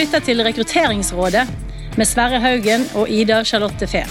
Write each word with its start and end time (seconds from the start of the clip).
lytter 0.00 0.22
til 0.24 0.40
Rekrutteringsrådet 0.40 1.42
med 1.98 2.08
Sverre 2.08 2.38
Haugen 2.40 2.86
og 2.96 3.10
Ida 3.12 3.42
Charlotte 3.44 3.84
Fehn. 3.90 4.08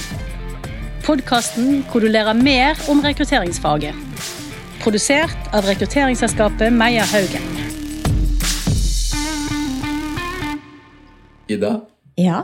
Podkasten 1.01 1.79
hvor 1.89 2.03
du 2.03 2.11
lærer 2.11 2.37
mer 2.37 2.77
om 2.91 3.01
rekrutteringsfaget. 3.01 3.97
Produsert 4.83 5.49
av 5.55 5.65
rekrutteringsselskapet 5.65 6.75
Meyer 6.75 7.09
Haugen. 7.09 7.47
Ida, 11.49 11.79
Ja. 12.17 12.43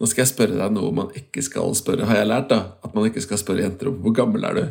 nå 0.00 0.06
skal 0.06 0.24
jeg 0.24 0.32
spørre 0.32 0.58
deg 0.58 0.74
noe 0.74 0.90
man 0.92 1.14
ikke 1.14 1.42
skal 1.42 1.74
spørre. 1.78 2.06
Har 2.08 2.16
jeg 2.16 2.26
lært 2.26 2.48
da? 2.50 2.60
At 2.82 2.94
man 2.94 3.06
ikke 3.06 3.22
skal 3.22 3.38
spørre 3.38 3.62
jenter 3.62 3.92
om 3.92 4.00
hvor 4.02 4.14
gammel 4.14 4.44
er 4.44 4.54
du? 4.54 4.64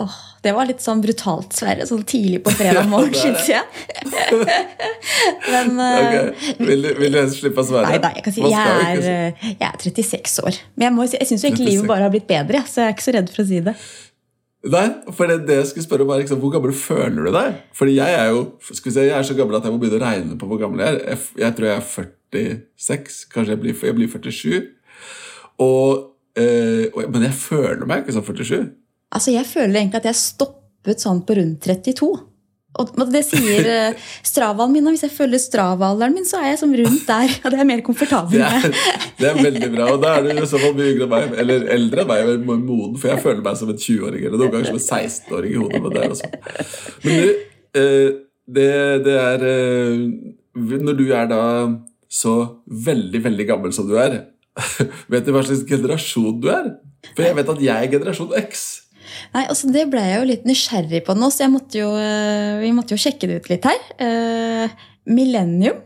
Åh, 0.00 0.12
det 0.40 0.54
var 0.56 0.64
litt 0.64 0.80
sånn 0.80 1.02
brutalt, 1.04 1.52
Sverre. 1.52 1.84
Sånn 1.84 2.04
tidlig 2.08 2.38
på 2.46 2.52
fredag 2.56 2.86
morgen, 2.92 3.12
Ja, 3.12 3.26
syns 3.26 3.48
jeg. 3.50 3.64
Men 5.52 5.74
okay. 5.76 6.30
Ok, 6.30 6.62
Vil, 6.64 6.86
du- 6.86 6.94
vil 7.00 7.12
du 7.12 7.18
helst 7.20 7.42
slippe 7.42 7.60
å 7.60 7.66
svare? 7.68 7.90
Nei 7.90 7.98
nei, 8.00 8.12
jeg 8.16 8.24
kan 8.24 8.34
si 8.36 8.44
Man 8.46 8.54
jeg 8.54 8.86
er, 8.86 9.02
eh, 9.10 9.44
jeg 9.50 9.68
er 9.68 9.76
36 9.84 10.38
år. 10.46 10.60
Men 10.76 10.86
jeg, 10.86 10.94
må 10.96 11.04
jeg 11.10 11.28
syns 11.28 11.44
egentlig 11.44 11.68
livet 11.74 11.90
bare 11.90 12.06
har 12.06 12.14
blitt 12.14 12.26
bedre, 12.30 12.62
så 12.64 12.80
jeg 12.82 12.88
er 12.88 12.96
ikke 12.96 13.06
så 13.08 13.14
redd 13.18 13.28
for 13.34 13.44
å 13.44 13.46
si 13.52 13.60
det. 13.68 13.76
Nei, 14.72 14.84
for 15.12 15.26
det, 15.26 15.38
det 15.48 15.56
jeg 15.58 15.68
skulle 15.72 15.84
spørre 15.88 16.04
var 16.06 16.20
liksom, 16.22 16.38
Hvor 16.38 16.52
gammel 16.54 16.70
føler 16.78 17.24
du 17.26 17.32
deg? 17.34 17.56
Fordi 17.74 17.96
jeg 17.96 18.14
er 18.14 18.28
jo 18.30 18.42
skal 18.62 18.88
vi 18.88 18.94
si, 18.94 19.06
jeg 19.08 19.16
er 19.18 19.26
så 19.26 19.34
gammel 19.34 19.58
at 19.58 19.64
jeg 19.66 19.74
må 19.74 19.80
begynne 19.82 19.98
å 19.98 20.04
regne 20.06 20.36
på 20.38 20.46
hvor 20.48 20.60
gammel 20.60 20.84
jeg 20.84 20.94
er. 20.94 21.00
Jeg, 21.10 21.18
jeg 21.42 21.56
tror 21.58 21.68
jeg 21.68 21.76
er 21.76 21.88
46. 22.78 23.16
Kanskje 23.34 23.56
jeg 23.56 23.60
blir, 23.64 23.74
jeg 23.90 23.96
blir 23.98 24.12
47. 24.12 24.62
Og, 25.66 26.06
eh, 26.38 27.02
men 27.10 27.26
jeg 27.26 27.34
føler 27.42 27.82
meg 27.90 28.04
ikke 28.06 28.14
som 28.16 28.24
47. 28.24 28.70
Altså, 29.12 29.32
Jeg 29.34 29.46
føler 29.46 29.82
egentlig 29.82 30.02
at 30.02 30.10
jeg 30.10 30.20
stoppet 30.20 31.02
sånn 31.02 31.24
på 31.26 31.36
rundt 31.38 31.66
32. 31.68 32.12
Og 32.80 32.92
det 33.12 33.20
sier 33.26 33.66
stravalen 33.68 33.98
Stravaen 34.24 34.72
min, 34.72 34.86
og 34.88 34.94
hvis 34.94 35.04
jeg 35.04 35.12
følger 35.12 35.40
Strava-alderen 35.42 36.14
min, 36.16 36.24
så 36.28 36.40
er 36.40 36.52
jeg 36.52 36.60
som 36.62 36.72
rundt 36.72 37.04
der. 37.08 37.34
Og 37.44 37.52
det 37.52 37.60
er 37.60 37.68
mer 37.68 37.82
komfortabel 37.84 38.40
Det 38.40 38.48
er, 38.48 38.76
det 39.18 39.28
er 39.28 39.40
veldig 39.42 39.70
bra. 39.74 39.88
Og 39.92 40.00
da 40.02 40.14
er 40.16 40.24
du 40.24 40.30
i 40.32 40.48
så 40.48 40.60
fall 40.62 40.74
mye 40.78 40.94
yngre 40.94 41.06
enn 41.06 41.12
meg. 41.12 41.38
Eller 41.44 41.66
eldre 41.76 42.04
enn 42.04 42.10
meg, 42.12 42.24
eller 42.24 42.42
moden, 42.48 42.96
for 42.96 43.12
jeg 43.12 43.24
føler 43.24 43.44
meg 43.44 43.58
som 43.60 43.72
en 43.72 43.80
20-åring. 43.84 44.24
Eller 44.24 44.40
noen 44.40 44.54
ganger 44.54 44.70
som 44.70 44.80
en 44.80 45.02
16-åring 45.04 45.52
i 45.52 45.60
hodet. 45.60 45.82
Men 45.84 45.96
det 45.96 46.02
er 46.02 46.14
også. 46.16 46.30
Men 47.04 47.18
du, 47.20 47.48
eh, 47.82 48.10
det, 48.56 48.68
det 49.06 49.16
er 49.20 49.44
eh, 49.48 50.06
Når 50.88 50.96
du 50.98 51.04
er 51.12 51.28
da 51.30 51.42
så 52.12 52.36
veldig, 52.88 53.20
veldig 53.24 53.48
gammel 53.48 53.72
som 53.76 53.88
du 53.88 53.98
er, 54.00 54.22
vet 55.12 55.28
du 55.28 55.32
hva 55.32 55.44
slags 55.44 55.64
generasjon 55.68 56.40
du 56.40 56.48
er? 56.52 56.72
For 57.12 57.24
jeg 57.24 57.36
vet 57.36 57.52
at 57.52 57.62
jeg 57.64 57.76
er 57.76 57.92
generasjon 57.92 58.32
X. 58.46 58.64
Nei, 59.34 59.46
altså 59.46 59.70
Det 59.72 59.86
ble 59.92 60.02
jeg 60.04 60.18
jo 60.18 60.26
litt 60.28 60.44
nysgjerrig 60.48 61.04
på 61.06 61.16
nå, 61.18 61.30
så 61.32 61.46
jeg 61.46 61.54
måtte 61.54 61.80
jo, 61.80 61.92
eh, 61.98 62.58
vi 62.62 62.74
måtte 62.76 62.96
jo 62.96 63.00
sjekke 63.00 63.30
det 63.30 63.40
ut 63.40 63.48
litt 63.52 63.68
her. 63.68 63.80
Uh, 64.00 64.84
millennium. 65.08 65.80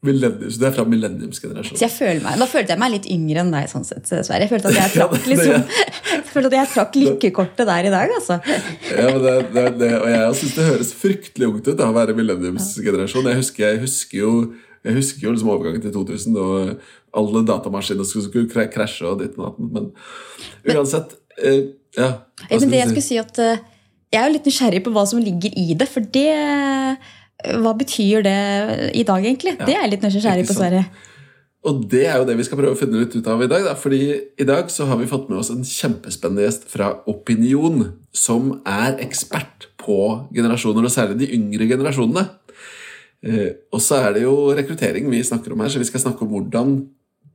så 0.00 0.60
du 0.62 0.64
er 0.66 0.72
fra 0.74 0.86
millenniumsgenerasjonen. 0.88 1.80
føler 1.92 2.38
Da 2.40 2.48
følte 2.48 2.72
jeg 2.72 2.80
meg 2.80 2.94
litt 2.94 3.10
yngre 3.12 3.44
enn 3.44 3.52
deg. 3.52 3.68
sånn 3.68 3.84
sett, 3.84 4.06
dessverre. 4.08 4.46
Jeg 4.46 4.52
følte 4.52 4.72
at 4.72 4.78
jeg 4.80 4.92
trakk, 4.96 5.28
liksom, 5.28 5.66
jeg 6.14 6.24
følte 6.30 6.48
at 6.50 6.56
jeg 6.58 6.72
trakk 6.74 6.96
lykkekortet 7.02 7.68
der 7.68 7.90
i 7.90 7.92
dag. 7.92 8.16
altså. 8.16 8.40
Ja, 8.46 9.10
men 9.10 9.20
det, 9.26 9.36
det, 9.52 9.66
det, 9.82 9.92
og 10.00 10.08
jeg 10.14 10.40
syns 10.40 10.56
det 10.56 10.70
høres 10.70 10.96
fryktelig 10.96 11.52
ungt 11.52 11.68
ut 11.68 11.76
da, 11.76 11.90
å 11.90 11.96
være 11.96 12.16
millenniumsgenerasjon. 12.18 13.30
Jeg 13.34 13.42
husker, 13.44 13.68
jeg 13.68 13.84
husker 13.84 14.22
jo 14.22 14.34
jeg 14.80 14.96
husker 14.96 15.26
jo 15.26 15.34
liksom 15.34 15.50
overgangen 15.52 15.82
til 15.84 15.92
2000 15.92 16.36
og 16.40 16.70
alle 17.20 17.42
datamaskiner 17.44 18.06
skulle, 18.08 18.30
skulle 18.30 18.68
krasje 18.72 19.04
og 19.08 19.20
ditt 19.20 19.36
og 19.36 19.50
datt. 19.50 19.58
Men 19.74 19.90
uansett 20.72 21.12
eh, 21.36 21.66
Ja. 21.98 22.10
Ja, 22.22 22.46
men 22.50 22.60
skulle 22.60 22.72
det 22.74 22.82
jeg 22.82 22.90
skulle 22.92 23.06
si 23.06 23.20
at 23.20 23.40
eh, 23.42 23.62
jeg 24.10 24.18
er 24.20 24.26
jo 24.26 24.34
litt 24.34 24.48
nysgjerrig 24.48 24.82
på 24.86 24.92
hva 24.94 25.04
som 25.06 25.22
ligger 25.22 25.54
i 25.58 25.74
det. 25.78 25.86
For 25.90 26.04
det 26.16 26.28
eh, 26.34 27.10
Hva 27.62 27.72
betyr 27.72 28.26
det 28.26 28.40
i 28.98 29.04
dag, 29.06 29.24
egentlig? 29.24 29.54
Ja, 29.56 29.64
det 29.68 29.76
er 29.76 29.86
jeg 29.86 29.94
litt 29.94 30.02
nysgjerrig 30.04 30.48
på. 30.48 30.56
Sverre. 30.58 30.84
Og 31.68 31.82
det 31.92 32.06
er 32.08 32.16
jo 32.16 32.26
det 32.28 32.38
vi 32.38 32.44
skal 32.46 32.56
prøve 32.56 32.72
å 32.72 32.78
finne 32.78 33.02
litt 33.02 33.14
ut 33.16 33.26
av 33.28 33.42
i 33.44 33.48
dag. 33.48 33.64
Da. 33.68 33.74
Fordi 33.76 34.00
i 34.40 34.46
dag 34.48 34.70
så 34.72 34.86
har 34.88 34.96
vi 35.00 35.08
fått 35.08 35.28
med 35.28 35.42
oss 35.42 35.50
en 35.52 35.64
kjempespennende 35.66 36.46
gjest 36.46 36.64
fra 36.72 36.94
Opinion, 37.10 37.82
som 38.16 38.54
er 38.68 38.96
ekspert 39.04 39.68
på 39.80 39.98
generasjoner, 40.36 40.86
og 40.88 40.92
særlig 40.92 41.20
de 41.20 41.32
yngre 41.36 41.68
generasjonene. 41.68 42.26
Eh, 43.20 43.50
og 43.68 43.84
så 43.84 44.00
er 44.06 44.16
det 44.16 44.24
jo 44.24 44.34
rekruttering 44.56 45.10
vi 45.12 45.20
snakker 45.24 45.52
om 45.52 45.60
her, 45.60 45.68
så 45.72 45.82
vi 45.82 45.88
skal 45.88 46.00
snakke 46.06 46.24
om 46.24 46.32
hvordan, 46.32 46.78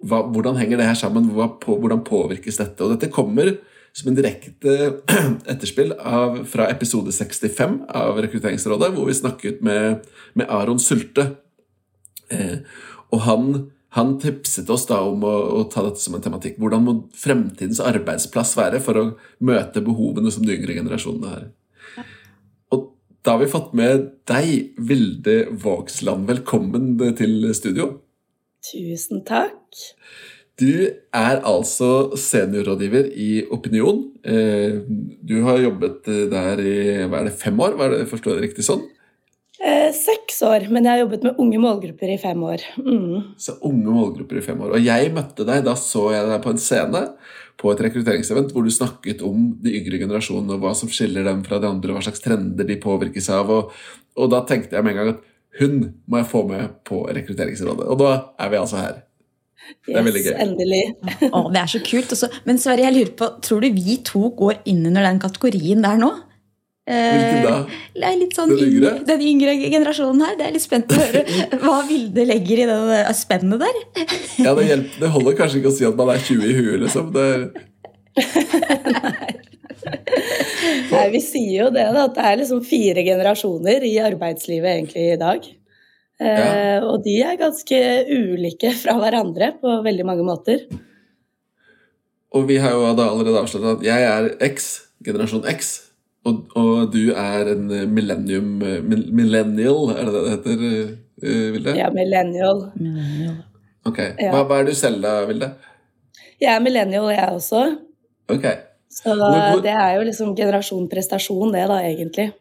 hva, 0.09 0.23
hvordan 0.33 0.57
henger 0.57 0.81
det 0.81 0.89
her 0.89 0.97
sammen, 0.97 1.29
hvordan 1.29 2.01
påvirkes 2.07 2.57
dette. 2.61 2.81
Og 2.81 2.95
dette 2.95 3.13
kommer 3.13 3.53
som 3.95 4.09
en 4.11 4.17
direkte 4.17 4.73
etterspill 5.51 5.93
av, 5.95 6.41
fra 6.51 6.67
episode 6.71 7.13
65 7.15 7.77
av 7.95 8.19
Rekrutteringsrådet, 8.25 8.91
hvor 8.91 9.07
vi 9.07 9.15
snakket 9.15 9.61
med, 9.63 10.03
med 10.35 10.51
Aron 10.51 10.81
Sulte. 10.83 11.29
Eh, 12.27 12.57
og 13.15 13.23
han, 13.23 13.47
han 13.95 14.17
tipset 14.19 14.69
oss 14.73 14.83
da 14.89 14.99
om 15.07 15.23
å, 15.23 15.35
å 15.61 15.63
ta 15.71 15.85
dette 15.85 16.03
som 16.03 16.17
en 16.17 16.25
tematikk. 16.25 16.59
Hvordan 16.59 16.83
må 16.83 16.97
fremtidens 17.15 17.79
arbeidsplass 17.79 18.57
være 18.59 18.83
for 18.83 18.99
å 18.99 19.05
møte 19.47 19.85
behovene 19.85 20.33
som 20.33 20.43
de 20.43 20.57
yngre 20.57 20.75
generasjonene 20.75 21.31
har? 21.31 21.47
Og 22.75 22.89
da 23.23 23.37
har 23.37 23.45
vi 23.45 23.51
fått 23.55 23.71
med 23.79 24.09
deg, 24.27 24.75
Vilde 24.75 25.45
Vågsland. 25.63 26.27
Velkommen 26.27 26.97
til 27.15 27.47
studio. 27.55 27.93
Tusen 28.73 29.23
takk. 29.23 29.63
Du 30.55 30.87
er 30.87 31.41
altså 31.43 32.15
seniorrådgiver 32.15 33.09
i 33.11 33.45
Opinion. 33.51 34.05
Eh, 34.23 34.81
Du 35.25 35.41
har 35.43 35.59
jobbet 35.59 36.07
eh, 36.07 36.27
der 36.31 36.61
i 36.63 36.75
hva 37.09 37.19
er 37.19 37.29
det, 37.29 37.39
fem 37.41 37.59
år, 37.59 37.75
var 37.75 37.91
det, 37.91 38.05
forstår 38.07 38.35
jeg 38.35 38.39
det 38.39 38.47
riktig 38.49 38.67
sånn? 38.67 38.85
Eh, 39.59 39.91
seks 39.95 40.41
år, 40.47 40.67
men 40.71 40.85
jeg 40.85 40.93
har 40.93 41.01
jobbet 41.03 41.25
med 41.27 41.41
unge 41.43 41.59
målgrupper 41.59 42.11
i 42.13 42.19
fem 42.21 42.41
år. 42.43 42.63
Mm. 42.79 43.35
Så 43.39 43.57
unge 43.67 43.91
målgrupper 43.91 44.39
i 44.39 44.45
fem 44.45 44.61
år. 44.63 44.77
Og 44.77 44.83
jeg 44.83 45.11
møtte 45.15 45.47
deg, 45.47 45.63
da 45.67 45.75
så 45.79 46.09
jeg 46.13 46.27
deg 46.29 46.43
på 46.43 46.53
en 46.53 46.61
scene 46.61 47.01
på 47.59 47.71
et 47.71 47.83
rekrutteringsevent 47.87 48.51
hvor 48.51 48.63
du 48.63 48.71
snakket 48.71 49.23
om 49.27 49.49
de 49.63 49.75
yngre 49.79 49.99
generasjonene 50.01 50.55
og 50.55 50.63
hva 50.63 50.73
som 50.75 50.91
skiller 50.91 51.27
dem 51.27 51.43
fra 51.47 51.59
de 51.63 51.67
andre, 51.71 51.95
hva 51.95 52.03
slags 52.03 52.23
trender 52.23 52.67
de 52.67 52.79
påvirkes 52.83 53.31
av. 53.31 53.51
Og, 53.51 53.75
og 54.19 54.31
da 54.31 54.43
tenkte 54.47 54.75
jeg 54.75 54.87
med 54.87 54.95
en 54.95 55.01
gang 55.01 55.13
at 55.15 55.25
hun 55.59 55.77
må 56.07 56.19
jeg 56.19 56.31
få 56.31 56.43
med 56.47 56.79
på 56.87 57.01
rekrutteringsrådet. 57.15 57.87
Og 57.91 57.99
da 57.99 58.11
er 58.39 58.51
vi 58.51 58.59
altså 58.59 58.79
her. 58.83 59.03
Det 59.87 59.95
er 59.97 60.03
veldig 60.05 60.21
Yes, 60.21 60.29
gøy. 60.29 60.37
endelig. 60.45 60.83
Å, 61.31 61.41
det 61.53 61.61
er 61.63 61.69
så 61.71 61.79
kult. 61.85 62.11
Også. 62.13 62.29
Men 62.45 62.59
Sverre, 62.61 62.85
jeg 62.85 62.93
lurer 62.97 63.13
på, 63.17 63.29
tror 63.41 63.61
du 63.65 63.69
vi 63.73 63.97
to 64.05 64.29
går 64.37 64.59
inn 64.69 64.85
under 64.91 65.03
den 65.07 65.19
kategorien 65.23 65.81
der 65.85 65.97
nå? 66.01 66.11
Eh, 66.85 67.15
Hvilken 67.17 67.45
da? 67.47 67.53
Det 67.95 68.03
er 68.05 68.17
litt 68.19 68.35
sånn 68.37 68.51
Den 68.51 68.59
yngre? 68.61 68.91
yngre- 68.91 69.05
Den 69.07 69.21
yngre 69.25 69.55
generasjonen 69.73 70.21
her. 70.21 70.35
Det 70.37 70.45
er 70.45 70.51
litt 70.53 70.61
spent 70.67 70.91
å 70.93 70.99
høre 70.99 71.23
hva 71.63 71.79
Vilde 71.87 72.27
legger 72.29 72.61
i 72.61 72.67
det 72.69 72.75
eh, 72.99 73.13
spennet 73.17 73.63
der. 73.63 73.79
Ja, 74.45 74.53
det, 74.53 74.67
hjelper, 74.69 74.99
det 75.01 75.09
holder 75.15 75.39
kanskje 75.39 75.63
ikke 75.63 75.71
å 75.73 75.77
si 75.79 75.87
at 75.89 75.97
man 75.97 76.13
er 76.13 76.21
20 76.21 76.45
i 76.45 76.53
huet, 76.59 76.77
liksom. 76.85 77.09
Det 77.15 77.25
er, 77.25 77.41
Nei, 80.91 81.03
vi 81.13 81.19
sier 81.21 81.65
jo 81.65 81.69
det, 81.73 81.83
da, 81.93 82.05
at 82.07 82.15
det 82.15 82.23
er 82.25 82.37
liksom 82.39 82.61
fire 82.65 83.03
generasjoner 83.05 83.83
i 83.85 83.95
arbeidslivet 84.05 84.71
egentlig 84.77 85.05
i 85.13 85.19
dag. 85.21 85.47
Eh, 86.19 86.79
og 86.87 87.01
de 87.03 87.17
er 87.27 87.35
ganske 87.39 87.79
ulike 88.07 88.69
fra 88.79 88.93
hverandre 89.01 89.49
på 89.59 89.81
veldig 89.83 90.05
mange 90.07 90.23
måter. 90.23 90.61
og 92.35 92.47
vi 92.47 92.57
har 92.59 92.71
jo 92.75 92.93
da 92.95 93.09
allerede 93.11 93.39
avslørt 93.41 93.77
at 93.77 93.83
jeg 93.83 94.03
er 94.03 94.29
X, 94.53 94.69
generasjon 95.03 95.45
X. 95.51 95.73
Og, 96.25 96.47
og 96.57 96.87
du 96.93 97.11
er 97.13 97.51
en 97.53 97.67
millennium 97.93 98.55
Millennial, 98.89 99.91
er 99.93 100.07
det 100.07 100.13
det 100.13 100.23
det 100.23 100.31
heter, 100.33 100.63
eh, 101.21 101.51
Vilde? 101.53 101.75
Ja, 101.77 101.87
er 101.91 101.93
millennial. 101.93 102.63
Ok, 103.85 103.99
Ja. 104.19 104.31
hva, 104.33 104.41
hva 104.49 104.59
er 104.59 104.65
du 104.65 104.73
selv 104.73 105.01
da, 105.05 105.25
Vilde? 105.29 105.51
Jeg 106.41 106.55
er 106.55 106.63
millennial, 106.65 107.11
jeg 107.13 107.29
også. 107.29 107.77
Ok, 108.29 108.45
Så 108.95 109.11
Hvor- 109.13 109.51
hvor- 109.51 109.61
det 109.61 109.71
er 109.75 109.95
jo 109.97 110.03
liksom 110.07 110.35
generasjon 110.35 110.89
prestasjon, 110.89 111.51
det 111.53 111.67
da, 111.67 111.77
egentlig. 111.83 112.33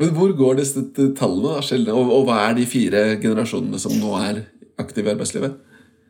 Men 0.00 0.14
hvor 0.16 0.32
går 0.32 0.60
disse 0.62 0.80
tallene, 1.18 1.60
da, 1.60 1.92
og, 1.92 2.12
og 2.16 2.28
hva 2.28 2.38
er 2.46 2.54
de 2.56 2.66
fire 2.68 3.02
generasjonene 3.20 3.80
som 3.82 3.92
nå 4.00 4.14
er 4.24 4.44
aktive 4.80 5.10
i 5.10 5.12
arbeidslivet? 5.12 5.58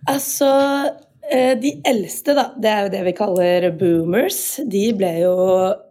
Altså, 0.08 0.50
eh, 1.26 1.56
de 1.58 1.72
eldste, 1.90 2.36
da, 2.38 2.44
det 2.54 2.70
er 2.70 2.84
jo 2.84 2.92
det 2.94 3.00
vi 3.08 3.14
kaller 3.18 3.66
boomers. 3.80 4.38
De 4.70 4.84
ble 4.94 5.10
jo 5.24 5.34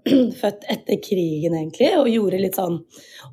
født 0.42 0.64
etter 0.72 1.02
krigen, 1.04 1.58
egentlig, 1.60 1.92
og 2.00 2.08
gjorde 2.14 2.40
litt 2.40 2.62
sånn 2.62 2.80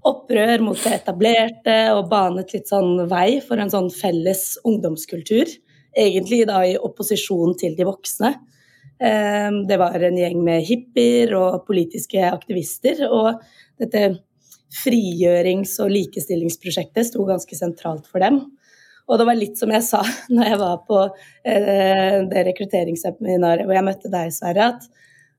opprør 0.07 0.67
mot 0.67 0.83
det 0.83 0.97
etablerte 0.99 1.79
og 1.95 2.11
banet 2.11 2.53
litt 2.57 2.67
sånn 2.71 3.07
vei 3.11 3.39
for 3.47 3.63
en 3.63 3.71
sånn 3.73 3.93
felles 3.95 4.57
ungdomskultur. 4.67 5.55
Egentlig 5.97 6.43
da 6.51 6.61
i 6.67 6.75
opposisjon 6.77 7.55
til 7.63 7.79
de 7.79 7.87
voksne. 7.87 8.35
Eh, 8.99 9.51
Det 9.71 9.79
var 9.79 9.95
en 9.95 10.19
gjeng 10.19 10.43
med 10.43 10.67
hippier 10.67 11.39
og 11.39 11.63
politiske 11.71 12.27
aktivister, 12.35 13.07
og 13.07 13.39
dette 13.79 14.09
frigjørings- 14.75 15.79
og 15.83 15.93
likestillingsprosjektet 15.95 17.09
sto 17.09 17.25
ganske 17.29 17.59
sentralt 17.59 18.07
for 18.11 18.25
dem. 18.25 18.43
Og 19.07 19.21
det 19.21 19.27
var 19.29 19.39
litt 19.39 19.59
som 19.59 19.71
jeg 19.71 19.85
sa 19.87 20.03
når 20.35 20.53
jeg 20.53 20.61
var 20.63 20.77
på 20.89 21.01
eh, 21.07 22.21
det 22.31 22.47
rekrutteringsseminaret 22.51 23.67
hvor 23.67 23.79
jeg 23.79 23.89
møtte 23.89 24.13
deg, 24.13 24.35
Sverre, 24.35 24.73
at 24.75 24.89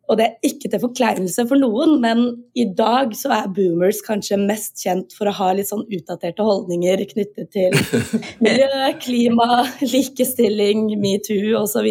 Og 0.07 0.15
det 0.15 0.23
er 0.23 0.47
ikke 0.47 0.69
til 0.71 0.79
forkleinelse 0.79 1.43
for 1.49 1.59
noen, 1.59 1.97
men 1.99 2.21
i 2.55 2.63
dag 2.71 3.11
så 3.19 3.33
er 3.41 3.49
boomers 3.51 3.99
kanskje 4.05 4.39
mest 4.39 4.79
kjent 4.79 5.11
for 5.11 5.27
å 5.27 5.35
ha 5.35 5.49
litt 5.57 5.67
sånn 5.67 5.83
utdaterte 5.83 6.45
holdninger 6.47 7.03
knyttet 7.09 7.51
til 7.51 7.75
miljø, 8.45 8.87
klima, 9.03 9.65
likestilling, 9.83 10.93
metoo 11.01 11.59
osv. 11.59 11.89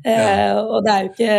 Eh, 0.00 0.56
og 0.56 0.80
det 0.86 0.94
er 0.94 1.04
jo 1.04 1.12
ikke 1.12 1.36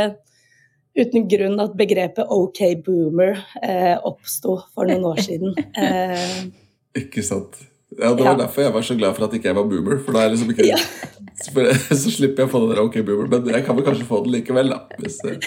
uten 0.98 1.28
grunn 1.30 1.60
at 1.64 1.76
begrepet 1.78 2.28
OK 2.34 2.60
boomer 2.86 3.38
eh, 3.64 3.96
oppsto 4.08 4.58
for 4.74 4.90
noen 4.90 5.06
år 5.14 5.22
siden. 5.24 5.54
Eh, 5.78 6.46
Ikke 7.04 7.24
sant. 7.26 7.58
Ja, 7.98 8.12
Det 8.14 8.24
var 8.26 8.34
Ja. 8.34 8.38
derfor 8.46 8.62
jeg 8.66 8.74
var 8.74 8.82
så 8.84 8.96
glad 8.98 9.16
for 9.16 9.26
at 9.26 9.34
ikke 9.38 9.48
jeg 9.52 9.56
var 9.56 9.64
boomer. 9.70 10.00
For 10.04 10.12
da 10.12 10.20
er 10.20 10.30
jeg 10.30 10.38
liksom 10.38 10.52
ikke 10.56 10.68
Ja. 10.68 10.78
Så 12.02 12.10
slipper 12.12 12.42
jeg 12.44 12.50
å 12.50 12.52
få 12.52 12.60
den 12.66 12.72
der 12.76 12.82
ok 12.82 12.96
boomer, 13.06 13.28
men 13.30 13.46
jeg 13.54 13.64
kan 13.66 13.76
vel 13.78 13.86
kanskje 13.86 14.08
få 14.10 14.24
den 14.26 14.34
likevel, 14.34 14.70
da. 14.74 14.80
Hvis, 15.00 15.20
eh, 15.24 15.38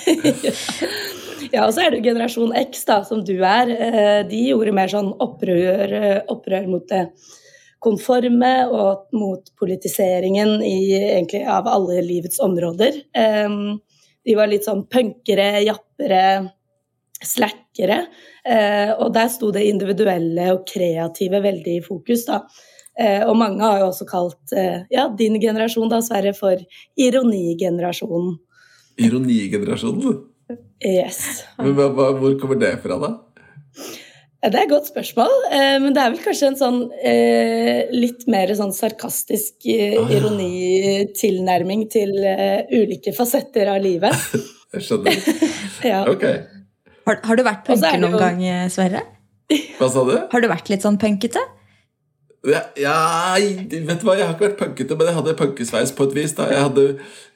Ja, 1.52 1.64
og 1.66 1.72
så 1.74 1.82
er 1.82 1.90
det 1.96 2.04
generasjon 2.04 2.52
X, 2.54 2.84
da, 2.86 3.00
som 3.02 3.24
du 3.26 3.32
er. 3.42 3.70
Eh, 3.74 4.22
De 4.28 4.40
gjorde 4.52 4.72
mer 4.76 4.88
sånn 4.92 5.10
opprør, 5.18 5.92
eh, 5.98 6.20
opprør 6.30 6.68
mot 6.70 6.86
det 6.88 7.08
konforme 7.82 8.52
og 8.70 9.06
mot 9.16 9.42
politiseringen 9.58 10.60
i, 10.62 10.92
egentlig, 10.94 11.42
av 11.48 11.66
alle 11.66 12.02
livets 12.04 12.38
områder. 12.44 13.00
Eh, 13.16 13.48
De 14.26 14.34
var 14.36 14.50
litt 14.50 14.66
sånn 14.66 14.84
punkere, 14.90 15.62
jappere, 15.64 16.24
slackere. 17.20 18.02
Eh, 18.44 18.92
Og 18.98 19.12
der 19.14 19.30
sto 19.32 19.50
det 19.52 19.66
individuelle 19.68 20.50
og 20.54 20.66
kreative 20.68 21.40
veldig 21.44 21.78
i 21.78 21.84
fokus, 21.84 22.26
da. 22.28 22.42
Eh, 22.98 23.24
Og 23.28 23.36
mange 23.36 23.64
har 23.64 23.80
jo 23.80 23.90
også 23.90 24.06
kalt 24.08 24.52
eh, 24.56 24.82
ja, 24.92 25.08
din 25.08 25.40
generasjon 25.40 25.88
da, 25.92 26.02
Sverre, 26.04 26.34
for 26.36 26.60
ironigenerasjonen. 26.96 28.38
Ironigenerasjonen. 29.00 30.26
Yes. 30.84 31.44
Men 31.60 31.76
hva, 31.76 31.90
hva, 31.94 32.10
hvor 32.18 32.36
kommer 32.40 32.58
det 32.60 32.74
fra, 32.82 32.96
da? 33.00 33.14
Det 34.40 34.56
er 34.56 34.62
et 34.64 34.70
godt 34.72 34.86
spørsmål, 34.88 35.32
eh, 35.52 35.74
men 35.84 35.92
det 35.92 36.00
er 36.00 36.12
vel 36.14 36.22
kanskje 36.24 36.46
en 36.48 36.56
sånn 36.56 36.78
eh, 37.04 37.90
litt 37.92 38.22
mer 38.32 38.48
sånn 38.56 38.72
sarkastisk 38.72 39.66
eh, 39.68 39.98
Ah, 40.00 40.08
ironitilnærming 40.16 41.82
til 41.92 42.14
ulike 42.72 43.12
fasetter 43.16 43.68
av 43.74 43.82
livet. 43.84 44.16
Jeg 44.72 44.86
skjønner. 44.86 45.20
Ja. 45.90 46.02
Ok. 46.08 46.24
Har, 47.08 47.20
har 47.24 47.38
du 47.38 47.42
vært 47.44 47.64
er 47.64 47.72
punker 47.74 48.00
noen 48.02 48.12
jo- 48.12 48.20
gang, 48.20 48.40
Sverre? 48.72 49.00
Hva 49.78 49.88
sa 49.92 50.02
du? 50.04 50.12
Har 50.32 50.42
du 50.44 50.48
vært 50.50 50.68
litt 50.72 50.84
sånn 50.84 50.98
punkete? 51.00 51.40
Ja, 52.48 52.60
ja, 52.80 52.96
vet 53.36 53.72
du 54.00 54.04
hva, 54.06 54.14
jeg 54.16 54.24
har 54.28 54.34
ikke 54.36 54.46
vært 54.46 54.58
punkete, 54.60 54.96
men 54.96 55.08
jeg 55.10 55.16
hadde 55.18 55.34
punkesveis 55.36 55.92
på 55.96 56.06
et 56.08 56.14
vis. 56.16 56.32
da 56.36 56.46
Jeg 56.52 56.62
hadde, 56.64 56.84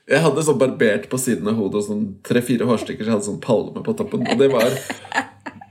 jeg 0.08 0.22
hadde 0.24 0.44
sånn 0.46 0.60
barbert 0.60 1.08
på 1.12 1.20
siden 1.20 1.48
av 1.52 1.56
hodet 1.60 1.80
og 1.82 1.86
sånn 1.88 2.04
tre-fire 2.24 2.68
hårstykker, 2.68 3.04
så 3.04 3.10
jeg 3.10 3.16
hadde 3.18 3.28
sånn 3.28 3.40
palme 3.44 3.84
på 3.84 3.96
toppen. 3.98 4.24
Og 4.28 4.40
det 4.40 4.48
var 4.52 4.76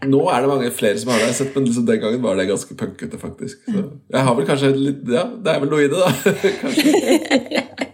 Nå 0.10 0.22
er 0.32 0.42
det 0.44 0.50
mange 0.52 0.72
flere 0.76 0.98
som 1.02 1.12
har 1.14 1.20
det, 1.24 1.34
sett, 1.38 1.54
men 1.56 1.66
liksom 1.68 1.86
den 1.88 2.02
gangen 2.02 2.22
var 2.24 2.36
det 2.40 2.50
ganske 2.50 2.76
punkete, 2.80 3.18
faktisk. 3.22 3.64
Så 3.70 3.84
jeg 4.14 4.26
har 4.28 4.36
vel 4.38 4.48
kanskje 4.50 4.74
litt 4.76 5.04
Ja, 5.12 5.24
det 5.30 5.50
er 5.54 5.60
vel 5.64 5.72
noe 5.72 5.84
i 5.84 5.92
det, 5.92 6.00
da. 6.00 6.10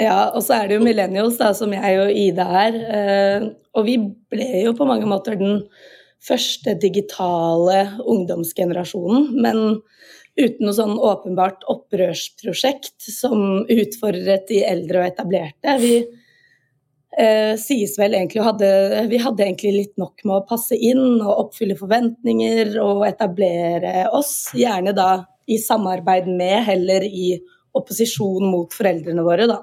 Ja, 0.00 0.30
og 0.32 0.42
så 0.44 0.56
er 0.56 0.68
det 0.68 0.78
jo 0.78 0.84
millennials, 0.84 1.36
da, 1.40 1.50
som 1.56 1.72
jeg 1.74 1.98
og 2.00 2.10
Ida 2.16 2.46
er. 2.66 2.78
eh, 2.98 3.48
Og 3.76 3.86
vi 3.86 3.96
ble 4.32 4.64
jo 4.66 4.74
på 4.76 4.86
mange 4.88 5.06
måter 5.08 5.36
den 5.38 5.62
første 6.22 6.74
digitale 6.80 7.98
ungdomsgenerasjonen, 8.06 9.30
men 9.42 9.80
uten 10.38 10.64
noe 10.64 10.76
sånn 10.76 10.94
åpenbart 10.96 11.64
opprørsprosjekt 11.72 13.02
som 13.10 13.64
utfordret 13.68 14.46
de 14.48 14.62
eldre 14.64 15.02
og 15.02 15.08
etablerte. 15.10 15.76
Vi 15.82 15.94
eh, 17.18 17.54
sies 17.60 17.98
vel 17.98 18.14
egentlig 18.14 18.42
hadde 18.44 18.68
Vi 19.10 19.18
hadde 19.18 19.44
egentlig 19.44 19.72
litt 19.76 19.96
nok 20.00 20.24
med 20.24 20.36
å 20.38 20.46
passe 20.48 20.76
inn 20.76 21.20
og 21.20 21.46
oppfylle 21.48 21.76
forventninger 21.78 22.76
og 22.82 23.04
etablere 23.08 24.08
oss, 24.12 24.50
gjerne 24.54 24.94
da 24.96 25.26
i 25.48 25.58
samarbeid 25.58 26.28
med, 26.30 26.62
heller 26.64 27.02
i 27.04 27.34
opposisjon 27.74 28.44
mot 28.50 28.72
foreldrene 28.72 29.24
våre, 29.26 29.46
da. 29.50 29.62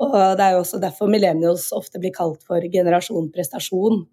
Og 0.00 0.14
det 0.38 0.40
er 0.46 0.54
jo 0.54 0.62
også 0.62 0.80
derfor 0.80 1.10
millennials 1.12 1.66
ofte 1.76 2.00
blir 2.00 2.12
kalt 2.16 2.42
for 2.46 2.62
generasjon 2.72 3.28
prestasjon. 3.34 4.06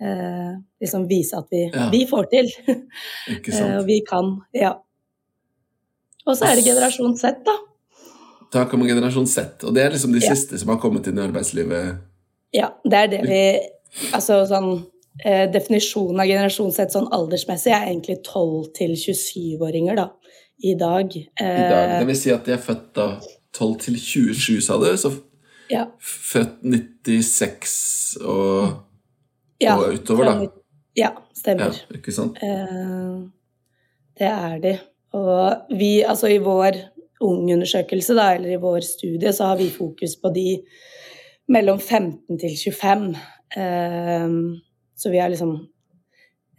Eh, 0.00 0.52
liksom 0.80 1.04
vise 1.06 1.36
at 1.38 1.46
vi, 1.52 1.70
Ja. 1.72 1.88
vi 1.92 2.06
får 2.08 2.30
til. 2.32 2.48
Ikke 3.36 3.52
Eh, 3.52 3.78
og 3.78 3.86
vi 3.86 4.00
kan. 4.00 4.40
Ja. 4.56 4.72
Og 6.26 6.36
så 6.36 6.48
er 6.50 6.56
det 6.56 6.64
generasjon 6.66 7.16
Z, 7.16 7.44
da. 7.46 7.56
Da 8.50 8.64
kommer 8.66 8.88
generasjon 8.90 9.28
Z, 9.30 9.62
og 9.62 9.74
det 9.76 9.84
er 9.84 9.90
liksom 9.94 10.12
de 10.12 10.18
Ja. 10.24 10.34
siste 10.34 10.58
som 10.58 10.68
har 10.72 10.78
kommet 10.82 11.06
inn 11.06 11.18
i 11.18 11.22
arbeidslivet. 11.28 12.00
Ja, 12.56 12.72
det 12.84 12.98
er 12.98 13.10
det 13.12 13.20
vi 13.28 13.42
Altså 14.14 14.40
sånn 14.48 14.70
eh, 15.24 15.46
Definisjonen 15.52 16.22
av 16.22 16.28
generasjon 16.30 16.72
Z 16.74 16.94
sånn 16.94 17.08
aldersmessig 17.14 17.72
er 17.74 17.88
egentlig 17.88 18.20
12 18.26 18.70
til 18.76 18.94
27-åringer, 18.98 19.98
da. 19.98 20.08
I 20.60 20.74
dag. 20.76 21.16
i 21.16 21.24
dag. 21.40 21.88
Eh, 21.88 21.98
Det 22.00 22.06
vil 22.10 22.18
si 22.20 22.32
at 22.34 22.44
de 22.44 22.52
er 22.52 22.62
født 22.62 22.86
da 22.98 23.08
12 23.56 23.74
til 23.86 23.96
27, 23.96 24.60
sa 24.66 24.76
du? 24.80 24.86
Så 25.00 25.12
ja. 25.70 25.86
født 26.00 26.60
96 26.62 28.18
og, 28.20 28.76
ja. 29.62 29.76
og 29.76 29.94
utover, 29.94 30.28
da. 30.28 30.34
Ja, 30.40 30.56
Ja, 31.00 31.10
stemmer. 31.34 31.76
ikke 31.94 32.12
sant? 32.12 32.38
Eh, 32.42 33.20
det 34.18 34.28
er 34.28 34.58
de. 34.62 34.74
Og 35.16 35.76
vi, 35.78 36.02
altså 36.02 36.28
i 36.30 36.38
vår 36.42 36.76
ungundersøkelse, 37.20 38.14
da, 38.16 38.34
eller 38.36 38.54
i 38.54 38.60
vår 38.60 38.80
studie, 38.86 39.32
så 39.32 39.52
har 39.52 39.56
vi 39.60 39.70
fokus 39.70 40.16
på 40.20 40.32
de 40.34 40.60
mellom 41.50 41.80
15 41.80 42.40
til 42.40 42.56
25. 42.72 43.06
Eh, 43.56 44.26
så 45.00 45.12
vi 45.12 45.20
har 45.22 45.32
liksom 45.32 45.54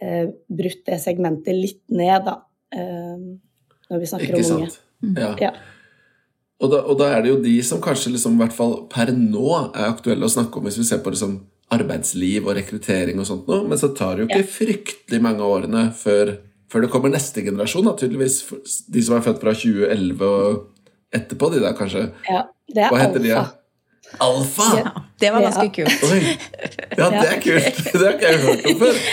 eh, 0.02 0.32
brutt 0.50 0.84
det 0.88 1.00
segmentet 1.04 1.56
litt 1.58 1.84
ned, 1.94 2.28
da. 2.28 2.40
Eh, 2.76 3.28
når 3.92 4.02
vi 4.02 4.10
snakker 4.10 4.34
Ikke 4.34 4.42
om 4.42 4.58
unge. 4.58 4.72
sant? 4.72 4.82
Ja. 5.18 5.32
Ja. 5.42 5.54
Og, 6.62 6.70
da, 6.70 6.84
og 6.86 7.00
da 7.00 7.08
er 7.16 7.24
det 7.24 7.32
jo 7.32 7.40
de 7.42 7.56
som 7.66 7.82
kanskje 7.82 8.14
liksom, 8.14 8.36
i 8.38 8.44
hvert 8.44 8.54
fall 8.54 8.76
per 8.92 9.10
nå 9.18 9.48
er 9.72 9.88
aktuelle 9.88 10.28
å 10.28 10.32
snakke 10.32 10.60
om 10.60 10.68
hvis 10.68 10.78
vi 10.78 10.86
ser 10.86 11.02
på 11.02 11.14
liksom, 11.14 11.40
arbeidsliv 11.74 12.46
og 12.46 12.58
rekruttering 12.60 13.18
og 13.22 13.26
sånt 13.30 13.48
noe, 13.50 13.64
men 13.66 13.80
så 13.80 13.90
tar 13.98 14.18
det 14.18 14.26
jo 14.26 14.30
ikke 14.30 14.52
fryktelig 14.60 15.22
mange 15.24 15.48
årene 15.48 15.88
før, 15.98 16.36
før 16.70 16.86
det 16.86 16.92
kommer 16.94 17.14
neste 17.14 17.42
generasjon, 17.46 17.88
da, 17.88 17.96
tydeligvis. 17.98 18.42
De 18.92 19.04
som 19.08 19.18
er 19.18 19.26
født 19.26 19.42
fra 19.42 19.56
2011 19.56 20.28
og 20.28 21.16
etterpå, 21.16 21.50
de 21.56 21.64
der 21.64 21.78
kanskje. 21.80 22.06
Ja, 22.28 22.44
det 22.70 22.86
er 22.86 22.94
Hva 22.94 23.02
heter 23.02 23.24
de? 23.24 23.34
alfa. 23.34 23.61
Alfa! 24.20 24.70
Ja, 24.78 24.92
det 25.22 25.32
var 25.34 25.42
ganske 25.48 25.64
Ja. 25.70 25.74
kult. 25.80 26.04
Oi! 26.12 26.38
Ja, 26.98 27.10
det 27.10 27.28
er 27.28 27.42
kult! 27.42 27.84
Det 27.94 28.06
har 28.06 28.16
ikke 28.18 28.32
jeg 28.32 28.40
hørt 28.48 28.66
om 28.74 28.80
før. 28.86 29.04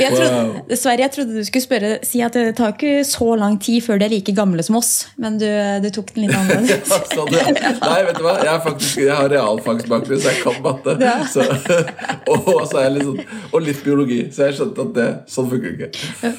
Jeg 0.00 0.10
trodde, 0.12 0.76
Sverre, 0.76 1.00
jeg 1.00 1.10
trodde 1.14 1.36
du 1.38 1.44
skulle 1.46 1.62
spørre, 1.62 1.90
si 2.04 2.20
at 2.24 2.34
det 2.36 2.56
tar 2.58 2.72
ikke 2.74 3.04
så 3.06 3.28
lang 3.38 3.54
tid 3.62 3.80
før 3.84 4.00
de 4.00 4.04
er 4.08 4.12
like 4.12 4.34
gamle 4.36 4.62
som 4.66 4.76
oss, 4.80 4.90
men 5.22 5.38
du, 5.40 5.46
du 5.84 5.86
tok 5.94 6.10
den 6.16 6.26
litt 6.26 6.34
annerledes. 6.40 6.90
Ja, 6.90 6.98
sånn, 7.12 7.30
ja. 7.32 7.44
Nei, 7.80 8.00
vet 8.08 8.18
du 8.18 8.24
hva? 8.26 8.34
Jeg, 8.44 8.60
faktisk, 8.66 8.98
jeg 9.04 9.14
har 9.16 9.30
realfagsbakgrunn, 9.32 10.20
så 10.20 10.32
jeg 10.34 10.42
kan 10.42 10.58
matte. 10.66 10.96
Ja. 11.00 11.14
Så, 11.30 11.46
og, 12.32 12.50
så 12.68 12.82
er 12.82 12.88
jeg 12.88 12.96
litt 12.98 13.06
sånn, 13.08 13.22
og 13.52 13.64
litt 13.68 13.80
biologi, 13.86 14.20
så 14.34 14.50
jeg 14.50 14.58
skjønte 14.58 14.88
at 14.88 14.92
det, 14.98 15.08
sånn 15.36 15.48
funker 15.54 15.76
ikke. 15.76 16.34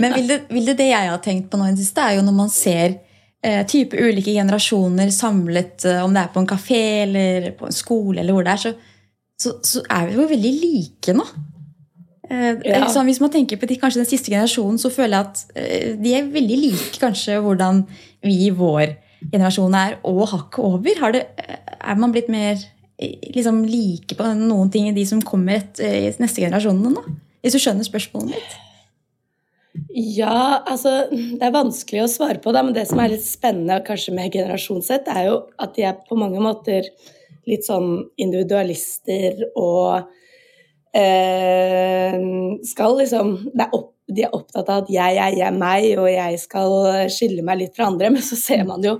Men 0.00 0.16
vil 0.16 0.32
det, 0.32 0.40
vil 0.50 0.72
det 0.72 0.78
det 0.80 0.90
jeg 0.90 1.12
har 1.12 1.22
tenkt 1.24 1.50
på 1.52 1.60
nå 1.60 1.68
i 1.70 1.76
det 1.76 1.84
siste, 1.84 2.02
er 2.08 2.18
jo 2.18 2.26
når 2.26 2.38
man 2.40 2.50
ser 2.56 2.98
type 3.42 3.96
ulike 3.96 4.34
generasjoner 4.36 5.10
samlet, 5.10 5.84
eh, 5.88 6.02
om 6.04 6.12
det 6.14 6.22
er 6.26 6.32
på 6.34 6.40
en 6.42 6.46
kafé 6.50 6.80
eller 7.06 7.50
på 7.56 7.66
en 7.70 7.72
skole, 7.72 8.20
eller 8.20 8.32
hvor 8.36 8.44
det 8.44 8.52
er, 8.52 8.56
så, 8.66 8.72
så, 9.40 9.54
så 9.64 9.82
er 9.90 10.10
vi 10.10 10.18
jo 10.18 10.26
veldig 10.28 10.52
like 10.60 11.14
nå. 11.16 11.24
Eh, 12.30 12.56
Ja. 12.64 12.78
liksom, 12.84 13.06
hvis 13.08 13.20
man 13.20 13.30
tenker 13.32 13.56
på 13.58 13.66
de, 13.66 13.76
kanskje 13.80 14.02
den 14.04 14.10
siste 14.10 14.30
generasjonen, 14.30 14.78
så 14.78 14.90
føler 14.92 15.16
jeg 15.16 15.26
at 15.26 15.44
eh, 15.56 15.94
de 15.98 16.12
er 16.14 16.28
veldig 16.30 16.58
like 16.66 17.00
kanskje 17.00 17.40
hvordan 17.42 17.80
vi 18.22 18.36
i 18.46 18.50
vår 18.54 18.92
generasjon 19.32 19.74
er, 19.74 19.96
og 20.04 20.28
hakket 20.28 20.64
over. 20.64 21.00
Har 21.00 21.12
det, 21.16 21.24
eh, 21.40 21.56
er 21.80 21.96
man 21.98 22.12
blitt 22.12 22.28
mer 22.28 22.54
eh, 23.00 23.16
liksom, 23.34 23.64
like 23.66 24.14
på 24.16 24.30
noen 24.36 24.70
ting 24.70 24.88
i 24.88 24.94
de 24.96 25.06
som 25.06 25.20
kommer 25.22 25.56
et, 25.58 25.80
eh, 25.80 26.12
neste 26.20 26.44
generasjonene 26.44 26.92
nå? 26.94 27.02
Hvis 27.42 27.56
du 27.56 27.58
skjønner 27.64 27.88
spørsmålet 27.88 28.36
mitt? 28.36 28.58
Ja, 29.94 30.62
altså 30.66 31.06
Det 31.12 31.42
er 31.46 31.54
vanskelig 31.54 32.02
å 32.04 32.10
svare 32.10 32.40
på 32.42 32.52
da, 32.54 32.62
men 32.66 32.74
det 32.74 32.88
som 32.90 32.98
er 33.02 33.12
litt 33.12 33.24
spennende 33.26 33.80
kanskje 33.86 34.14
med 34.16 34.32
generasjonssett, 34.34 35.08
er 35.12 35.28
jo 35.28 35.36
at 35.62 35.76
de 35.76 35.84
er 35.86 36.00
på 36.08 36.18
mange 36.18 36.42
måter 36.42 36.88
litt 37.48 37.64
sånn 37.66 38.02
individualister 38.20 39.44
og 39.58 40.10
eh, 40.94 42.18
skal 42.66 42.98
liksom 42.98 43.32
det 43.54 43.66
er 43.66 43.74
opp, 43.78 43.94
De 44.10 44.24
er 44.26 44.34
opptatt 44.34 44.66
av 44.66 44.82
at 44.82 44.88
jeg, 44.90 45.14
jeg, 45.14 45.36
jeg, 45.38 45.54
meg, 45.54 45.84
og 46.02 46.08
jeg 46.10 46.38
skal 46.42 46.72
skille 47.14 47.44
meg 47.46 47.60
litt 47.60 47.76
fra 47.76 47.86
andre, 47.92 48.08
men 48.10 48.24
så 48.26 48.34
ser 48.38 48.64
man 48.66 48.82
jo 48.82 48.96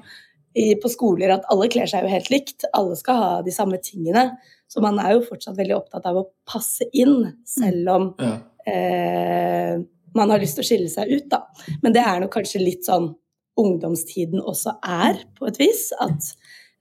i, 0.54 0.76
på 0.78 0.90
skoler 0.90 1.32
at 1.34 1.48
alle 1.50 1.66
kler 1.70 1.90
seg 1.90 2.06
jo 2.06 2.12
helt 2.12 2.30
likt. 2.30 2.62
Alle 2.78 2.94
skal 2.98 3.18
ha 3.18 3.30
de 3.42 3.50
samme 3.54 3.78
tingene. 3.82 4.28
Så 4.70 4.82
man 4.82 4.98
er 5.02 5.16
jo 5.16 5.24
fortsatt 5.26 5.58
veldig 5.58 5.76
opptatt 5.76 6.06
av 6.06 6.18
å 6.20 6.28
passe 6.46 6.86
inn, 6.94 7.24
selv 7.46 7.90
om 7.90 8.06
Ja. 8.22 8.36
eh, 8.70 9.82
man 10.16 10.32
har 10.32 10.42
lyst 10.42 10.58
til 10.58 10.64
å 10.64 10.68
skille 10.68 10.92
seg 10.92 11.10
ut, 11.12 11.28
da. 11.32 11.44
Men 11.84 11.94
det 11.96 12.04
er 12.04 12.22
nok 12.22 12.32
kanskje 12.34 12.62
litt 12.62 12.88
sånn 12.88 13.12
ungdomstiden 13.60 14.40
også 14.40 14.78
er, 14.86 15.20
på 15.36 15.48
et 15.50 15.58
vis. 15.60 15.88
At 16.00 16.32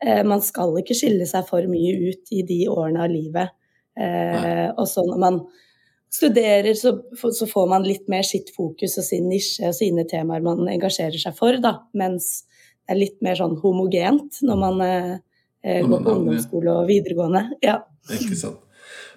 Eh, 0.06 0.24
man 0.24 0.42
skal 0.44 0.78
ikke 0.80 0.96
skille 0.96 1.28
seg 1.28 1.48
for 1.50 1.66
mye 1.70 2.12
ut 2.12 2.32
i 2.32 2.44
de 2.48 2.62
årene 2.72 3.04
av 3.04 3.12
livet. 3.12 3.56
Eh, 4.00 4.68
og 4.72 4.86
så 4.88 5.04
når 5.04 5.20
man 5.20 5.40
studerer, 6.10 6.72
så, 6.74 6.96
så, 7.20 7.48
får 7.50 7.68
man 7.70 7.86
litt 7.86 8.08
mer 8.10 8.24
sitt 8.26 8.50
fokus 8.56 8.96
og 8.98 9.06
sin 9.06 9.28
nisje 9.30 9.68
og 9.70 9.76
sine 9.78 10.08
temaer 10.10 10.46
man 10.46 10.64
engasjerer 10.72 11.20
seg 11.20 11.36
for, 11.38 11.60
da. 11.62 11.76
Mens 12.00 12.48
det 12.48 12.96
er 12.96 13.02
litt 13.04 13.20
mer 13.26 13.38
sånn 13.38 13.60
homogent 13.62 14.40
når 14.48 14.64
man 14.64 14.82
eh, 14.86 15.12
eh 15.68 15.84
går 15.84 16.06
på 16.06 16.16
ungdomsskole 16.16 16.80
og 16.80 16.90
videregående. 16.90 17.44
Ja. 17.66 17.82
Ikke 18.16 18.40
sant. 18.40 18.64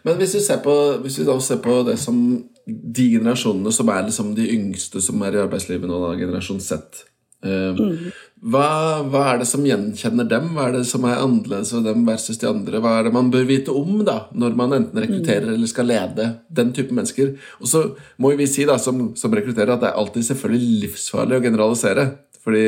Men 0.06 0.18
hvis 0.18 0.34
vi, 0.38 0.42
på, 0.64 0.76
hvis 1.04 1.20
vi 1.20 1.28
da 1.28 1.38
ser 1.40 1.62
på 1.64 1.78
det 1.86 1.98
som 2.00 2.18
de 2.66 3.06
generasjonene 3.16 3.72
som 3.74 3.90
er 3.90 4.04
liksom 4.06 4.34
de 4.38 4.46
yngste 4.54 5.02
som 5.02 5.22
er 5.26 5.36
i 5.36 5.42
arbeidslivet 5.42 5.88
nå, 5.90 5.98
da, 6.02 6.12
generasjon 6.18 6.60
Z 6.62 7.02
mm. 7.42 8.10
hva, 8.52 8.66
hva, 9.10 9.22
er 9.32 9.40
det 9.40 9.48
som 9.50 9.64
gjenkjenner 9.66 10.28
dem? 10.30 10.52
Hva 10.54 10.68
er 10.68 10.76
det 10.78 10.84
som 10.88 11.06
er 11.08 11.20
annerledes 11.22 11.72
ved 11.74 11.88
dem 11.90 12.04
versus 12.06 12.38
de 12.40 12.48
andre? 12.50 12.82
Hva 12.82 12.96
er 12.98 13.08
det 13.08 13.14
man 13.16 13.30
bør 13.32 13.48
vite 13.48 13.74
om 13.74 14.02
da, 14.06 14.18
når 14.34 14.58
man 14.58 14.76
enten 14.78 15.02
rekrutterer 15.02 15.48
mm. 15.48 15.54
eller 15.56 15.70
skal 15.70 15.90
lede 15.90 16.28
den 16.60 16.72
type 16.76 16.94
mennesker? 16.94 17.34
Og 17.60 17.70
så 17.70 17.84
må 18.22 18.34
vi 18.38 18.48
si 18.50 18.66
da, 18.68 18.78
som, 18.82 19.10
som 19.18 19.34
rekrutterer 19.34 19.74
at 19.74 19.82
det 19.82 19.90
er 19.90 19.98
alltid 20.02 20.28
selvfølgelig 20.30 20.78
livsfarlig 20.86 21.38
å 21.38 21.44
generalisere. 21.44 22.06
Fordi, 22.42 22.64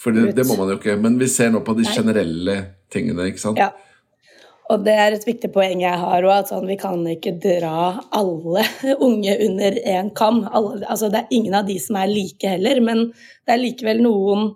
fordi 0.00 0.26
det 0.36 0.44
må 0.44 0.58
man 0.58 0.74
jo 0.74 0.76
ikke. 0.76 0.98
Men 1.00 1.14
vi 1.20 1.28
ser 1.32 1.52
nå 1.54 1.62
på 1.64 1.72
de 1.78 1.86
generelle 1.88 2.56
tingene. 2.92 3.30
ikke 3.30 3.40
sant? 3.40 3.60
Ja. 3.60 3.70
Og 4.70 4.84
det 4.86 4.94
er 5.02 5.14
et 5.16 5.24
viktig 5.26 5.50
poeng 5.54 5.80
jeg 5.82 5.98
har 5.98 6.26
òg, 6.26 6.34
at 6.34 6.50
sånn, 6.52 6.68
vi 6.70 6.76
kan 6.78 7.00
ikke 7.10 7.34
dra 7.42 7.94
alle 8.14 8.64
unge 9.06 9.34
under 9.48 9.78
én 9.82 10.12
kam. 10.16 10.44
Alle, 10.46 10.84
altså, 10.86 11.10
det 11.10 11.24
er 11.24 11.34
ingen 11.34 11.56
av 11.58 11.66
de 11.66 11.78
som 11.82 11.98
er 11.98 12.12
like 12.12 12.54
heller, 12.54 12.82
men 12.84 13.08
det 13.10 13.56
er 13.56 13.64
likevel 13.64 14.04
noen 14.04 14.52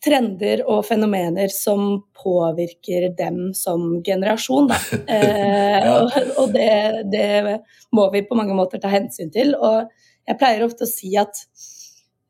trender 0.00 0.62
og 0.64 0.84
fenomener 0.88 1.50
som 1.52 1.98
påvirker 2.16 3.10
dem 3.18 3.50
som 3.56 3.98
generasjon. 4.06 4.70
Da. 4.70 4.78
Eh, 5.10 5.80
ja. 5.80 5.96
Og, 5.96 6.30
og 6.40 6.54
det, 6.54 6.70
det, 7.12 7.58
må 7.96 8.06
vi 8.12 8.22
på 8.26 8.36
mange 8.38 8.54
måter 8.56 8.80
ta 8.80 8.90
hensyn 8.92 9.32
til. 9.34 9.52
Og 9.58 9.90
jeg 10.28 10.38
pleier 10.40 10.64
ofte 10.64 10.86
å 10.86 10.90
si 10.90 11.10
at 11.18 11.42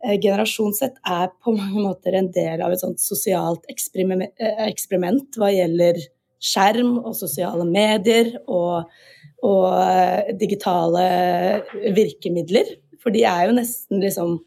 eh, 0.06 0.16
generasjon 0.16 0.72
Z 0.76 0.96
er 1.04 1.28
på 1.42 1.54
mange 1.56 1.84
måter 1.84 2.16
en 2.18 2.30
del 2.32 2.64
av 2.64 2.72
et 2.72 2.82
sånt 2.82 3.02
sosialt 3.02 3.68
eksperiment, 3.70 4.32
eh, 4.40 4.64
eksperiment 4.70 5.38
hva 5.38 5.52
gjelder 5.52 6.00
skjerm 6.40 6.96
og 7.04 7.14
sosiale 7.18 7.66
medier 7.68 8.32
og, 8.48 8.90
og 9.46 9.66
eh, 9.76 10.30
digitale 10.40 11.04
virkemidler. 11.96 12.76
For 13.00 13.12
de 13.14 13.24
er 13.28 13.48
jo 13.48 13.56
nesten 13.56 14.02
liksom 14.02 14.38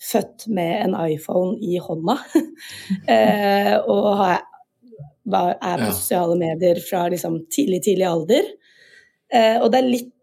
født 0.00 0.46
med 0.48 0.86
en 0.86 0.96
iPhone 1.10 1.58
i 1.60 1.78
hånda. 1.82 2.16
eh, 3.14 3.76
og 3.84 4.24
er 4.30 5.84
på 5.84 5.92
sosiale 5.92 6.38
medier 6.40 6.80
fra 6.82 7.06
liksom 7.12 7.44
tidlig, 7.52 7.84
tidlig 7.86 8.08
alder. 8.08 8.50
Eh, 9.32 9.60
og 9.60 9.70
det 9.70 9.82
er 9.82 9.94
litt 9.94 10.16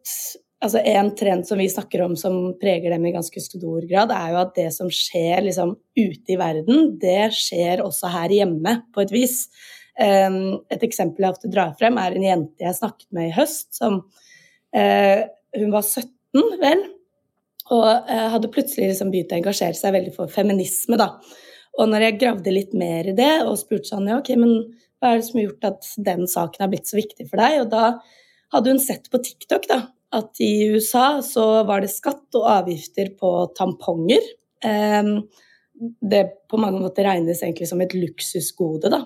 altså 0.57 0.79
En 0.81 1.11
trend 1.13 1.45
som 1.45 1.59
vi 1.61 1.67
snakker 1.69 2.01
om 2.01 2.15
som 2.17 2.55
preger 2.57 2.89
dem 2.89 3.03
i 3.05 3.13
ganske 3.13 3.41
stor 3.43 3.83
grad, 3.85 4.09
er 4.09 4.31
jo 4.33 4.39
at 4.41 4.55
det 4.55 4.71
som 4.73 4.89
skjer 4.89 5.43
liksom 5.45 5.75
ute 5.97 6.33
i 6.33 6.37
verden, 6.39 6.95
det 6.97 7.29
skjer 7.37 7.83
også 7.83 8.09
her 8.09 8.33
hjemme, 8.33 8.73
på 8.89 9.03
et 9.03 9.13
vis. 9.13 9.35
Et 9.97 10.83
eksempel 10.85 11.25
jeg 11.25 11.33
ofte 11.33 11.49
drar 11.49 11.73
frem, 11.79 11.97
er 11.97 12.13
en 12.13 12.25
jente 12.25 12.61
jeg 12.61 12.77
snakket 12.77 13.07
med 13.17 13.31
i 13.31 13.33
høst, 13.33 13.71
som 13.79 14.03
eh, 14.75 15.25
Hun 15.57 15.73
var 15.73 15.81
17, 15.81 16.59
vel, 16.61 16.83
og 17.73 17.87
eh, 17.89 18.27
hadde 18.33 18.51
plutselig 18.53 18.91
liksom 18.91 19.09
begynt 19.13 19.33
å 19.33 19.39
engasjere 19.39 19.77
seg 19.77 19.95
veldig 19.95 20.13
for 20.15 20.31
feminisme, 20.31 20.99
da. 20.99 21.15
Og 21.77 21.89
når 21.89 22.07
jeg 22.07 22.19
gravde 22.21 22.53
litt 22.53 22.75
mer 22.77 23.09
i 23.09 23.15
det 23.17 23.31
og 23.45 23.57
spurte 23.59 23.89
sånn, 23.89 24.09
ja, 24.09 24.19
ok, 24.21 24.31
men 24.39 24.53
hva 24.97 25.11
er 25.11 25.19
det 25.19 25.27
som 25.27 25.39
har 25.39 25.47
gjort 25.47 25.67
at 25.69 25.89
den 26.07 26.29
saken 26.29 26.63
har 26.63 26.71
blitt 26.71 26.89
så 26.89 26.97
viktig 26.97 27.27
for 27.29 27.41
deg? 27.41 27.59
Og 27.63 27.73
da 27.73 27.89
hadde 28.55 28.73
hun 28.73 28.81
sett 28.81 29.09
på 29.13 29.21
TikTok 29.21 29.67
da, 29.69 29.81
at 30.17 30.41
i 30.41 30.69
USA 30.73 31.19
så 31.25 31.45
var 31.67 31.83
det 31.83 31.91
skatt 31.93 32.37
og 32.39 32.47
avgifter 32.49 33.11
på 33.19 33.33
tamponger. 33.57 34.23
det 36.01 36.23
på 36.49 36.57
mange 36.57 36.81
måter 36.81 37.05
regnes 37.05 37.43
egentlig 37.43 37.67
som 37.69 37.81
et 37.83 37.93
luksusgode, 37.93 38.89
da. 38.89 39.03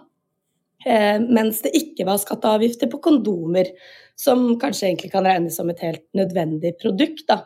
Eh, 0.86 1.18
mens 1.22 1.62
det 1.66 1.74
ikke 1.78 2.08
var 2.08 2.22
skatteavgifter 2.22 2.90
på 2.92 3.02
kondomer, 3.04 3.70
som 4.18 4.56
kanskje 4.62 4.90
egentlig 4.90 5.12
kan 5.14 5.28
regnes 5.28 5.58
som 5.58 5.70
et 5.70 5.84
helt 5.86 6.06
nødvendig 6.18 6.76
produkt. 6.82 7.28
Da. 7.30 7.44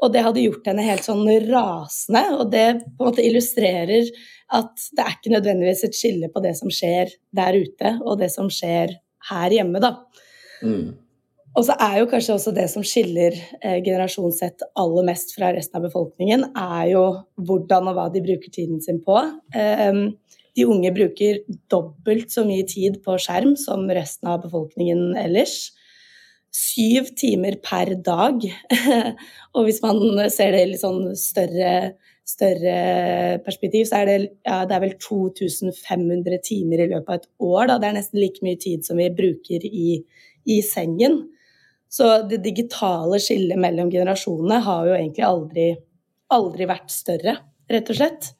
Og 0.00 0.12
det 0.14 0.24
hadde 0.24 0.44
gjort 0.44 0.70
henne 0.70 0.86
helt 0.86 1.04
sånn 1.04 1.26
rasende, 1.50 2.24
og 2.38 2.48
det 2.54 2.66
på 2.86 3.04
en 3.04 3.10
måte 3.10 3.24
illustrerer 3.26 4.08
at 4.56 4.88
det 4.96 5.04
er 5.04 5.14
ikke 5.14 5.34
nødvendigvis 5.36 5.84
et 5.86 5.96
skille 5.96 6.30
på 6.32 6.42
det 6.42 6.56
som 6.58 6.72
skjer 6.72 7.12
der 7.36 7.60
ute, 7.60 7.94
og 8.00 8.18
det 8.22 8.30
som 8.32 8.48
skjer 8.52 8.96
her 9.30 9.54
hjemme, 9.54 9.82
da. 9.82 9.94
Mm. 10.64 10.90
Og 11.58 11.66
så 11.66 11.74
er 11.82 11.96
jo 11.98 12.08
kanskje 12.10 12.34
også 12.36 12.52
det 12.54 12.66
som 12.70 12.84
skiller 12.86 13.34
eh, 13.34 13.80
generasjon 13.82 14.32
Z 14.32 14.64
aller 14.78 15.06
mest 15.06 15.34
fra 15.34 15.50
resten 15.54 15.80
av 15.80 15.86
befolkningen, 15.88 16.46
er 16.54 16.92
jo 16.92 17.04
hvordan 17.42 17.90
og 17.90 17.98
hva 17.98 18.06
de 18.14 18.22
bruker 18.24 18.54
tiden 18.54 18.78
sin 18.82 19.00
på. 19.04 19.18
Eh, 19.54 20.04
de 20.56 20.66
unge 20.68 20.92
bruker 20.94 21.42
dobbelt 21.72 22.32
så 22.32 22.44
mye 22.46 22.66
tid 22.68 23.00
på 23.04 23.16
skjerm 23.22 23.54
som 23.58 23.86
resten 23.90 24.30
av 24.30 24.42
befolkningen 24.44 25.14
ellers. 25.20 25.70
Syv 26.50 27.12
timer 27.18 27.60
per 27.62 27.94
dag. 28.02 28.42
og 29.54 29.66
hvis 29.66 29.80
man 29.84 30.00
ser 30.34 30.54
det 30.54 30.62
i 30.64 30.70
litt 30.72 30.82
sånn 30.82 31.12
større, 31.18 31.74
større 32.26 32.78
perspektiv, 33.44 33.86
så 33.86 34.00
er 34.00 34.08
det, 34.10 34.16
ja, 34.46 34.64
det 34.66 34.76
er 34.76 34.84
vel 34.86 34.96
2500 34.98 36.40
timer 36.46 36.82
i 36.82 36.88
løpet 36.90 37.12
av 37.12 37.20
et 37.20 37.28
år. 37.38 37.70
Da. 37.70 37.78
Det 37.78 37.90
er 37.90 37.98
nesten 38.00 38.22
like 38.22 38.46
mye 38.46 38.58
tid 38.60 38.86
som 38.86 38.98
vi 38.98 39.06
bruker 39.14 39.66
i, 39.66 40.00
i 40.50 40.58
sengen. 40.66 41.22
Så 41.90 42.10
det 42.30 42.42
digitale 42.44 43.18
skillet 43.22 43.58
mellom 43.58 43.90
generasjonene 43.90 44.60
har 44.66 44.84
jo 44.86 44.98
egentlig 44.98 45.24
aldri, 45.26 45.70
aldri 46.34 46.68
vært 46.70 46.92
større, 46.94 47.34
rett 47.70 47.90
og 47.90 47.98
slett. 47.98 48.30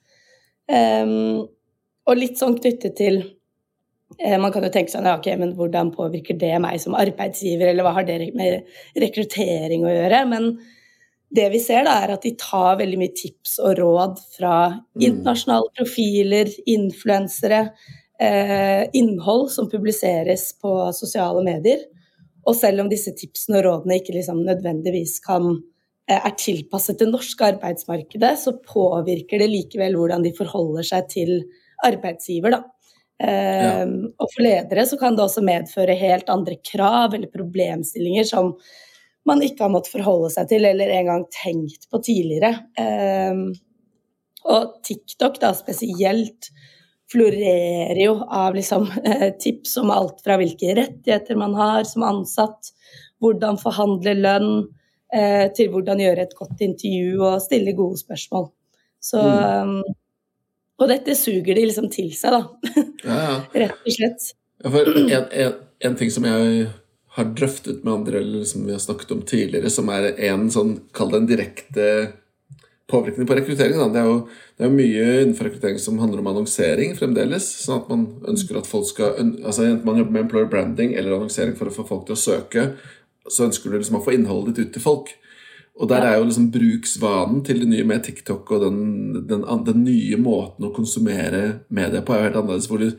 Um, 0.71 1.49
og 2.11 2.19
litt 2.19 2.41
sånn 2.41 2.59
knyttet 2.59 2.97
til 2.99 3.21
eh, 4.19 4.37
man 4.41 4.51
kan 4.55 4.67
jo 4.67 4.73
tenke 4.75 4.93
sånn, 4.93 5.07
ja, 5.07 5.17
ok, 5.21 5.31
men 5.41 5.55
hvordan 5.59 5.93
påvirker 5.95 6.39
det 6.41 6.57
meg 6.63 6.81
som 6.83 6.99
arbeidsgiver, 6.99 7.71
eller 7.71 7.87
hva 7.87 7.95
har 8.01 8.09
det 8.09 8.33
med 8.35 8.69
rekruttering 8.99 9.87
å 9.87 9.95
gjøre? 9.95 10.25
Men 10.31 10.53
det 11.31 11.47
vi 11.53 11.61
ser, 11.63 11.85
da, 11.87 12.01
er 12.03 12.17
at 12.17 12.27
de 12.27 12.35
tar 12.39 12.81
veldig 12.81 12.99
mye 12.99 13.15
tips 13.15 13.59
og 13.63 13.79
råd 13.79 14.21
fra 14.35 14.55
mm. 14.73 15.03
internasjonale 15.07 15.71
profiler, 15.79 16.51
influensere, 16.75 17.63
eh, 18.21 18.83
innhold 18.99 19.51
som 19.55 19.71
publiseres 19.71 20.51
på 20.61 20.75
sosiale 20.97 21.45
medier. 21.47 21.87
Og 22.49 22.57
selv 22.59 22.83
om 22.83 22.91
disse 22.91 23.15
tipsene 23.15 23.61
og 23.61 23.67
rådene 23.69 24.01
ikke 24.01 24.17
liksom 24.17 24.43
nødvendigvis 24.43 25.21
kan 25.23 25.53
eh, 26.11 26.19
er 26.19 26.35
tilpasset 26.35 26.99
det 26.99 27.11
norske 27.13 27.47
arbeidsmarkedet, 27.55 28.35
så 28.43 28.57
påvirker 28.59 29.39
det 29.39 29.53
likevel 29.53 29.99
hvordan 30.01 30.27
de 30.27 30.35
forholder 30.37 30.91
seg 30.91 31.11
til 31.15 31.35
arbeidsgiver, 31.87 32.57
da. 32.57 32.63
Ja. 33.21 33.31
Ehm, 33.83 33.97
og 34.17 34.31
for 34.33 34.45
ledere 34.47 34.87
så 34.89 34.97
kan 35.01 35.17
det 35.17 35.27
også 35.27 35.43
medføre 35.45 35.97
helt 36.01 36.31
andre 36.33 36.57
krav 36.65 37.13
eller 37.13 37.29
problemstillinger 37.29 38.25
som 38.25 38.55
man 39.29 39.43
ikke 39.45 39.67
har 39.67 39.73
måttet 39.75 39.93
forholde 39.93 40.31
seg 40.33 40.49
til 40.49 40.65
eller 40.65 40.89
engang 40.95 41.27
tenkt 41.35 41.85
på 41.93 42.01
tidligere. 42.01 42.55
Um, 42.81 43.51
og 44.49 44.79
TikTok 44.87 45.37
da 45.43 45.53
spesielt 45.53 46.49
florerer 47.11 47.99
jo 48.01 48.15
av 48.25 48.55
liksom, 48.55 48.87
eh, 49.05 49.31
tips 49.43 49.77
om 49.83 49.91
alt 49.91 50.23
fra 50.25 50.39
hvilke 50.41 50.75
rettigheter 50.79 51.37
man 51.37 51.57
har 51.59 51.85
som 51.85 52.07
ansatt, 52.07 52.71
hvordan 53.21 53.59
forhandle 53.61 54.15
lønn, 54.15 54.69
eh, 55.13 55.49
til 55.53 55.73
hvordan 55.73 56.01
gjøre 56.01 56.25
et 56.25 56.37
godt 56.39 56.63
intervju 56.65 57.21
og 57.27 57.43
stille 57.43 57.75
gode 57.77 57.99
spørsmål. 57.99 58.49
Så 59.03 59.21
mm. 59.21 59.83
Og 60.81 60.89
dette 60.91 61.17
suger 61.19 61.57
de 61.57 61.65
liksom 61.67 61.91
til 61.93 62.13
seg, 62.17 62.37
da. 62.37 62.85
Ja, 63.05 63.19
ja. 63.19 63.35
Rett 63.65 63.83
og 63.85 63.97
slett. 63.97 64.31
Ja, 64.65 64.71
en, 64.81 65.27
en, 65.31 65.59
en, 65.89 65.97
ting 65.97 66.13
som 66.13 66.27
jeg 66.29 66.69
har 67.17 67.29
drøftet 67.37 67.85
med 67.85 67.95
andre, 67.95 68.21
eller 68.21 68.47
som 68.49 68.65
vi 68.67 68.75
har 68.75 68.83
snakket 68.83 69.13
om 69.17 69.23
tidligere, 69.27 69.73
som 69.73 69.89
er 69.93 70.13
en 70.31 70.49
sånn, 70.53 70.77
kall 70.97 71.13
det 71.13 71.23
en 71.23 71.31
direkte 71.31 71.87
påvirkning 72.91 73.27
på 73.29 73.37
rekruttering. 73.39 73.79
Da. 73.79 73.89
Det 73.93 74.03
er 74.03 74.09
jo 74.09 74.17
det 74.61 74.67
er 74.67 74.75
mye 74.75 75.05
innenfor 75.23 75.49
rekruttering 75.49 75.79
som 75.81 75.99
handler 76.03 76.21
om 76.23 76.31
annonsering 76.33 76.97
fremdeles. 76.99 77.47
sånn 77.65 77.81
at 77.81 77.91
man 77.93 78.07
ønsker 78.29 78.59
at 78.59 78.69
folk 78.69 78.89
skal 78.91 79.15
altså 79.21 79.65
Enten 79.65 79.87
man 79.89 80.01
jobber 80.01 80.17
med 80.17 80.27
employer 80.27 80.51
branding 80.51 80.95
eller 80.95 81.17
annonsering 81.17 81.55
for 81.57 81.71
å 81.71 81.75
få 81.75 81.87
folk 81.89 82.07
til 82.09 82.19
å 82.19 82.21
søke, 82.21 82.67
så 83.31 83.47
ønsker 83.47 83.71
du 83.71 83.79
liksom 83.79 84.01
å 84.01 84.05
få 84.05 84.17
innholdet 84.17 84.57
ditt 84.57 84.71
ut 84.71 84.75
til 84.77 84.85
folk. 84.85 85.15
Og 85.81 85.89
der 85.89 86.05
er 86.05 86.19
jo 86.19 86.27
liksom 86.29 86.51
bruksvanen 86.53 87.41
til 87.45 87.63
det 87.63 87.69
nye 87.71 87.87
med 87.89 88.03
TikTok 88.05 88.51
og 88.53 88.67
den, 88.67 88.81
den, 89.29 89.47
den 89.65 89.85
nye 89.87 90.19
måten 90.21 90.67
å 90.69 90.75
konsumere 90.77 91.63
media 91.73 92.03
på 92.05 92.13
er 92.13 92.21
jo 92.21 92.27
helt 92.29 92.41
annerledes. 92.43 92.69
Hvor 92.69 92.83
du 92.83 92.91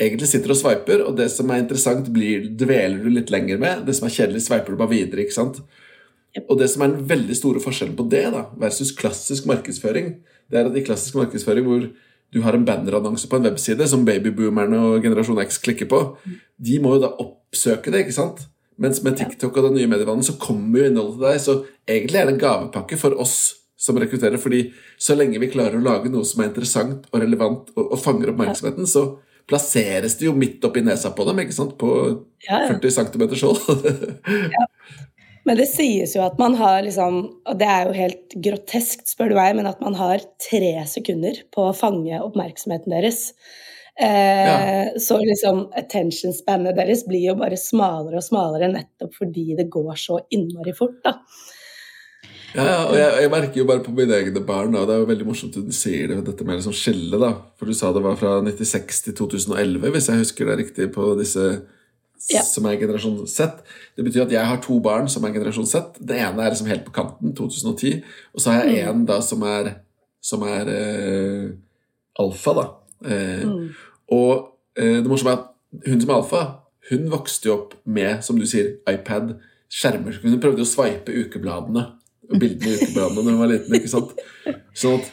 egentlig 0.00 0.28
sitter 0.30 0.54
og 0.54 0.58
sveiper, 0.60 1.02
og 1.04 1.18
det 1.18 1.28
som 1.32 1.50
er 1.52 1.60
interessant, 1.62 2.08
blir, 2.12 2.48
dveler 2.56 3.02
du 3.04 3.10
litt 3.12 3.32
lenger 3.32 3.60
med. 3.60 3.84
Det 3.84 3.96
som 3.98 4.08
er 4.08 4.16
kjedelig, 4.16 4.46
sveiper 4.46 4.72
du 4.72 4.80
bare 4.80 4.94
videre. 4.94 5.24
ikke 5.24 5.36
sant? 5.36 5.60
Og 6.46 6.56
det 6.60 6.68
som 6.72 6.84
er 6.84 6.92
den 6.92 7.06
veldig 7.08 7.36
store 7.36 7.62
forskjellen 7.64 7.96
på 7.96 8.08
det 8.12 8.26
da, 8.32 8.46
versus 8.60 8.92
klassisk 8.96 9.48
markedsføring, 9.48 10.18
det 10.52 10.60
er 10.60 10.68
at 10.68 10.76
i 10.76 10.84
klassisk 10.84 11.16
markedsføring 11.20 11.68
hvor 11.68 11.86
du 12.34 12.42
har 12.42 12.56
en 12.56 12.66
bannerannonse 12.66 13.28
på 13.30 13.38
en 13.38 13.48
webside 13.48 13.86
som 13.88 14.04
babyboomerne 14.04 14.80
og 14.88 15.04
generasjon 15.04 15.40
X 15.46 15.60
klikker 15.62 15.88
på, 15.88 16.02
de 16.58 16.80
må 16.82 16.96
jo 16.96 17.06
da 17.06 17.12
oppsøke 17.22 17.92
det, 17.92 18.04
ikke 18.04 18.18
sant? 18.18 18.44
Mens 18.82 19.02
med 19.04 19.16
TikTok 19.16 19.56
og 19.56 19.70
den 19.70 19.78
nye 19.78 19.90
medievanen 19.90 20.24
så 20.26 20.36
kommer 20.40 20.82
jo 20.82 20.90
innholdet 20.90 21.16
til 21.16 21.26
deg. 21.26 21.44
Så 21.44 21.94
egentlig 21.96 22.20
er 22.20 22.28
det 22.28 22.34
en 22.36 22.42
gavepakke 22.42 22.98
for 23.00 23.16
oss 23.22 23.36
som 23.76 23.98
rekrutterer. 24.00 24.36
fordi 24.40 24.72
så 24.98 25.16
lenge 25.16 25.40
vi 25.40 25.52
klarer 25.52 25.78
å 25.78 25.84
lage 25.84 26.12
noe 26.12 26.24
som 26.24 26.42
er 26.42 26.50
interessant 26.50 27.08
og 27.12 27.20
relevant 27.22 27.70
og, 27.76 27.92
og 27.92 28.00
fanger 28.00 28.32
oppmerksomheten, 28.32 28.88
så 28.88 29.06
plasseres 29.46 30.16
det 30.18 30.26
jo 30.26 30.34
midt 30.36 30.64
oppi 30.66 30.82
nesa 30.82 31.12
på 31.14 31.26
dem, 31.28 31.44
ikke 31.44 31.54
sant? 31.54 31.76
På 31.78 31.90
Ja, 32.48 32.64
ja. 32.66 32.74
40 32.74 32.96
cm 32.96 33.26
skjold. 33.36 33.60
Men 35.46 35.60
det 35.60 35.68
sies 35.70 36.16
jo 36.16 36.24
at 36.26 36.40
man 36.42 36.56
har 36.58 36.80
liksom 36.82 37.20
Og 37.46 37.58
det 37.60 37.68
er 37.70 37.86
jo 37.86 37.94
helt 37.94 38.34
groteskt, 38.42 39.06
spør 39.12 39.30
du 39.30 39.36
meg, 39.38 39.54
men 39.58 39.68
at 39.70 39.78
man 39.84 39.94
har 39.94 40.24
tre 40.42 40.72
sekunder 40.90 41.38
på 41.54 41.68
å 41.68 41.76
fange 41.76 42.18
oppmerksomheten 42.24 42.96
deres. 42.96 43.28
Eh, 43.98 44.88
Så 45.00 45.16
liksom 45.24 45.66
attention 45.76 46.32
spannet 46.36 46.76
deres 46.76 47.04
blir 47.08 47.30
jo 47.30 47.34
bare 47.40 47.56
smalere 47.56 48.16
og 48.20 48.24
smalere 48.26 48.68
nettopp 48.72 49.14
fordi 49.16 49.54
det 49.56 49.70
går 49.72 49.94
så 49.96 50.18
innmari 50.30 50.74
fort, 50.76 50.98
da. 51.04 51.14
Ja, 52.56 52.64
ja, 52.64 52.76
og 52.88 52.94
jeg, 52.96 53.08
jeg 53.22 53.30
merker 53.32 53.58
jo 53.60 53.64
bare 53.68 53.82
på 53.84 53.92
mine 53.92 54.16
egne 54.16 54.40
barn, 54.46 54.72
da, 54.72 54.84
det 54.88 54.94
er 54.94 55.00
jo 55.02 55.08
veldig 55.10 55.26
morsomt 55.28 55.56
at 55.60 55.66
du 55.68 55.74
sier 55.76 56.08
det, 56.08 56.22
dette 56.24 56.44
med 56.46 56.56
liksom 56.56 56.72
skille, 56.76 57.18
da. 57.20 57.32
For 57.58 57.68
du 57.68 57.74
sa 57.76 57.90
det 57.92 58.00
var 58.04 58.16
fra 58.16 58.38
96 58.44 59.02
til 59.08 59.16
2011, 59.18 59.90
hvis 59.92 60.08
jeg 60.08 60.22
husker 60.22 60.48
det 60.48 60.58
riktig, 60.62 60.86
på 60.94 61.10
disse 61.20 61.48
Ja. 62.32 62.40
som 62.42 62.64
er 62.66 62.78
generasjon 62.80 63.26
Z. 63.28 63.60
Det 63.96 64.04
betyr 64.06 64.22
at 64.24 64.32
jeg 64.32 64.46
har 64.48 64.56
to 64.64 64.78
barn 64.80 65.06
som 65.08 65.24
er 65.28 65.34
generasjon 65.36 65.66
Z. 65.68 65.98
Det 66.00 66.16
ene 66.16 66.42
er 66.46 66.50
liksom 66.54 66.66
helt 66.72 66.84
på 66.88 66.94
kanten, 66.96 67.34
2010. 67.36 68.00
Og 68.34 68.40
så 68.40 68.50
har 68.54 68.64
jeg 68.64 68.86
Mm. 68.86 68.90
en 68.90 69.04
da 69.06 69.20
som 69.20 69.42
er, 69.42 69.74
som 70.20 70.42
er 70.42 70.66
eh, 70.68 71.50
alfa, 72.18 72.54
da. 72.54 72.66
Eh, 73.04 73.44
Mm. 73.44 73.68
Og 74.12 74.52
eh, 74.78 75.00
det 75.02 75.10
morsomme 75.10 75.34
er 75.34 75.42
at 75.42 75.90
hun 75.90 76.00
som 76.00 76.10
er 76.12 76.16
alfa, 76.20 76.42
hun 76.90 77.08
vokste 77.10 77.48
jo 77.50 77.56
opp 77.56 77.74
med, 77.84 78.22
som 78.22 78.38
du 78.38 78.46
sier, 78.46 78.76
iPad, 78.90 79.36
skjermer. 79.72 80.20
Hun 80.22 80.38
prøvde 80.42 80.62
å 80.62 80.68
sveipe 80.68 81.10
ukebladene 81.10 81.82
og 82.26 82.38
bildene 82.42 82.72
i 82.74 82.76
ukebladene 82.80 83.22
når 83.24 83.32
hun 83.32 83.40
var 83.42 83.50
liten. 83.50 83.74
ikke 83.78 83.90
sant? 83.90 84.12
Sånn 84.76 85.00
at 85.00 85.10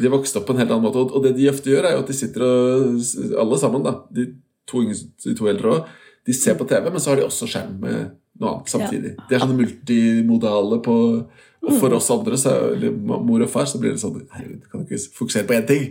de 0.00 0.10
vokste 0.10 0.40
opp 0.40 0.48
på 0.48 0.54
en 0.56 0.62
helt 0.62 0.72
annen 0.74 0.86
måte. 0.88 1.04
Og- 1.06 1.22
det 1.22 1.36
de 1.36 1.48
ofte 1.50 1.70
gjør, 1.70 1.86
er 1.86 1.94
jo 1.94 2.02
at 2.02 2.10
de 2.10 2.16
sitter 2.18 2.42
og 2.42 3.38
Alle 3.44 3.58
sammen, 3.62 3.84
da. 3.86 3.94
De 4.10 4.26
to, 4.66 4.82
de 4.82 5.34
to 5.38 5.46
eldre 5.46 5.70
òg. 5.76 5.88
De 6.26 6.32
ser 6.32 6.56
på 6.58 6.66
TV, 6.66 6.90
men 6.90 7.00
så 7.00 7.12
har 7.12 7.16
de 7.20 7.26
også 7.28 7.46
skjerm 7.46 7.78
med 7.80 8.14
noe 8.40 8.50
annet 8.56 8.72
samtidig. 8.72 9.14
De 9.28 9.34
er 9.34 9.38
sånne 9.42 9.58
multimodale 9.60 10.80
på 10.82 10.96
Og 11.64 11.78
for 11.80 11.94
oss 11.96 12.10
andre, 12.12 12.36
så, 12.40 12.52
eller 12.74 12.92
mor 12.92 13.42
og 13.44 13.48
far, 13.50 13.64
så 13.70 13.78
blir 13.80 13.94
det 13.94 14.00
sånn 14.02 14.18
Herregud, 14.34 14.66
kan 14.70 14.82
du 14.84 14.90
ikke 14.92 15.16
fokusere 15.18 15.46
på 15.48 15.56
én 15.56 15.66
ting? 15.68 15.84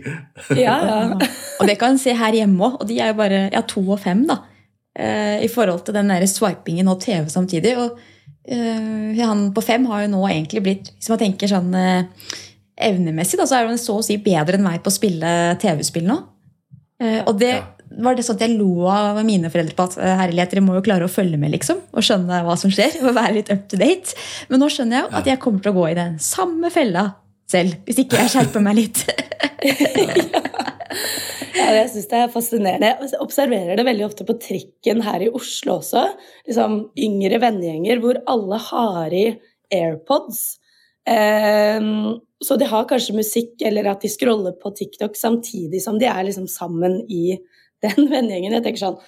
Ja, 0.58 0.76
ja. 0.86 0.98
Og 1.60 1.66
det 1.66 1.76
kan 1.80 1.94
en 1.96 1.98
se 2.02 2.14
her 2.14 2.36
hjemme 2.36 2.62
òg, 2.68 2.80
og 2.80 2.88
de 2.88 3.00
er 3.02 3.12
jo 3.12 3.18
bare 3.18 3.40
ja, 3.52 3.62
to 3.66 3.82
og 3.82 3.98
fem, 4.02 4.24
da. 4.28 4.38
eh, 4.98 5.42
I 5.44 5.50
forhold 5.50 5.84
til 5.86 5.96
den 5.96 6.10
der 6.12 6.26
swipingen 6.30 6.88
og 6.92 7.00
TV 7.02 7.26
samtidig. 7.32 7.74
Og 7.78 7.98
eh, 8.46 9.18
han 9.18 9.48
på 9.54 9.64
fem 9.64 9.86
har 9.90 10.04
jo 10.04 10.12
nå 10.14 10.22
egentlig 10.28 10.62
blitt 10.62 10.92
Hvis 10.94 11.10
man 11.12 11.22
tenker 11.22 11.50
sånn 11.50 11.74
eh, 11.78 12.06
evnemessig, 12.90 13.38
da, 13.38 13.46
så 13.46 13.58
er 13.60 13.68
han 13.70 13.78
så 13.78 13.98
å 14.00 14.04
si 14.06 14.16
bedre 14.22 14.58
enn 14.58 14.66
meg 14.66 14.82
på 14.82 14.90
å 14.90 14.98
spille 14.98 15.30
TV-spill 15.62 16.06
nå. 16.10 16.20
Eh, 17.02 17.20
og 17.26 17.38
det 17.42 17.56
Ja. 17.56 17.64
Var 18.02 18.16
det 18.16 18.24
sånn 18.26 18.38
at 18.38 18.44
jeg 18.46 18.56
lo 18.58 18.86
av 18.90 19.20
mine 19.26 19.50
foreldre 19.52 19.76
på 19.76 19.86
at 19.88 19.98
eh, 20.00 20.16
herlighet, 20.22 20.54
dere 20.54 20.64
må 20.64 20.76
jo 20.78 20.84
klare 20.86 21.08
å 21.08 21.12
følge 21.12 21.38
med, 21.40 21.54
liksom. 21.54 21.82
Og 21.94 22.06
skjønne 22.06 22.42
hva 22.46 22.56
som 22.60 22.72
skjer, 22.74 22.98
og 23.04 23.16
være 23.16 23.38
litt 23.38 23.52
up 23.54 23.68
to 23.70 23.80
date. 23.80 24.16
Men 24.50 24.64
nå 24.64 24.70
skjønner 24.72 24.98
jeg 24.98 25.06
jo 25.06 25.20
at 25.20 25.30
jeg 25.32 25.42
kommer 25.44 25.64
til 25.64 25.74
å 25.74 25.78
gå 25.80 25.90
i 25.90 25.98
den 25.98 26.18
samme 26.22 26.72
fella 26.74 27.08
selv, 27.50 27.76
hvis 27.86 28.00
ikke 28.04 28.22
jeg 28.22 28.34
skjerper 28.34 28.64
meg 28.64 28.80
litt. 28.80 29.04
Ja, 31.54 31.68
jeg 31.70 31.90
syns 31.92 32.08
det 32.10 32.18
er 32.18 32.32
fascinerende. 32.32 32.90
Jeg 32.90 33.22
observerer 33.22 33.78
det 33.78 33.86
veldig 33.86 34.06
ofte 34.08 34.26
på 34.26 34.36
trikken 34.42 35.02
her 35.06 35.22
i 35.22 35.30
Oslo 35.30 35.78
også. 35.78 36.02
Liksom 36.48 36.76
Yngre 37.06 37.38
vennegjenger 37.42 38.02
hvor 38.02 38.18
alle 38.30 38.58
har 38.68 39.14
i 39.14 39.24
AirPods. 39.74 40.42
Um, 41.06 42.18
så 42.42 42.56
de 42.60 42.68
har 42.68 42.88
kanskje 42.88 43.16
musikk, 43.16 43.54
eller 43.64 43.90
at 43.92 44.02
de 44.04 44.10
scroller 44.12 44.56
på 44.60 44.72
TikTok 44.76 45.16
samtidig 45.18 45.82
som 45.84 45.98
de 46.00 46.08
er 46.10 46.26
liksom 46.26 46.48
sammen 46.50 47.02
i 47.12 47.38
den 47.84 48.08
vennegjengen. 48.14 48.56
Jeg 48.58 48.66
tenker 48.68 48.84
sånn 48.86 48.98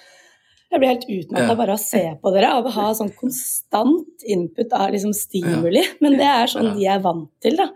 Jeg 0.67 0.81
blir 0.81 0.89
helt 0.91 1.05
utmatta 1.07 1.45
Ja. 1.47 1.55
bare 1.55 1.75
av 1.75 1.79
å 1.79 1.83
se 1.83 2.01
på 2.21 2.31
dere, 2.35 2.49
av 2.57 2.65
å 2.67 2.71
ha 2.75 2.87
sånn 2.97 3.13
konstant 3.15 4.25
input 4.27 4.73
av 4.75 4.89
liksom 4.91 5.13
stimuli. 5.15 5.83
Men 6.03 6.17
det 6.19 6.27
er 6.27 6.51
sånn 6.51 6.71
Ja. 6.71 6.73
de 6.75 6.87
er 6.95 7.03
vant 7.05 7.29
til, 7.43 7.55
da. 7.55 7.69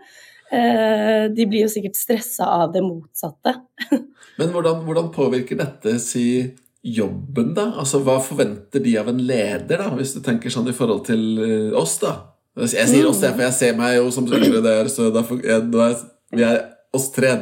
Eh, 0.52 1.28
de 1.32 1.46
blir 1.48 1.64
jo 1.64 1.70
sikkert 1.72 1.96
stressa 1.96 2.44
av 2.44 2.74
det 2.74 2.82
motsatte. 2.84 3.54
Men 4.38 4.52
hvordan, 4.52 4.82
hvordan 4.84 5.08
påvirker 5.14 5.56
dette 5.56 5.94
si 6.04 6.26
jobben, 6.84 7.54
da? 7.56 7.70
Altså, 7.80 8.02
Hva 8.04 8.18
forventer 8.20 8.82
de 8.84 8.96
av 9.00 9.08
en 9.08 9.22
leder, 9.24 9.78
da, 9.80 9.88
hvis 9.96 10.12
du 10.16 10.20
tenker 10.20 10.52
sånn 10.52 10.68
i 10.68 10.76
forhold 10.76 11.06
til 11.08 11.24
eh, 11.46 11.78
oss, 11.78 11.96
da? 12.02 12.18
Jeg 12.60 12.90
sier 12.90 13.08
oss, 13.08 13.22
jeg, 13.24 13.32
for 13.32 13.46
jeg 13.46 13.56
ser 13.56 13.76
meg 13.78 13.96
jo 13.96 14.10
som 14.12 14.26
der, 14.28 14.88
så 14.92 15.08
derfor, 15.14 15.40
jeg, 15.40 15.62
er, 15.72 16.02
vi 16.36 16.44
er 16.44 16.58
oss 16.92 17.08
tre. 17.14 17.38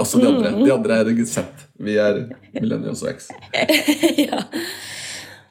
Også 0.00 0.20
de 0.22 0.28
andre. 0.30 0.54
De 0.64 0.72
andre 0.72 1.02
er 1.02 1.10
ikke 1.12 1.28
sett. 1.28 1.67
Vi 1.78 1.96
er 2.00 2.24
millennials 2.58 3.02
og 3.04 3.12
X. 3.14 3.28
ja. 4.28 4.42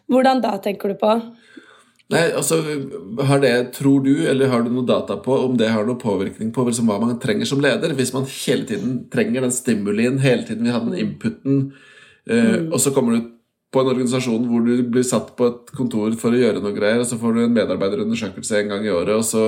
Hvordan 0.08 0.42
da, 0.44 0.56
tenker 0.64 0.92
du 0.92 1.00
på? 1.00 1.12
Nei, 2.08 2.24
altså, 2.40 2.62
har 3.28 3.42
det, 3.44 3.54
Tror 3.76 4.04
du, 4.06 4.14
eller 4.32 4.52
har 4.52 4.64
du 4.64 4.72
noe 4.72 4.88
data 4.88 5.18
på 5.24 5.36
om 5.44 5.58
det 5.60 5.74
har 5.74 5.88
noe 5.88 6.00
påvirkning 6.00 6.54
på 6.56 6.64
liksom, 6.70 6.88
hva 6.88 7.02
man 7.04 7.18
trenger 7.20 7.50
som 7.50 7.64
leder? 7.64 7.96
Hvis 7.98 8.14
man 8.16 8.28
hele 8.32 8.68
tiden 8.68 9.02
trenger 9.12 9.44
den 9.44 9.56
stimulien, 9.56 10.22
hele 10.24 10.48
tiden 10.48 10.68
vil 10.68 10.76
ha 10.76 10.84
den 10.86 10.96
inputen, 11.04 11.66
eh, 12.30 12.62
og 12.72 12.80
så 12.84 12.96
kommer 12.96 13.18
du 13.18 13.34
på 13.76 13.84
en 13.84 13.92
organisasjon 13.92 14.48
hvor 14.48 14.64
du 14.64 14.86
blir 14.88 15.04
satt 15.04 15.34
på 15.36 15.50
et 15.52 15.74
kontor 15.76 16.16
for 16.20 16.32
å 16.32 16.40
gjøre 16.40 16.64
noe 16.64 16.76
greier, 16.76 17.02
og 17.04 17.10
så 17.10 17.20
får 17.20 17.36
du 17.36 17.42
en 17.44 17.58
medarbeiderundersøkelse 17.58 18.62
en 18.62 18.72
gang 18.72 18.88
i 18.88 18.94
året, 18.96 19.12
og 19.18 19.28
så 19.28 19.44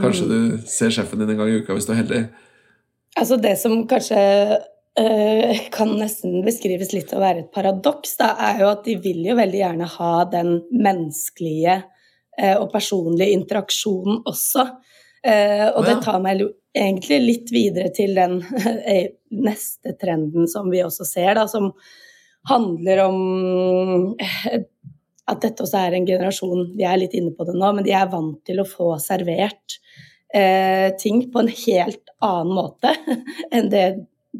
kanskje 0.00 0.28
du 0.28 0.38
ser 0.68 0.92
sjefen 0.92 1.22
din 1.22 1.32
en 1.32 1.40
gang 1.40 1.54
i 1.54 1.62
uka 1.62 1.72
hvis 1.72 1.88
du 1.88 1.94
er 1.94 2.02
heldig. 2.02 2.22
Altså 3.16 3.38
Det 3.40 3.54
som 3.56 3.78
kanskje 3.88 4.20
kan 5.74 5.90
nesten 5.98 6.44
beskrives 6.46 6.92
litt 6.94 7.10
å 7.16 7.22
være 7.22 7.40
et 7.42 7.54
paradoks, 7.54 8.12
da, 8.20 8.28
er 8.46 8.60
jo 8.62 8.68
at 8.70 8.84
de 8.86 8.94
vil 9.02 9.24
jo 9.26 9.34
veldig 9.34 9.58
gjerne 9.58 9.88
ha 9.96 10.12
den 10.30 10.52
menneskelige 10.70 11.80
eh, 12.38 12.54
og 12.54 12.68
personlige 12.72 13.34
interaksjonen 13.34 14.22
også. 14.30 14.68
Eh, 15.24 15.66
og 15.72 15.82
det 15.88 15.98
tar 16.04 16.20
meg 16.22 16.44
jo 16.44 16.50
egentlig 16.74 17.20
litt 17.22 17.52
videre 17.54 17.90
til 17.94 18.14
den 18.18 18.38
eh, 18.92 19.16
neste 19.34 19.96
trenden 20.00 20.48
som 20.50 20.70
vi 20.70 20.84
også 20.84 21.06
ser, 21.08 21.34
da, 21.38 21.46
som 21.50 21.72
handler 22.50 23.04
om 23.06 24.14
eh, 24.20 24.64
at 25.24 25.40
dette 25.40 25.64
også 25.64 25.78
er 25.80 25.94
en 25.96 26.04
generasjon 26.04 26.74
Vi 26.76 26.84
er 26.84 26.98
litt 27.00 27.14
inne 27.16 27.32
på 27.32 27.46
det 27.48 27.54
nå, 27.56 27.70
men 27.72 27.86
de 27.86 27.94
er 27.96 28.10
vant 28.12 28.36
til 28.44 28.60
å 28.60 28.68
få 28.68 28.90
servert 29.00 29.78
eh, 30.34 30.90
ting 31.00 31.22
på 31.32 31.40
en 31.40 31.48
helt 31.48 32.12
annen 32.24 32.52
måte 32.58 32.92
enn 33.54 33.70
det 33.72 33.86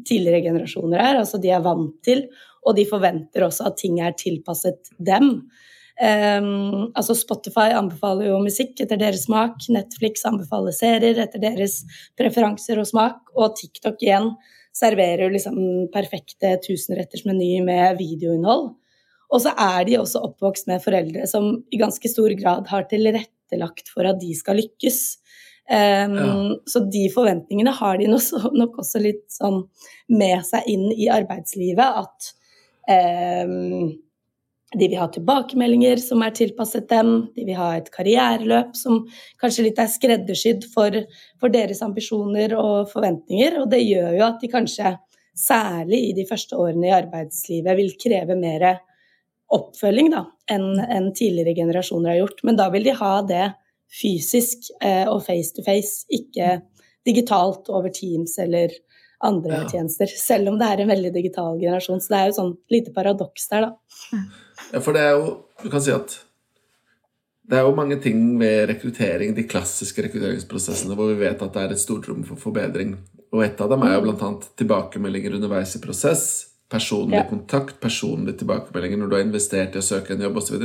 tidligere 0.07 0.43
generasjoner 0.47 0.99
er. 0.99 1.21
Altså 1.21 1.39
de 1.41 1.53
er 1.53 1.63
vant 1.65 1.95
til, 2.05 2.25
og 2.65 2.75
de 2.77 2.87
forventer 2.89 3.45
også 3.45 3.69
at 3.69 3.79
ting 3.79 4.01
er 4.03 4.17
tilpasset 4.17 4.91
dem. 4.97 5.47
Um, 5.95 6.89
altså 6.91 7.15
Spotify 7.15 7.69
anbefaler 7.71 8.27
jo 8.27 8.41
musikk 8.43 8.81
etter 8.83 8.99
deres 8.99 9.23
smak, 9.29 9.61
Netflix 9.71 10.25
anbefaler 10.27 10.75
serier 10.75 11.21
etter 11.23 11.39
deres 11.39 11.85
preferanser 12.19 12.81
og 12.81 12.89
smak, 12.89 13.21
og 13.31 13.55
TikTok 13.55 14.03
igjen 14.03 14.33
serverer 14.75 15.23
jo 15.23 15.31
liksom 15.31 15.55
perfekte 15.93 16.25
perfekte 16.41 16.57
tusenrettersmeny 16.67 17.61
med 17.63 17.95
videoinnhold. 18.01 18.73
Og 19.31 19.41
så 19.41 19.53
er 19.57 19.85
de 19.87 19.97
også 19.99 20.21
oppvokst 20.27 20.67
med 20.69 20.83
foreldre 20.83 21.25
som 21.27 21.63
i 21.71 21.79
ganske 21.79 22.09
stor 22.11 22.33
grad 22.39 22.67
har 22.69 22.85
tilrettelagt 22.91 23.89
for 23.93 24.07
at 24.07 24.19
de 24.21 24.35
skal 24.37 24.59
lykkes. 24.59 24.99
Um, 25.65 26.15
Ja. 26.15 26.55
Så 26.65 26.79
de 26.93 27.07
forventningene 27.09 27.71
har 27.73 27.97
de 27.97 28.07
nok 28.07 28.79
også 28.83 29.01
litt 29.01 29.25
sånn 29.33 29.63
med 30.07 30.45
seg 30.45 30.67
inn 30.69 30.91
i 30.93 31.09
arbeidslivet. 31.09 32.05
At 32.05 32.33
um, 33.47 33.95
de 34.75 34.89
vil 34.89 34.99
ha 34.99 35.07
tilbakemeldinger 35.09 36.01
som 36.03 36.21
er 36.25 36.35
tilpasset 36.35 36.89
dem. 36.89 37.31
De 37.35 37.45
vil 37.47 37.57
ha 37.57 37.71
et 37.77 37.89
karriereløp 37.93 38.75
som 38.77 39.05
kanskje 39.41 39.67
litt 39.69 39.81
er 39.81 39.91
skreddersydd 39.91 40.67
for, 40.73 40.95
for 41.39 41.53
deres 41.53 41.81
ambisjoner 41.85 42.55
og 42.59 42.91
forventninger. 42.91 43.61
Og 43.61 43.69
det 43.71 43.83
gjør 43.85 44.17
jo 44.19 44.25
at 44.27 44.41
de 44.41 44.51
kanskje, 44.51 44.95
særlig 45.35 45.97
i 46.09 46.15
de 46.15 46.23
første 46.29 46.55
årene 46.55 46.87
i 46.87 46.95
arbeidslivet, 46.95 47.75
vil 47.75 47.95
kreve 47.99 48.37
mer 48.39 48.69
oppfølging 49.55 50.13
da, 50.13 50.23
enn 50.51 50.79
enn 50.79 51.11
tidligere 51.15 51.55
generasjoner 51.57 52.13
har 52.13 52.21
gjort. 52.23 52.43
Men 52.47 52.57
da 52.59 52.69
vil 52.73 52.87
de 52.87 52.95
ha 52.95 53.13
det 53.27 53.45
fysisk 53.91 54.69
eh, 54.81 55.05
og 55.07 55.23
face 55.25 55.53
to 55.55 55.63
face, 55.65 56.05
ikke 56.11 56.61
digitalt 57.05 57.69
over 57.69 57.89
Teams 57.93 58.37
eller 58.41 58.73
andre 59.23 59.61
Ja. 59.61 59.69
tjenester. 59.69 60.07
Selv 60.29 60.49
om 60.49 60.59
det 60.59 60.67
er 60.67 60.81
en 60.83 60.89
veldig 60.91 61.13
digital 61.13 61.59
generasjon. 61.61 62.01
Så 62.01 62.09
det 62.13 62.19
er 62.19 62.27
jo 62.31 62.37
sånn 62.41 62.53
lite 62.71 62.91
paradoks 62.93 63.47
der, 63.51 63.69
da. 63.69 64.19
Ja, 64.73 64.79
for 64.81 64.93
det 64.93 65.01
er 65.01 65.11
jo 65.19 65.41
Du 65.63 65.69
kan 65.71 65.81
si 65.81 65.91
at 65.91 66.17
det 67.47 67.59
er 67.59 67.61
jo 67.67 67.75
mange 67.77 67.95
ting 68.01 68.39
ved 68.41 68.67
rekruttering, 68.71 69.35
de 69.37 69.43
klassiske 69.47 70.01
rekrutteringsprosessene, 70.01 70.95
hvor 70.97 71.11
vi 71.13 71.19
vet 71.21 71.41
at 71.45 71.53
det 71.53 71.61
er 71.61 71.73
et 71.75 71.79
stort 71.79 72.07
rom 72.09 72.23
for 72.25 72.35
forbedring. 72.41 72.95
Og 73.31 73.43
et 73.45 73.61
av 73.61 73.69
dem 73.69 73.83
er 73.85 73.93
jo 73.95 74.01
bl.a. 74.07 74.29
tilbakemeldinger 74.57 75.35
underveis 75.37 75.75
i 75.77 75.81
prosess. 75.83 76.23
Personlig 76.73 77.19
Ja. 77.19 77.27
kontakt, 77.29 77.79
personlige 77.79 78.39
tilbakemeldinger 78.41 78.97
når 78.97 79.09
du 79.09 79.15
har 79.15 79.23
investert 79.27 79.75
i 79.75 79.79
å 79.79 79.85
søke 79.85 80.15
en 80.15 80.21
jobb 80.25 80.37
osv. 80.41 80.57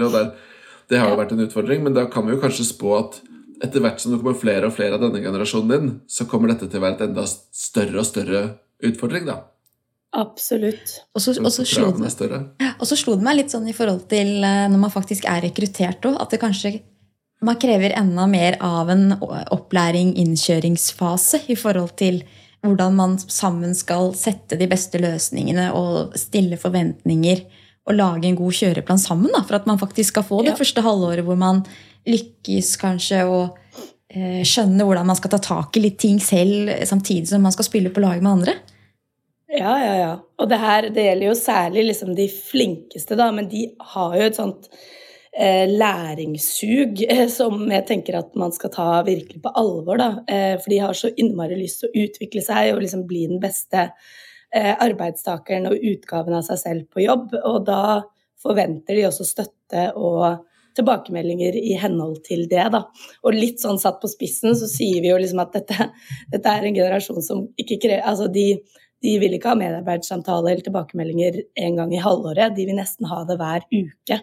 Det 0.90 0.98
har 0.98 1.08
jo 1.08 1.16
Ja. 1.16 1.20
vært 1.24 1.32
en 1.32 1.46
utfordring, 1.46 1.82
men 1.84 1.94
da 1.94 2.06
kan 2.10 2.26
vi 2.26 2.34
jo 2.34 2.40
kanskje 2.42 2.66
spå 2.66 2.98
at 2.98 3.20
etter 3.62 3.80
hvert 3.80 4.00
som 4.00 4.12
det 4.12 4.20
kommer 4.20 4.34
flere 4.34 4.66
og 4.66 4.74
flere 4.74 4.96
av 4.96 5.00
denne 5.04 5.22
generasjonen 5.22 5.68
din, 5.70 6.00
så 6.08 6.26
kommer 6.26 6.48
dette 6.48 6.68
til 6.68 6.80
å 6.80 6.82
være 6.82 6.96
et 6.98 7.06
enda 7.08 7.26
større 7.26 8.00
og 8.00 8.06
større 8.08 8.58
utfordring, 8.82 9.26
da. 9.26 9.44
Absolutt. 10.12 10.96
Og 11.14 11.22
så, 11.22 11.36
og 11.38 11.52
så 11.54 11.64
slo 11.68 11.92
det. 11.94 12.40
Og 12.80 12.86
så 12.88 12.96
slo 12.98 13.14
det 13.14 13.22
meg 13.22 13.36
litt 13.36 13.52
sånn 13.52 13.68
i 13.70 13.76
forhold 13.76 14.08
til 14.10 14.42
eh, 14.42 14.66
når 14.72 14.80
man 14.82 14.90
faktisk 14.90 15.28
er 15.30 15.44
rekruttert 15.44 16.02
òg, 16.08 16.16
at 16.18 16.32
det 16.34 16.40
kanskje 16.42 16.80
man 17.46 17.56
krever 17.60 17.94
enda 17.96 18.26
mer 18.28 18.58
av 18.60 18.90
en 18.92 19.14
opplæring, 19.20 20.12
innkjøringsfase, 20.18 21.44
i 21.48 21.56
forhold 21.56 21.94
til 22.00 22.24
hvordan 22.66 22.96
man 22.98 23.16
sammen 23.22 23.72
skal 23.76 24.10
sette 24.18 24.58
de 24.60 24.66
beste 24.68 24.98
løsningene 25.00 25.70
og 25.72 26.18
stille 26.20 26.58
forventninger 26.60 27.46
og 27.88 27.96
lage 27.96 28.28
en 28.28 28.36
god 28.38 28.52
kjøreplan 28.52 29.00
sammen. 29.00 29.32
Da, 29.34 29.42
for 29.46 29.56
at 29.60 29.66
man 29.66 29.78
faktisk 29.80 30.12
skal 30.14 30.26
få 30.26 30.42
det 30.44 30.52
Ja. 30.52 30.58
første 30.58 30.82
halvåret 30.84 31.24
hvor 31.24 31.38
man 31.38 31.64
lykkes 32.06 32.76
kanskje 32.80 33.24
å 33.28 33.40
eh, 34.10 34.42
skjønne 34.44 34.84
hvordan 34.84 35.06
man 35.06 35.16
skal 35.16 35.30
ta 35.30 35.38
tak 35.38 35.76
i 35.76 35.84
litt 35.84 35.98
ting 35.98 36.20
selv, 36.20 36.70
samtidig 36.84 37.28
som 37.28 37.42
man 37.42 37.52
skal 37.52 37.64
spille 37.68 37.90
på 37.90 38.00
lag 38.02 38.22
med 38.22 38.32
andre. 38.32 38.54
Ja, 39.50 39.74
ja, 39.82 39.94
ja. 39.98 40.12
Og 40.38 40.48
det 40.48 40.60
her 40.62 40.88
det 40.94 41.04
gjelder 41.08 41.26
jo 41.26 41.34
særlig 41.34 41.84
liksom 41.88 42.14
de 42.14 42.28
flinkeste, 42.30 43.16
da, 43.18 43.30
men 43.34 43.48
de 43.50 43.66
har 43.94 44.16
jo 44.16 44.22
et 44.28 44.38
sånt 44.38 44.68
eh, 45.34 45.66
læringssug 45.66 47.02
eh, 47.08 47.26
som 47.28 47.64
jeg 47.70 47.86
tenker 47.88 48.18
at 48.20 48.34
man 48.38 48.52
skal 48.54 48.70
ta 48.70 48.88
virkelig 49.06 49.42
på 49.42 49.52
alvor, 49.58 49.98
da. 49.98 50.10
Eh, 50.30 50.54
for 50.60 50.70
de 50.70 50.78
har 50.78 50.94
så 50.94 51.10
innmari 51.16 51.58
lyst 51.58 51.82
til 51.82 51.90
å 51.90 52.04
utvikle 52.06 52.44
seg 52.46 52.74
og 52.74 52.82
liksom 52.84 53.06
bli 53.10 53.26
den 53.32 53.42
beste 53.42 53.88
eh, 53.88 54.18
arbeidstakeren 54.56 55.68
og 55.70 55.84
utgaven 55.92 56.34
av 56.34 56.46
seg 56.46 56.58
selv 56.58 56.86
på 56.90 57.04
jobb. 57.04 57.34
Og 57.46 57.60
da 57.68 57.82
forventer 58.40 58.96
de 58.96 59.06
også 59.06 59.26
støtte 59.28 59.90
og 59.94 60.46
tilbakemeldinger 60.78 61.56
i 61.58 61.74
henhold 61.78 62.20
til 62.26 62.44
det, 62.50 62.66
da. 62.72 62.84
Og 63.26 63.36
litt 63.36 63.62
sånn 63.62 63.80
satt 63.82 63.98
på 64.02 64.10
spissen 64.10 64.54
så 64.58 64.68
sier 64.70 65.02
vi 65.02 65.10
jo 65.10 65.18
liksom 65.20 65.42
at 65.42 65.56
dette, 65.58 65.90
dette 66.32 66.52
er 66.52 66.66
en 66.66 66.76
generasjon 66.76 67.24
som 67.26 67.42
ikke 67.60 67.80
krever 67.82 68.06
Altså 68.06 68.30
de 68.32 68.52
de 69.00 69.14
vil 69.16 69.32
ikke 69.32 69.54
ha 69.54 69.56
medarbeidssamtale 69.56 70.50
eller 70.50 70.64
tilbakemeldinger 70.66 71.38
en 71.64 71.78
gang 71.78 71.94
i 71.96 72.02
halvåret. 72.04 72.52
De 72.56 72.66
vil 72.68 72.76
nesten 72.76 73.08
ha 73.08 73.22
det 73.28 73.38
hver 73.40 73.64
uke. 73.72 74.18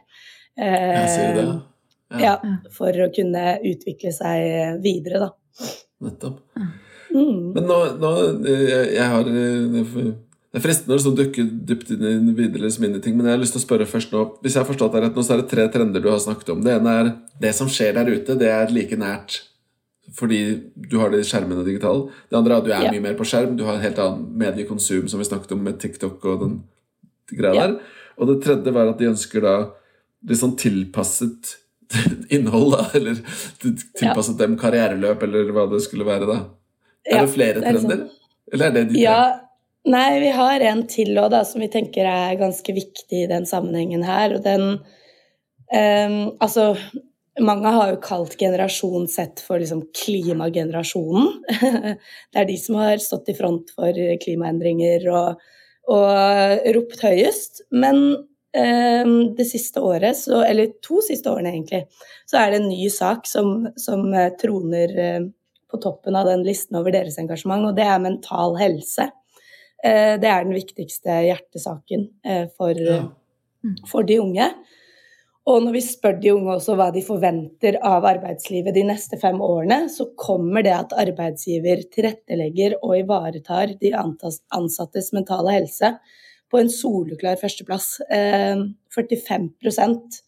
Jeg 0.57 1.07
sier 1.13 1.33
det. 1.33 1.45
Ja. 2.13 2.19
ja, 2.21 2.35
for 2.71 2.93
å 3.03 3.09
kunne 3.11 3.57
utvikle 3.67 4.13
seg 4.15 4.77
videre, 4.83 5.25
da. 5.25 5.31
Nettopp. 6.05 6.43
Mm. 7.17 7.43
Men 7.56 7.67
nå, 7.69 7.77
nå 8.01 8.13
jeg, 8.45 8.88
jeg 8.93 9.10
har 9.13 9.30
eh, 9.32 9.75
Det 9.82 10.60
er 10.60 10.63
fristende 10.63 10.93
å 10.93 10.99
liksom 10.99 11.17
dukke 11.17 11.45
dypt 11.71 11.91
inn 11.95 12.30
i 12.30 12.36
videre 12.38 12.67
liksom 12.67 12.88
ting, 13.01 13.17
men 13.17 13.27
jeg 13.27 13.38
har 13.38 13.41
lyst 13.41 13.56
til 13.58 13.63
å 13.63 13.65
spørre 13.65 13.89
først 13.89 14.13
nå 14.13 14.23
Hvis 14.43 14.56
jeg 14.56 14.62
har 14.62 14.69
forstått 14.69 14.93
deg 14.93 15.08
rett 15.08 15.17
nå, 15.17 15.25
så 15.25 15.36
er 15.36 15.41
det 15.41 15.49
tre 15.51 15.65
trender 15.73 16.03
du 16.03 16.12
har 16.12 16.21
snakket 16.21 16.53
om. 16.53 16.62
Det 16.65 16.77
ene 16.77 16.95
er 17.01 17.12
det 17.41 17.53
som 17.58 17.71
skjer 17.71 17.97
der 17.97 18.12
ute, 18.13 18.38
det 18.39 18.51
er 18.53 18.73
like 18.73 18.99
nært 18.99 19.41
fordi 20.15 20.39
du 20.75 20.97
har 21.01 21.12
de 21.12 21.19
skjermene 21.25 21.65
digitale. 21.67 22.08
Det 22.32 22.38
andre 22.38 22.56
er 22.56 22.62
at 22.62 22.65
du 22.67 22.71
er 22.71 22.86
yeah. 22.86 22.93
mye 22.95 23.03
mer 23.10 23.17
på 23.19 23.27
skjerm. 23.27 23.58
Du 23.60 23.65
har 23.67 23.75
en 23.75 23.84
helt 23.84 23.99
annen 23.99 24.25
mediekonsum, 24.39 25.08
som 25.12 25.19
vi 25.19 25.27
snakket 25.27 25.51
om 25.58 25.63
med 25.65 25.80
TikTok 25.82 26.23
og 26.32 26.43
den 26.43 26.53
greia 27.34 27.53
yeah. 27.53 27.73
der. 27.73 28.03
Og 28.17 28.32
det 28.32 28.38
tredje 28.45 28.73
var 28.73 28.91
at 28.91 29.01
de 29.01 29.10
ønsker 29.12 29.43
da 29.43 29.56
litt 30.27 30.39
sånn 30.39 30.56
tilpasset 30.60 31.58
innhold, 32.36 32.77
da. 32.77 32.88
Eller 32.97 33.19
tilpasset 33.62 34.39
dem 34.39 34.56
karriereløp, 34.60 35.27
eller 35.27 35.51
hva 35.56 35.67
det 35.73 35.84
skulle 35.86 36.08
være, 36.08 36.30
da. 36.30 36.39
Er 37.07 37.25
det 37.25 37.33
flere 37.33 37.59
det 37.59 37.65
er 37.65 37.77
trender? 37.77 38.05
sånn. 38.05 38.07
Eller 38.53 38.69
er 38.69 38.77
det 38.77 38.85
de? 38.91 39.01
Ja, 39.01 39.21
nei, 39.87 40.07
vi 40.23 40.31
har 40.35 40.63
en 40.69 40.85
til 40.91 41.19
òg, 41.19 41.35
som 41.47 41.63
vi 41.63 41.69
tenker 41.71 42.07
er 42.09 42.39
ganske 42.39 42.75
viktig 42.75 43.25
i 43.25 43.29
den 43.29 43.47
sammenhengen 43.49 44.05
her. 44.07 44.37
Og 44.37 44.45
den 44.45 44.69
um, 44.77 46.17
Altså, 46.43 46.69
mange 47.43 47.73
har 47.73 47.91
jo 47.91 47.99
kalt 48.01 48.37
generasjon 48.39 49.07
Z 49.11 49.43
for 49.45 49.61
liksom 49.61 49.83
klimagenerasjonen. 49.95 51.27
det 52.31 52.41
er 52.41 52.49
de 52.49 52.57
som 52.61 52.79
har 52.81 53.03
stått 53.03 53.29
i 53.33 53.37
front 53.37 53.75
for 53.75 54.01
klimaendringer 54.23 55.05
og, 55.13 55.45
og 55.93 56.73
ropt 56.77 57.03
høyest. 57.05 57.61
Men 57.71 58.01
um, 58.17 59.17
det 59.37 59.47
siste 59.49 59.83
året, 59.83 60.17
så, 60.17 60.41
eller 60.47 60.73
to 60.85 61.01
siste 61.05 61.31
årene 61.31 61.53
egentlig, 61.53 61.85
så 62.29 62.41
er 62.41 62.51
det 62.51 62.61
en 62.61 62.71
ny 62.71 62.87
sak 62.93 63.27
som, 63.29 63.67
som 63.79 64.07
eh, 64.13 64.31
troner 64.41 64.95
eh, 64.99 65.27
på 65.71 65.80
toppen 65.84 66.15
av 66.15 66.25
den 66.30 66.43
listen 66.47 66.77
over 66.80 66.93
deres 66.95 67.17
engasjement, 67.19 67.65
og 67.67 67.75
det 67.75 67.86
er 67.86 67.99
mental 68.03 68.56
helse. 68.60 69.10
Eh, 69.84 70.17
Det 70.17 70.30
er 70.30 70.43
den 70.43 70.53
viktigste 70.56 71.21
hjertesaken 71.27 72.10
eh, 72.25 72.47
for, 72.58 72.73
Ja. 72.73 73.03
for 73.86 74.03
de 74.03 74.19
unge. 74.19 74.53
Og 75.47 75.63
når 75.63 75.71
vi 75.77 75.82
spør 75.82 76.19
de 76.19 76.34
unge 76.34 76.56
også 76.58 76.75
hva 76.75 76.91
de 76.91 77.01
forventer 77.01 77.77
av 77.82 78.03
arbeidslivet 78.03 78.73
de 78.75 78.84
neste 78.84 79.17
fem 79.19 79.39
årene, 79.39 79.88
så 79.89 80.10
kommer 80.17 80.62
det 80.63 80.73
at 80.73 80.91
arbeidsgiver 80.91 81.86
tilrettelegger 81.93 82.75
og 82.82 82.97
ivaretar 82.99 83.80
de 83.80 83.93
ansattes 83.93 85.13
mentale 85.13 85.51
helse 85.56 85.93
på 86.51 86.60
en 86.60 86.69
soleklar 86.71 87.39
førsteplass. 87.39 88.01
Eh, 88.10 88.56
45% 88.91 90.23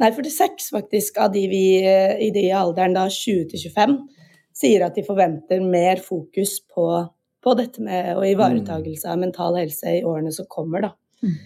Nei, 0.00 0.08
46 0.16 0.70
faktisk 0.72 1.18
av 1.20 1.32
de 1.34 1.42
vi 1.50 1.64
eh, 1.84 2.14
i 2.24 2.30
de 2.32 2.46
alderen 2.56 2.94
da 2.96 3.02
20 3.12 3.50
til 3.50 3.66
25 3.68 3.98
sier 4.60 4.84
at 4.86 4.98
de 4.98 5.06
forventer 5.06 5.62
mer 5.64 6.02
fokus 6.04 6.58
på, 6.68 6.86
på 7.44 7.56
dette 7.58 7.82
med 7.84 8.12
og 8.16 8.26
ivaretagelse 8.28 9.08
av 9.10 9.22
mental 9.22 9.56
helse 9.60 9.98
i 9.98 10.04
årene 10.04 10.32
som 10.34 10.48
kommer, 10.50 10.88
da. 10.88 10.92
Mm. 11.24 11.38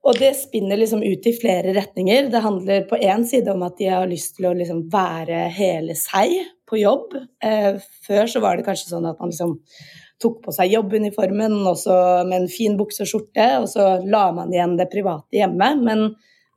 Og 0.00 0.16
det 0.16 0.30
spinner 0.38 0.80
liksom 0.80 1.02
ut 1.04 1.26
i 1.28 1.32
flere 1.36 1.74
retninger. 1.76 2.30
Det 2.32 2.40
handler 2.40 2.86
på 2.88 2.96
én 2.96 3.24
side 3.28 3.52
om 3.52 3.66
at 3.66 3.76
de 3.76 3.90
har 3.92 4.08
lyst 4.08 4.38
til 4.38 4.48
å 4.48 4.54
liksom 4.56 4.86
være 4.92 5.42
hele 5.52 5.96
seg 5.98 6.38
på 6.68 6.80
jobb. 6.80 7.18
Eh, 7.44 7.76
før 8.06 8.30
så 8.30 8.40
var 8.40 8.56
det 8.56 8.64
kanskje 8.64 8.94
sånn 8.94 9.08
at 9.10 9.20
man 9.20 9.32
liksom 9.32 9.58
tok 10.20 10.40
på 10.44 10.54
seg 10.56 10.72
jobbuniformen 10.72 11.58
med 11.60 12.36
en 12.36 12.48
fin 12.52 12.76
bukse 12.80 13.04
og 13.04 13.10
skjorte, 13.12 13.46
og 13.60 13.68
så 13.72 13.92
la 14.04 14.26
man 14.36 14.52
igjen 14.52 14.76
det 14.80 14.90
private 14.92 15.36
hjemme. 15.36 15.70
Men 15.84 16.10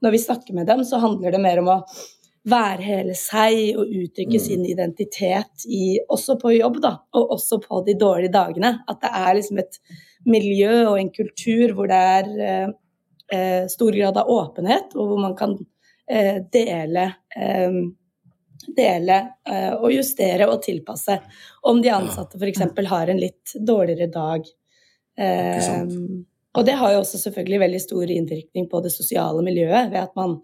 når 0.03 0.15
vi 0.15 0.23
snakker 0.23 0.55
med 0.55 0.67
dem, 0.67 0.83
så 0.87 0.99
handler 1.03 1.35
det 1.35 1.43
mer 1.43 1.61
om 1.63 1.71
å 1.71 1.77
være 2.49 2.83
hele 2.83 3.13
seg 3.15 3.77
og 3.79 3.87
uttrykke 3.87 4.35
Mm. 4.39 4.43
sin 4.45 4.65
identitet 4.65 5.63
i, 5.65 5.99
også 6.09 6.35
på 6.41 6.51
jobb, 6.57 6.81
da, 6.83 6.97
og 7.15 7.31
også 7.37 7.61
på 7.63 7.85
de 7.85 7.95
dårlige 7.95 8.33
dagene. 8.33 8.79
At 8.87 8.99
det 9.01 9.11
er 9.13 9.33
liksom 9.37 9.59
et 9.59 9.79
miljø 10.25 10.89
og 10.89 10.99
en 10.99 11.11
kultur 11.11 11.73
hvor 11.73 11.87
det 11.87 11.95
er 11.95 12.25
eh, 12.49 12.67
eh, 13.33 13.67
stor 13.67 13.91
grad 13.95 14.17
av 14.17 14.27
åpenhet, 14.27 14.95
og 14.95 15.07
hvor 15.07 15.21
man 15.23 15.35
kan 15.35 15.57
eh, 16.09 16.41
dele 16.51 17.13
eh, 17.35 17.83
Dele 18.63 19.15
eh, 19.43 19.73
og 19.75 19.91
justere 19.91 20.45
og 20.47 20.61
tilpasse 20.63 21.17
om 21.67 21.81
de 21.83 21.89
ansatte 21.91 22.37
f.eks. 22.39 22.61
har 22.87 23.09
en 23.11 23.19
litt 23.19 23.51
dårligere 23.59 24.07
dag. 24.07 24.45
Eh, 25.19 25.81
og 26.55 26.65
det 26.65 26.77
har 26.79 26.93
jo 26.93 27.01
også 27.01 27.19
selvfølgelig 27.25 27.59
veldig 27.59 27.81
stor 27.83 28.13
innvirkning 28.15 28.69
på 28.71 28.79
det 28.85 28.93
sosiale 28.95 29.43
miljøet, 29.43 29.91
ved 29.91 29.99
at 29.99 30.15
man 30.15 30.37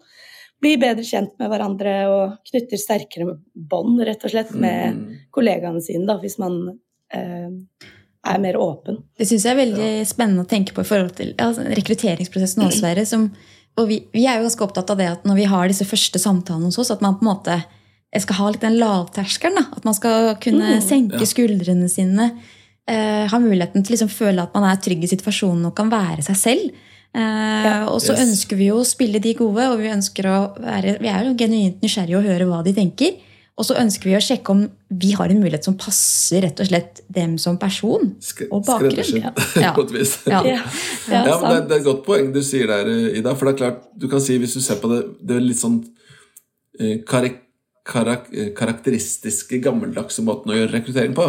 blir 0.60 0.76
bedre 0.80 1.04
kjent 1.06 1.32
med 1.40 1.48
hverandre 1.50 1.94
og 2.10 2.34
knytter 2.50 2.76
sterkere 2.80 3.38
bånd, 3.54 4.00
rett 4.04 4.24
og 4.24 4.30
slett, 4.34 4.52
med 4.54 4.94
Mm. 4.96 5.16
kollegaene 5.32 5.80
sine, 5.82 6.04
da, 6.06 6.18
hvis 6.20 6.38
man 6.38 6.78
eh, 7.14 7.48
er 8.24 8.38
mer 8.42 8.58
åpen. 8.60 8.98
Det 9.18 9.26
syns 9.26 9.44
jeg 9.46 9.54
er 9.56 9.62
veldig 9.66 10.06
spennende 10.06 10.44
å 10.44 10.48
tenke 10.50 10.74
på 10.76 10.82
i 10.84 10.88
forhold 10.90 11.14
til 11.16 11.34
ja, 11.38 11.48
rekrutteringsprosessen 11.50 12.62
også, 12.66 12.82
Sverre. 12.82 13.06
Som, 13.08 13.30
og 13.80 13.88
vi, 13.88 14.02
vi 14.12 14.26
er 14.28 14.36
jo 14.38 14.44
ganske 14.48 14.64
opptatt 14.66 14.90
av 14.92 14.98
det 15.00 15.08
at 15.08 15.24
når 15.24 15.36
vi 15.40 15.48
har 15.48 15.68
disse 15.72 15.86
første 15.88 16.20
samtalene 16.20 16.68
hos 16.68 16.78
oss, 16.78 16.90
at 16.92 17.00
man 17.04 17.16
på 17.18 17.24
en 17.24 17.30
måte 17.32 17.60
jeg 18.12 18.24
skal 18.24 18.36
ha 18.40 18.46
litt 18.50 18.60
den 18.64 18.78
lavterskelen. 18.80 19.54
da, 19.54 19.76
At 19.78 19.84
man 19.86 19.94
skal 19.94 20.32
kunne 20.42 20.76
Mm, 20.76 20.82
senke 20.82 21.20
ja. 21.22 21.26
skuldrene 21.30 21.88
sine. 21.88 22.32
Eh, 22.90 23.26
ha 23.30 23.38
muligheten 23.38 23.84
til 23.84 23.94
å 23.94 23.96
liksom 23.96 24.10
føle 24.10 24.42
at 24.42 24.52
man 24.54 24.64
er 24.66 24.80
trygg 24.82 25.04
i 25.04 25.10
situasjonen 25.12 25.66
og 25.68 25.76
kan 25.78 25.88
være 25.92 26.20
seg 26.26 26.36
selv. 26.36 26.72
Eh, 27.14 27.64
Ja. 27.64 27.86
og 27.90 28.00
så 28.00 28.12
Yes. 28.14 28.20
ønsker 28.28 28.56
vi 28.56 28.66
jo 28.68 28.76
å 28.80 28.86
spille 28.86 29.20
de 29.20 29.34
gode, 29.34 29.64
og 29.70 29.78
vi 29.78 29.88
å 29.88 30.54
være, 30.60 30.98
vi 31.00 31.08
er 31.08 31.24
jo 31.24 31.34
genuint 31.34 31.80
nysgjerrige 31.82 32.16
og 32.18 32.24
høre 32.24 32.46
hva 32.46 32.62
de 32.64 32.72
tenker. 32.72 33.16
Og 33.58 33.66
så 33.66 33.74
ønsker 33.76 34.04
vi 34.04 34.14
å 34.16 34.20
sjekke 34.24 34.48
om 34.54 34.70
vi 34.90 35.10
har 35.12 35.28
en 35.28 35.40
mulighet 35.42 35.64
som 35.64 35.74
passer 35.76 36.40
rett 36.46 36.60
og 36.60 36.66
slett 36.66 37.02
dem 37.12 37.36
som 37.36 37.58
person. 37.58 38.14
Og 38.50 38.64
bakgrunn, 38.64 39.34
ja. 39.60 39.72
på 39.74 39.84
vis. 39.90 40.18
Ja. 40.26 40.40
Ja, 40.46 40.62
Ja, 41.10 41.24
ja, 41.24 41.24
men 41.24 41.24
det, 41.26 41.40
sant. 41.40 41.68
det 41.68 41.74
er 41.76 41.80
et 41.80 41.84
godt 41.84 42.04
poeng 42.06 42.32
du 42.32 42.40
sier 42.42 42.66
der, 42.70 42.86
Ida. 43.18 43.34
For 43.34 43.46
det 43.50 43.54
er 43.54 43.58
klart, 43.58 43.82
du 43.98 44.08
kan 44.08 44.20
si 44.20 44.38
hvis 44.38 44.54
du 44.54 44.60
ser 44.60 44.76
på 44.80 44.88
det 44.88 45.02
Det 45.26 45.36
er 45.36 45.40
litt 45.40 45.58
sånn 45.60 45.84
eh, 46.80 46.98
karik 47.04 47.40
karak 47.90 48.28
eh, 48.32 48.50
karakteristiske, 48.54 49.58
gammeldagse 49.64 50.22
måten 50.22 50.52
å 50.52 50.56
gjøre 50.56 50.72
rekruttering 50.78 51.14
på. 51.16 51.26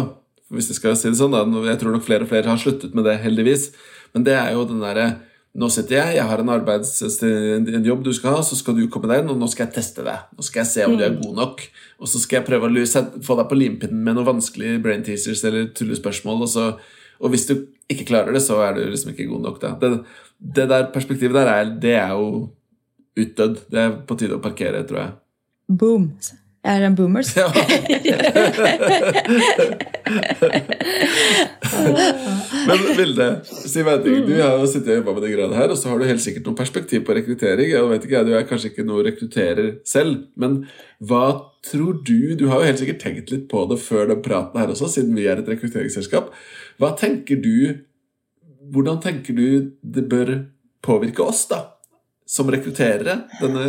Hvis 0.52 0.68
jeg 0.70 0.76
skal 0.78 0.96
si 0.96 1.08
det 1.10 1.18
sånn, 1.18 1.32
da. 1.32 1.42
Jeg 1.66 1.80
tror 1.80 1.92
nok 1.96 2.04
flere 2.06 2.22
og 2.24 2.28
flere 2.30 2.46
har 2.48 2.60
sluttet 2.60 2.94
med 2.94 3.04
det, 3.08 3.18
heldigvis. 3.24 3.72
Men 4.14 4.24
det 4.24 4.34
er 4.36 4.52
jo 4.52 4.64
den 4.68 4.80
derre 4.84 5.06
Nå 5.52 5.68
sitter 5.68 5.98
jeg, 5.98 6.14
jeg 6.16 6.24
har 6.30 6.40
en 6.40 6.50
arbeids, 6.54 6.94
en 7.28 7.84
jobb 7.84 8.06
du 8.06 8.12
skal 8.16 8.38
ha, 8.38 8.44
så 8.46 8.56
skal 8.56 8.76
du 8.78 8.86
komme 8.92 9.10
deg 9.10 9.20
inn, 9.20 9.34
og 9.34 9.40
nå 9.40 9.48
skal 9.52 9.66
jeg 9.66 9.74
teste 9.74 10.04
deg. 10.06 10.30
Nå 10.32 10.46
skal 10.46 10.62
jeg 10.62 10.70
se 10.70 10.86
om 10.88 10.94
du 10.96 11.04
er 11.04 11.18
god 11.18 11.36
nok. 11.36 11.60
Og 12.00 12.08
så 12.08 12.22
skal 12.22 12.38
jeg 12.38 12.46
prøve 12.46 12.70
å 12.70 12.72
løse, 12.72 13.02
få 13.26 13.36
deg 13.36 13.50
på 13.50 13.58
limpinnen 13.60 14.00
med 14.00 14.16
noen 14.16 14.30
vanskelige 14.30 14.80
brain 14.84 15.04
teasers 15.04 15.44
eller 15.48 15.68
tullespørsmål, 15.76 16.46
og 16.48 16.52
så 16.54 16.66
Og 17.22 17.30
hvis 17.30 17.44
du 17.46 17.52
ikke 17.86 18.08
klarer 18.08 18.34
det, 18.34 18.40
så 18.42 18.56
er 18.64 18.72
du 18.74 18.80
liksom 18.90 19.12
ikke 19.12 19.28
god 19.30 19.44
nok. 19.44 19.60
Da. 19.62 19.76
Det, 19.78 19.90
det 20.56 20.64
der 20.72 20.88
perspektivet 20.90 21.36
der, 21.36 21.46
er, 21.46 21.68
det 21.78 21.92
er 21.94 22.16
jo 22.18 22.48
utdødd. 23.14 23.60
Det 23.70 23.78
er 23.78 23.92
på 24.08 24.16
tide 24.18 24.34
å 24.34 24.42
parkere, 24.42 24.80
tror 24.88 24.98
jeg. 24.98 25.12
Boom. 25.70 26.08
Jeg 26.62 26.78
er 26.78 26.84
en 26.86 26.94
boomers. 26.94 27.32
Ja. 27.34 27.48
Men 32.68 32.84
Vilde, 32.94 33.26
si 33.50 33.82
meg 33.82 33.96
en 33.96 34.04
ting. 34.04 34.20
Du 34.28 34.34
har 34.36 34.60
jo 34.60 34.68
sittet 34.70 34.92
og 34.92 34.98
jobba 35.00 35.14
med 35.16 35.24
det 35.26 35.32
greiene 35.32 35.58
her, 35.58 35.72
og 35.74 35.78
så 35.80 35.90
har 35.90 35.98
du 35.98 36.06
helt 36.06 36.22
sikkert 36.22 36.46
noen 36.46 36.58
perspektiv 36.60 37.00
på 37.08 37.16
rekruttering. 37.18 37.68
Jeg 37.72 37.88
vet 37.90 38.06
ikke, 38.06 38.22
Du 38.28 38.32
er 38.38 38.46
kanskje 38.46 38.70
ikke 38.70 38.86
noen 38.86 39.06
rekrutterer 39.08 39.66
selv, 39.88 40.12
men 40.38 40.50
hva 41.02 41.24
tror 41.66 41.98
du 42.06 42.34
Du 42.38 42.48
har 42.50 42.62
jo 42.62 42.68
helt 42.70 42.80
sikkert 42.82 43.02
tenkt 43.02 43.30
litt 43.34 43.48
på 43.50 43.64
det 43.70 43.78
før 43.82 44.06
den 44.12 44.22
praten 44.22 44.60
her 44.60 44.70
også, 44.70 44.86
siden 44.94 45.18
vi 45.18 45.26
er 45.26 45.42
et 45.42 45.50
rekrutteringsselskap. 45.50 46.30
Hva 46.78 46.94
tenker 46.98 47.42
du 47.42 47.82
Hvordan 48.72 49.02
tenker 49.02 49.34
du 49.34 49.74
det 49.82 50.04
bør 50.08 50.46
påvirke 50.86 51.22
oss, 51.26 51.46
da? 51.50 51.74
Som 52.24 52.46
rekrutterere, 52.54 53.26
denne, 53.42 53.64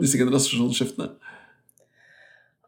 disse 0.00 0.16
generasjonsskiftene? 0.20 1.10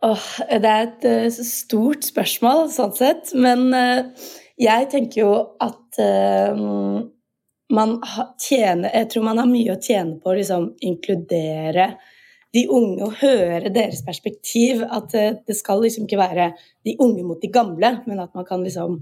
Åh, 0.05 0.25
det 0.61 0.69
er 0.69 0.89
et 0.89 1.05
uh, 1.09 1.43
stort 1.45 2.05
spørsmål, 2.05 2.67
sånn 2.73 2.93
sett. 2.97 3.33
Men 3.41 3.71
uh, 3.73 4.11
jeg 4.61 4.89
tenker 4.93 5.23
jo 5.23 5.31
at 5.65 6.01
uh, 6.01 7.05
man 7.75 7.95
tjener 8.43 8.93
Jeg 8.93 9.09
tror 9.11 9.25
man 9.31 9.41
har 9.41 9.49
mye 9.49 9.73
å 9.73 9.81
tjene 9.81 10.19
på 10.21 10.31
å 10.31 10.37
liksom, 10.37 10.75
inkludere 10.85 11.95
de 12.55 12.67
unge 12.71 13.07
og 13.07 13.17
høre 13.23 13.73
deres 13.73 14.05
perspektiv. 14.07 14.85
At 14.85 15.15
det 15.15 15.57
skal 15.57 15.81
liksom 15.83 16.05
ikke 16.05 16.21
være 16.21 16.53
de 16.87 16.99
unge 17.03 17.25
mot 17.27 17.41
de 17.41 17.51
gamle, 17.51 17.97
men 18.05 18.21
at 18.23 18.37
man 18.37 18.47
kan 18.47 18.63
liksom 18.63 19.01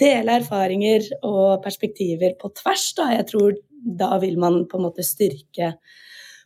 dele 0.00 0.38
erfaringer 0.38 1.04
og 1.24 1.60
perspektiver 1.64 2.38
på 2.40 2.50
tvers. 2.56 2.86
Da. 2.96 3.10
Jeg 3.18 3.26
tror 3.28 3.58
da 3.84 4.14
vil 4.22 4.38
man 4.40 4.62
på 4.70 4.80
en 4.80 4.86
måte 4.86 5.04
styrke 5.04 5.74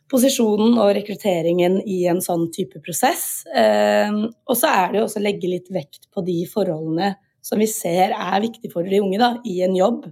posisjonen 0.09 0.77
og 0.81 0.93
rekrutteringen 0.97 1.79
i 1.85 2.01
en 2.09 2.21
sånn 2.23 2.47
type 2.55 2.81
prosess. 2.85 3.45
Ehm, 3.55 4.25
og 4.49 4.57
så 4.57 4.71
er 4.73 4.91
det 4.91 5.01
jo 5.01 5.07
også 5.07 5.21
å 5.21 5.25
legge 5.25 5.51
litt 5.51 5.69
vekt 5.73 6.09
på 6.13 6.23
de 6.25 6.41
forholdene 6.49 7.13
som 7.45 7.61
vi 7.61 7.67
ser 7.69 8.13
er 8.15 8.43
viktige 8.43 8.73
for 8.73 8.87
de 8.87 9.01
unge 9.01 9.19
da, 9.21 9.33
i 9.47 9.59
en 9.65 9.75
jobb. 9.77 10.07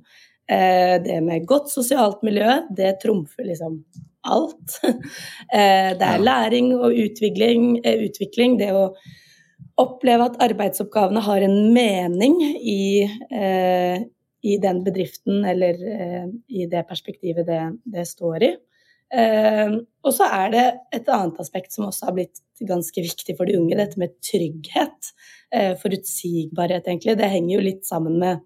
Eh, 0.47 0.95
det 1.03 1.19
med 1.25 1.47
godt 1.47 1.71
sosialt 1.71 2.21
miljø, 2.23 2.61
det 2.75 2.97
trumfer 3.03 3.47
liksom 3.49 3.81
alt. 4.27 4.79
Eh, 5.47 5.93
det 5.95 6.03
er 6.03 6.19
læring 6.19 6.73
og 6.75 6.91
utvikling, 6.91 7.77
eh, 7.87 8.01
utvikling, 8.03 8.57
det 8.59 8.73
å 8.75 8.89
oppleve 9.79 10.25
at 10.27 10.41
arbeidsoppgavene 10.43 11.21
har 11.23 11.45
en 11.45 11.55
mening 11.71 12.35
i, 12.43 13.05
i 14.41 14.55
den 14.59 14.81
bedriften 14.83 15.45
eller 15.45 15.77
i 16.49 16.65
det 16.67 16.81
perspektivet 16.89 17.45
det, 17.47 17.61
det 17.93 18.07
står 18.09 18.43
i. 18.43 18.49
Uh, 19.07 19.77
og 20.03 20.11
så 20.15 20.27
er 20.35 20.49
det 20.51 20.65
et 20.97 21.11
annet 21.13 21.37
aspekt 21.39 21.71
som 21.75 21.85
også 21.87 22.09
har 22.09 22.15
blitt 22.17 22.41
ganske 22.67 23.03
viktig 23.03 23.37
for 23.37 23.47
de 23.47 23.55
unge, 23.59 23.77
dette 23.79 23.99
med 24.01 24.17
trygghet. 24.25 25.13
Uh, 25.53 25.75
forutsigbarhet, 25.79 26.87
egentlig. 26.87 27.15
Det 27.19 27.31
henger 27.31 27.55
jo 27.55 27.67
litt 27.69 27.87
sammen 27.87 28.19
med 28.21 28.43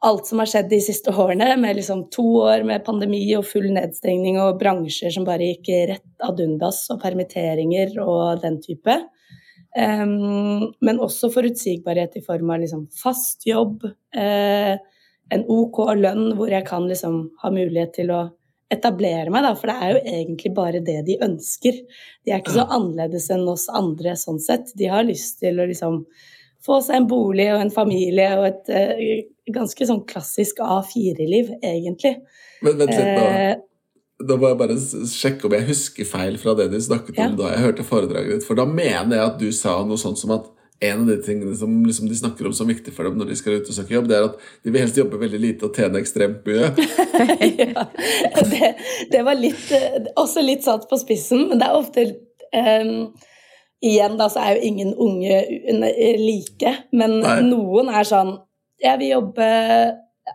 alt 0.00 0.26
som 0.26 0.40
har 0.40 0.48
skjedd 0.48 0.70
de 0.70 0.80
siste 0.82 1.12
årene, 1.12 1.52
med 1.60 1.76
liksom 1.76 2.06
to 2.14 2.24
år 2.46 2.64
med 2.66 2.84
pandemi 2.86 3.22
og 3.36 3.44
full 3.44 3.68
nedstengning 3.74 4.38
og 4.40 4.56
bransjer 4.62 5.12
som 5.12 5.26
bare 5.28 5.50
gikk 5.50 5.68
rett 5.90 6.24
ad 6.24 6.40
undas, 6.40 6.86
og 6.92 7.02
permitteringer 7.02 7.98
og 8.00 8.40
den 8.44 8.56
type. 8.64 8.96
Um, 9.76 10.72
men 10.82 10.98
også 10.98 11.30
forutsigbarhet 11.30 12.16
i 12.18 12.24
form 12.24 12.50
av 12.50 12.64
liksom 12.64 12.88
fast 13.02 13.46
jobb, 13.46 13.84
eh, 14.16 14.74
en 15.30 15.44
OK 15.46 15.78
lønn 15.94 16.32
hvor 16.34 16.50
jeg 16.50 16.66
kan 16.66 16.88
liksom 16.90 17.20
ha 17.42 17.52
mulighet 17.54 17.94
til 18.00 18.10
å 18.10 18.24
etablere 18.70 19.32
meg, 19.32 19.44
da, 19.46 19.54
for 19.58 19.70
det 19.70 19.76
er 19.76 19.94
jo 19.94 20.02
egentlig 20.14 20.52
bare 20.56 20.82
det 20.86 20.98
de 21.08 21.16
ønsker. 21.26 21.80
De 22.24 22.32
er 22.32 22.42
ikke 22.42 22.54
så 22.58 22.66
annerledes 22.68 23.30
enn 23.34 23.48
oss 23.50 23.66
andre 23.72 24.14
sånn 24.18 24.38
sett. 24.42 24.70
De 24.78 24.90
har 24.90 25.06
lyst 25.06 25.40
til 25.42 25.58
å 25.58 25.66
liksom 25.68 26.04
få 26.64 26.78
seg 26.84 27.00
en 27.00 27.08
bolig 27.10 27.48
og 27.54 27.64
en 27.64 27.72
familie 27.74 28.28
og 28.36 28.46
et 28.50 28.70
uh, 28.70 29.02
ganske 29.50 29.88
sånn 29.88 30.04
klassisk 30.08 30.60
A4-liv, 30.62 31.54
egentlig. 31.58 32.18
Men 32.62 32.78
vent 32.78 32.94
litt, 32.94 33.10
da. 33.18 33.26
Eh, 33.26 33.58
da 34.20 34.36
må 34.36 34.50
jeg 34.50 34.60
bare 34.60 34.76
sjekke 35.08 35.48
om 35.48 35.54
jeg 35.56 35.68
husker 35.70 36.08
feil 36.08 36.36
fra 36.40 36.52
det 36.58 36.68
du 36.74 36.76
snakket 36.84 37.18
om 37.24 37.38
da 37.38 37.54
jeg 37.54 37.64
hørte 37.64 37.86
foredraget 37.88 38.34
ditt. 38.34 38.46
For 38.46 38.58
da 38.58 38.66
mener 38.68 39.16
jeg 39.16 39.24
at 39.24 39.38
du 39.40 39.48
sa 39.56 39.78
noe 39.88 40.00
sånt 40.00 40.20
som 40.20 40.34
at 40.36 40.50
en 40.80 41.00
av 41.00 41.06
de 41.06 41.16
tingene 41.22 41.54
som 41.56 41.72
liksom 41.84 42.08
de 42.08 42.16
snakker 42.16 42.46
om 42.46 42.52
som 42.56 42.68
viktig 42.68 42.92
for 42.96 43.04
dem 43.04 43.18
når 43.20 43.30
de 43.30 43.36
skal 43.36 43.58
ut 43.60 43.68
og 43.68 43.76
søke 43.76 43.92
jobb, 43.92 44.06
det 44.08 44.16
er 44.16 44.28
at 44.30 44.44
de 44.64 44.72
vil 44.72 44.80
helst 44.80 44.96
jobbe 44.96 45.18
veldig 45.20 45.40
lite 45.42 45.66
og 45.68 45.76
tjene 45.76 46.00
ekstremt 46.00 46.46
mye. 46.48 46.70
ja, 47.60 47.84
det, 48.48 48.70
det, 49.12 49.20
var 49.26 49.36
litt, 49.36 49.66
også 50.16 50.44
litt 50.44 50.64
satt 50.64 50.86
på 50.88 50.98
spissen, 51.00 51.50
men 51.50 51.60
det 51.60 51.68
er 51.68 51.80
ofte 51.80 52.06
um, 52.56 53.10
Igjen 53.80 54.18
da, 54.20 54.26
så 54.28 54.42
er 54.44 54.58
jo 54.58 54.68
ingen 54.68 54.90
unge 55.00 55.38
like, 56.20 56.72
men 56.92 57.14
Nei. 57.22 57.38
noen 57.46 57.88
er 57.88 58.04
sånn 58.04 58.34
Jeg 58.76 59.00
vil 59.00 59.14
jobbe 59.14 59.46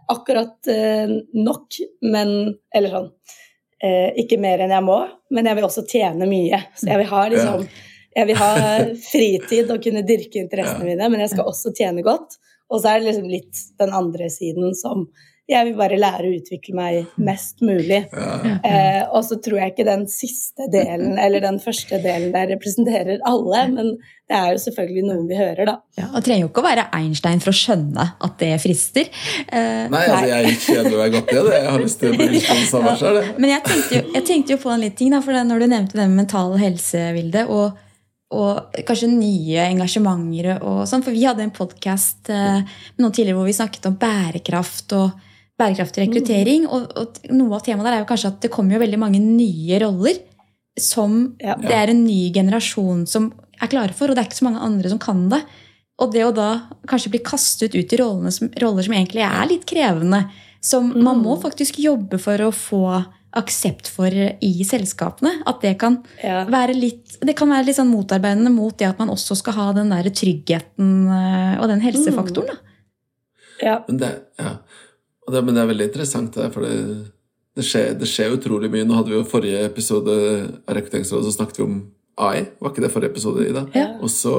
akkurat 0.10 0.70
uh, 0.74 1.14
nok, 1.38 1.78
men 2.10 2.32
Eller 2.74 2.96
sånn 2.96 3.12
uh, 3.12 4.10
Ikke 4.18 4.42
mer 4.42 4.66
enn 4.66 4.74
jeg 4.74 4.86
må, 4.88 4.98
men 5.30 5.46
jeg 5.46 5.60
vil 5.60 5.70
også 5.70 5.86
tjene 5.90 6.26
mye. 6.30 6.64
Så 6.74 6.90
jeg 6.90 7.04
vil 7.04 7.12
ha 7.14 7.22
liksom 7.34 7.68
ja 7.68 7.84
jeg 8.16 8.30
vil 8.32 8.40
ha 8.40 8.52
fritid 9.12 9.72
og 9.72 9.84
kunne 9.84 10.06
dyrke 10.08 10.42
interessene 10.44 10.90
mine, 10.90 11.12
men 11.12 11.24
jeg 11.26 11.36
skal 11.36 11.52
også 11.52 11.76
tjene 11.78 12.06
godt. 12.06 12.40
Og 12.72 12.82
så 12.82 12.92
er 12.92 13.02
det 13.02 13.12
liksom 13.12 13.30
litt 13.30 13.64
den 13.82 13.94
andre 13.94 14.30
siden 14.34 14.74
som 14.78 15.06
jeg 15.46 15.68
vil 15.68 15.76
bare 15.78 15.98
lære 16.02 16.26
å 16.26 16.38
utvikle 16.40 16.74
meg 16.74 17.20
mest 17.22 17.60
mulig. 17.62 18.00
Ja. 18.10 18.56
Eh, 18.66 19.04
og 19.14 19.22
så 19.28 19.38
tror 19.46 19.60
jeg 19.62 19.76
ikke 19.76 19.86
den 19.86 20.08
siste 20.10 20.66
delen, 20.74 21.20
eller 21.22 21.44
den 21.44 21.60
første 21.62 22.00
delen 22.02 22.32
der 22.34 22.50
representerer 22.56 23.22
alle, 23.30 23.62
men 23.76 23.92
det 24.26 24.40
er 24.40 24.56
jo 24.56 24.64
selvfølgelig 24.64 25.06
noen 25.06 25.30
vi 25.30 25.38
hører, 25.38 25.70
da. 25.70 25.76
Ja, 26.00 26.08
og 26.10 26.26
trenger 26.26 26.48
jo 26.48 26.50
ikke 26.50 26.64
å 26.64 26.66
være 26.66 26.88
Einstein 26.98 27.44
for 27.46 27.54
å 27.54 27.60
skjønne 27.60 28.08
at 28.26 28.42
det 28.42 28.52
frister. 28.64 29.14
Eh, 29.46 29.86
nei, 29.94 30.04
altså 30.08 30.32
jeg 30.32 30.58
kjeder 30.66 30.98
meg 31.04 31.18
godt 31.20 31.30
i 31.30 31.38
det. 31.38 31.56
Jeg 31.60 31.70
har 31.70 31.86
lyst 31.86 32.02
til 32.02 32.16
å 32.16 32.20
bli 32.24 32.44
samme 32.72 32.98
sjøl. 33.04 33.24
Men 33.38 33.54
jeg 33.54 33.66
tenkte, 33.70 34.00
jo, 34.00 34.04
jeg 34.18 34.30
tenkte, 34.32 34.58
jo, 34.58 34.64
på 34.66 34.74
en 34.74 34.86
litt 34.88 34.98
ting, 34.98 35.14
da, 35.14 35.22
for 35.22 35.46
når 35.54 35.62
du 35.62 35.72
nevnte 35.76 36.02
det 36.02 36.08
med 36.10 36.24
mental 36.26 36.58
helse, 36.58 37.06
Vilde, 37.14 37.46
og 37.54 37.85
og 38.34 38.80
kanskje 38.88 39.12
nye 39.12 39.68
engasjementer 39.70 40.56
og 40.58 40.84
sånn. 40.90 41.04
For 41.06 41.14
vi 41.14 41.26
hadde 41.28 41.46
en 41.46 41.54
podkast 41.54 42.32
eh, 42.34 42.78
noen 42.98 43.14
tidligere 43.14 43.38
hvor 43.38 43.50
vi 43.50 43.58
snakket 43.58 43.86
om 43.92 43.98
bærekraft 44.02 44.96
og 44.98 45.20
bærekraftig 45.60 46.08
rekruttering. 46.08 46.66
Mm. 46.66 46.72
Og, 46.74 46.88
og, 47.00 47.20
noe 47.36 47.60
av 47.60 47.66
temaet 47.66 47.88
der 47.88 47.98
er 47.98 48.04
jo 48.04 48.10
kanskje 48.10 48.32
at 48.34 48.40
det 48.44 48.52
kommer 48.54 48.76
jo 48.76 48.84
veldig 48.84 49.02
mange 49.02 49.22
nye 49.22 49.80
roller 49.84 50.18
som 50.76 51.36
ja. 51.40 51.56
det 51.62 51.76
er 51.76 51.94
en 51.94 52.02
ny 52.04 52.34
generasjon 52.36 53.06
som 53.08 53.30
er 53.64 53.72
klare 53.72 53.96
for, 53.96 54.10
og 54.10 54.18
det 54.18 54.26
er 54.26 54.28
ikke 54.28 54.42
så 54.42 54.50
mange 54.50 54.66
andre 54.66 54.92
som 54.92 55.00
kan 55.00 55.22
det. 55.32 55.40
Og 56.04 56.12
det 56.12 56.26
å 56.28 56.34
da 56.36 56.50
kanskje 56.90 57.14
bli 57.14 57.22
kastet 57.24 57.78
ut 57.78 57.94
i 57.96 58.00
som, 58.36 58.50
roller 58.60 58.84
som 58.84 58.96
egentlig 58.98 59.24
er 59.24 59.46
litt 59.48 59.64
krevende, 59.70 60.26
som 60.60 60.90
mm. 60.92 61.04
man 61.06 61.22
må 61.24 61.38
faktisk 61.40 61.80
jobbe 61.80 62.20
for 62.20 62.42
å 62.44 62.52
få 62.52 62.84
aksept 63.36 63.90
for 63.92 64.12
i 64.12 64.54
selskapene. 64.68 65.32
At 65.50 65.62
det 65.66 65.76
kan 65.82 66.00
ja. 66.24 66.44
være 66.52 66.76
litt 66.78 67.18
det 67.26 67.36
kan 67.38 67.52
være 67.52 67.70
litt 67.70 67.78
sånn 67.78 67.92
motarbeidende 67.92 68.52
mot 68.54 68.76
det 68.80 68.88
at 68.90 69.02
man 69.02 69.12
også 69.14 69.38
skal 69.40 69.58
ha 69.58 69.68
den 69.78 69.92
der 69.94 70.10
tryggheten 70.14 70.94
eh, 71.08 71.58
og 71.62 71.70
den 71.72 71.84
helsefaktoren. 71.84 72.54
Da. 72.54 72.76
Ja. 73.62 73.76
Men, 73.88 74.00
det, 74.02 74.12
ja. 74.42 74.58
Det, 75.32 75.42
men 75.42 75.56
det 75.56 75.62
er 75.64 75.70
veldig 75.72 75.90
interessant, 75.90 76.36
det, 76.36 76.50
for 76.54 76.66
det, 76.66 76.76
det, 77.56 77.66
skjer, 77.66 77.94
det 78.00 78.10
skjer 78.10 78.36
utrolig 78.36 78.70
mye. 78.74 78.86
Nå 78.88 78.98
hadde 78.98 79.14
vi 79.14 79.18
jo 79.20 79.28
forrige 79.30 79.64
episode 79.68 80.16
av 80.16 80.76
Rekrutteringsrådet, 80.78 81.30
så 81.30 81.38
snakket 81.38 81.62
vi 81.62 81.68
om 81.68 81.80
AI. 82.22 82.46
Var 82.60 82.74
ikke 82.74 82.86
det 82.86 82.94
forrige 82.94 83.16
episode, 83.16 83.48
Ida? 83.48 83.66
Ja. 83.76 83.88
Og 84.04 84.12
så, 84.12 84.36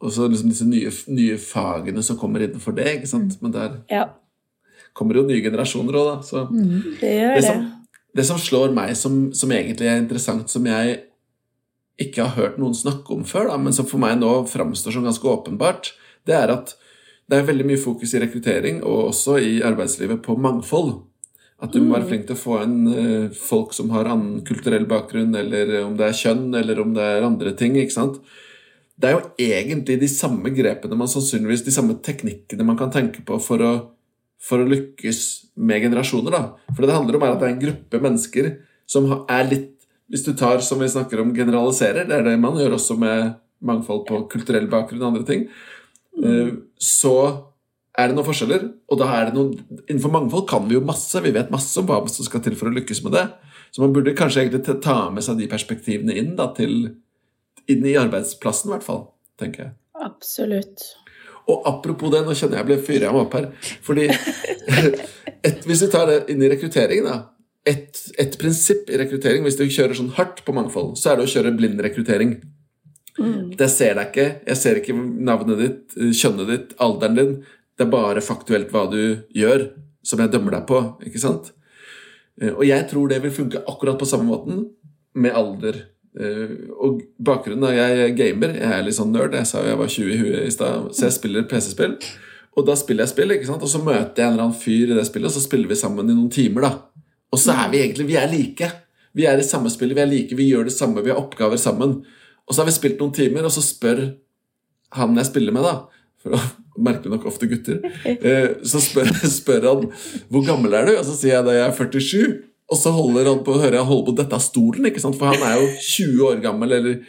og 0.00 0.14
så 0.14 0.28
liksom 0.28 0.52
disse 0.52 0.68
nye, 0.68 0.92
nye, 1.10 1.40
fagene 1.40 2.04
som 2.06 2.20
kommer 2.20 2.46
innenfor 2.46 2.76
det. 2.76 2.88
ikke 3.00 3.10
sant? 3.10 3.36
Mm. 3.40 3.46
Men 3.46 3.56
der 3.56 3.76
ja. 3.90 4.06
kommer 4.96 5.18
jo 5.18 5.26
nye 5.28 5.42
generasjoner 5.44 6.00
òg, 6.00 6.14
da. 6.14 6.16
Så 6.30 6.46
mm. 6.52 6.80
det 7.00 7.14
gjør 7.16 7.46
det. 7.48 7.58
Det 8.16 8.26
som 8.26 8.40
slår 8.40 8.74
meg 8.74 8.96
som, 8.98 9.28
som, 9.36 9.52
egentlig 9.54 9.88
er 9.90 10.00
interessant, 10.00 10.50
som 10.50 10.66
jeg 10.66 10.98
ikke 12.00 12.24
har 12.24 12.36
hørt 12.38 12.58
noen 12.58 12.74
snakke 12.74 13.12
om 13.14 13.26
før, 13.28 13.50
da, 13.52 13.58
men 13.60 13.76
som 13.76 13.86
for 13.86 14.02
meg 14.02 14.16
nå 14.18 14.32
framstår 14.50 14.96
som 14.96 15.06
ganske 15.06 15.28
åpenbart, 15.30 15.92
det 16.26 16.36
er 16.36 16.52
at 16.54 16.74
det 17.30 17.38
er 17.38 17.46
veldig 17.46 17.68
mye 17.68 17.78
fokus 17.78 18.16
i 18.16 18.22
rekruttering 18.22 18.80
og 18.82 19.12
også 19.12 19.36
i 19.38 19.60
arbeidslivet 19.62 20.22
på 20.24 20.34
mangfold. 20.40 20.96
At 21.60 21.74
du 21.74 21.82
må 21.82 21.92
være 21.92 22.06
mm. 22.06 22.10
flink 22.10 22.26
til 22.26 22.38
å 22.38 22.40
få 22.40 22.56
inn 22.64 22.78
uh, 22.88 23.36
folk 23.36 23.74
som 23.76 23.92
har 23.92 24.08
annen 24.08 24.40
kulturell 24.48 24.86
bakgrunn, 24.88 25.36
eller 25.36 25.76
om 25.84 25.94
det 25.98 26.08
er 26.08 26.16
kjønn, 26.16 26.48
eller 26.56 26.80
om 26.82 26.94
det 26.96 27.04
er 27.04 27.26
andre 27.26 27.52
ting. 27.54 27.76
ikke 27.78 27.94
sant? 27.94 28.16
Det 29.00 29.10
er 29.10 29.16
jo 29.16 29.50
egentlig 29.52 29.98
de 30.00 30.08
samme 30.10 30.52
grepene 30.56 30.98
man 30.98 31.08
sannsynligvis, 31.08 31.66
de 31.68 31.74
samme 31.74 31.98
teknikkene 32.04 32.66
man 32.66 32.80
kan 32.80 32.92
tenke 32.92 33.22
på 33.28 33.38
for 33.44 33.64
å 33.64 33.72
for 34.40 34.62
å 34.62 34.68
lykkes 34.68 35.20
med 35.60 35.84
generasjoner. 35.84 36.32
da. 36.32 36.72
For 36.72 36.86
det 36.86 36.96
handler 36.96 37.16
om 37.16 37.26
er 37.26 37.34
at 37.34 37.42
det 37.42 37.48
er 37.48 37.54
en 37.54 37.64
gruppe 37.66 38.00
mennesker 38.00 38.50
som 38.88 39.10
er 39.28 39.44
litt 39.50 39.76
Hvis 40.10 40.24
du 40.26 40.32
tar, 40.34 40.58
som 40.58 40.80
vi 40.82 40.88
snakker 40.90 41.20
om, 41.22 41.28
generaliserer, 41.30 42.02
det 42.02 42.16
er 42.16 42.24
det 42.26 42.32
man 42.42 42.56
gjør 42.58 42.72
også 42.74 42.96
med 42.98 43.36
mangfold 43.62 44.00
på 44.08 44.16
kulturell 44.32 44.64
bakgrunn 44.66 45.04
og 45.04 45.12
andre 45.12 45.22
ting, 45.28 45.44
eh, 46.18 46.48
så 46.82 47.12
er 47.94 48.08
det 48.08 48.16
noen 48.16 48.26
forskjeller. 48.26 48.64
Og 48.90 48.98
da 48.98 49.06
er 49.14 49.28
det 49.28 49.36
noen, 49.36 49.52
innenfor 49.84 50.10
mangfold 50.10 50.48
kan 50.50 50.66
vi 50.66 50.74
jo 50.74 50.82
masse. 50.82 51.22
Vi 51.22 51.30
vet 51.30 51.52
masse 51.54 51.78
om 51.78 51.86
hva 51.86 52.00
som 52.10 52.26
skal 52.26 52.42
til 52.42 52.58
for 52.58 52.66
å 52.66 52.74
lykkes 52.74 53.04
med 53.06 53.14
det. 53.20 53.22
Så 53.70 53.84
man 53.84 53.94
burde 53.94 54.16
kanskje 54.18 54.48
egentlig 54.48 54.80
ta 54.82 54.96
med 55.14 55.22
seg 55.22 55.38
de 55.38 55.46
perspektivene 55.50 56.16
inn, 56.18 56.34
da, 56.38 56.48
til, 56.56 56.96
inn 57.70 57.86
i 57.86 57.94
arbeidsplassen, 58.00 58.72
i 58.72 58.74
hvert 58.74 58.88
fall. 58.90 59.04
tenker 59.38 59.62
jeg. 59.62 59.74
Absolutt. 59.94 60.90
Og 61.48 61.66
apropos 61.68 62.12
det, 62.12 62.22
nå 62.26 62.36
kjenner 62.36 62.60
jeg 62.60 62.68
ble 62.68 62.78
fyra 62.84 63.12
meg 63.14 63.24
opp 63.24 63.36
her. 63.38 63.50
Fordi 63.86 64.06
et, 65.46 65.62
Hvis 65.66 65.84
vi 65.86 65.90
tar 65.92 66.08
det 66.10 66.22
inn 66.32 66.42
i 66.44 66.50
rekruttering, 66.52 67.04
da. 67.06 67.20
Et, 67.68 68.00
et, 68.18 68.36
prinsipp 68.40 68.88
i 68.88 68.98
rekruttering, 69.00 69.44
hvis 69.44 69.58
du 69.58 69.66
kjører 69.66 69.98
sånn 69.98 70.14
hardt 70.16 70.40
på 70.46 70.54
mangfold, 70.56 70.94
så 70.98 71.12
er 71.12 71.20
det 71.20 71.28
å 71.28 71.32
kjøre 71.34 71.54
blind 71.58 71.82
rekruttering. 71.84 72.38
Mm. 73.20 73.52
Det 73.58 73.68
ser 73.68 73.98
deg 73.98 74.10
ikke. 74.12 74.28
Jeg 74.48 74.60
ser 74.60 74.80
ikke 74.80 74.96
navnet 74.96 75.60
ditt, 75.60 75.96
kjønnet 76.16 76.48
ditt, 76.48 76.76
alderen 76.80 77.18
din. 77.18 77.34
Det 77.76 77.86
er 77.86 77.92
bare 77.92 78.24
faktuelt 78.24 78.72
hva 78.72 78.86
du 78.92 79.00
gjør, 79.36 79.70
som 80.06 80.22
jeg 80.22 80.32
dømmer 80.32 80.56
deg 80.56 80.68
på. 80.70 80.80
ikke 81.08 81.20
sant? 81.20 81.52
Eh, 82.40 82.52
og 82.52 82.64
jeg 82.68 82.88
tror 82.90 83.10
det 83.10 83.20
vil 83.24 83.34
funke 83.34 83.62
akkurat 83.68 84.00
på 84.00 84.08
samme 84.08 84.28
måten 84.30 84.66
med 85.14 85.36
alder. 85.36 85.89
Eh, 86.18 86.56
og 86.74 87.04
bakgrunnen 87.22 87.68
er 87.68 87.76
jeg 87.76 88.02
er 88.06 88.16
gamer. 88.18 88.56
Jeg 88.58 88.74
er 88.76 88.86
litt 88.86 88.98
sånn 88.98 89.12
nerd. 89.14 89.36
Jeg 89.38 89.48
sa 89.50 89.62
jo 89.62 89.70
jeg 89.70 89.80
var 89.80 89.94
20 89.94 90.10
i 90.10 90.20
huet 90.20 90.46
i 90.46 90.54
stad, 90.54 90.90
så 90.96 91.06
jeg 91.06 91.16
spiller 91.18 91.48
PC-spill. 91.50 91.96
Og 92.58 92.66
da 92.66 92.74
spiller 92.78 93.06
jeg 93.06 93.14
spill, 93.14 93.34
ikke 93.36 93.48
sant? 93.48 93.62
og 93.62 93.70
så 93.70 93.82
møter 93.82 94.18
jeg 94.18 94.26
en 94.26 94.34
eller 94.34 94.48
annen 94.48 94.58
fyr 94.58 94.90
i 94.90 94.96
det 94.96 95.06
spillet, 95.06 95.30
og 95.30 95.36
så 95.36 95.44
spiller 95.44 95.70
vi 95.70 95.78
sammen 95.78 96.10
i 96.10 96.16
noen 96.16 96.32
timer. 96.34 96.66
da. 96.66 97.04
Og 97.30 97.38
så 97.38 97.54
er 97.54 97.70
vi 97.70 97.84
egentlig 97.84 98.08
vi 98.08 98.18
er 98.18 98.30
like. 98.30 98.72
Vi 99.14 99.26
er 99.26 99.38
i 99.38 99.46
samme 99.46 99.70
spillet, 99.70 99.96
vi 99.98 100.02
er 100.02 100.10
like, 100.10 100.36
vi 100.38 100.50
gjør 100.50 100.66
det 100.66 100.74
samme, 100.74 101.02
vi 101.02 101.12
har 101.12 101.18
oppgaver 101.22 101.58
sammen. 101.58 102.00
Og 102.46 102.54
så 102.54 102.62
har 102.62 102.68
vi 102.70 102.74
spilt 102.74 102.98
noen 103.02 103.14
timer, 103.14 103.46
og 103.46 103.54
så 103.54 103.62
spør 103.62 104.02
han 104.98 105.14
jeg 105.18 105.30
spiller 105.30 105.54
med, 105.54 105.66
da 105.66 106.00
for 106.20 106.36
å 106.36 106.40
merkelig 106.86 107.14
nok 107.14 107.26
ofte 107.30 107.48
gutter, 107.50 107.80
eh, 108.06 108.60
så 108.66 108.80
spør, 108.82 109.10
spør, 109.40 109.68
han 109.68 109.88
hvor 110.32 110.46
gammel 110.46 110.76
er 110.78 110.88
du, 110.88 110.94
og 110.98 111.04
så 111.08 111.16
sier 111.16 111.38
jeg 111.38 111.48
da 111.48 111.56
jeg 111.56 111.66
er 111.66 111.76
47. 111.76 112.38
Og 112.70 112.78
så 112.78 112.92
holder 112.94 113.32
han 113.32 113.40
på, 113.46 113.56
hører 113.58 113.80
jeg 113.80 113.88
holde 113.88 114.06
på 114.10 114.18
dette 114.20 114.36
av 114.36 114.44
stolen, 114.44 114.86
ikke 114.86 115.02
sant? 115.02 115.18
for 115.18 115.32
han 115.32 115.42
er 115.42 115.58
jo 115.58 115.72
20 115.88 116.28
år 116.28 116.44
gammel. 116.44 116.76
eller 116.78 117.00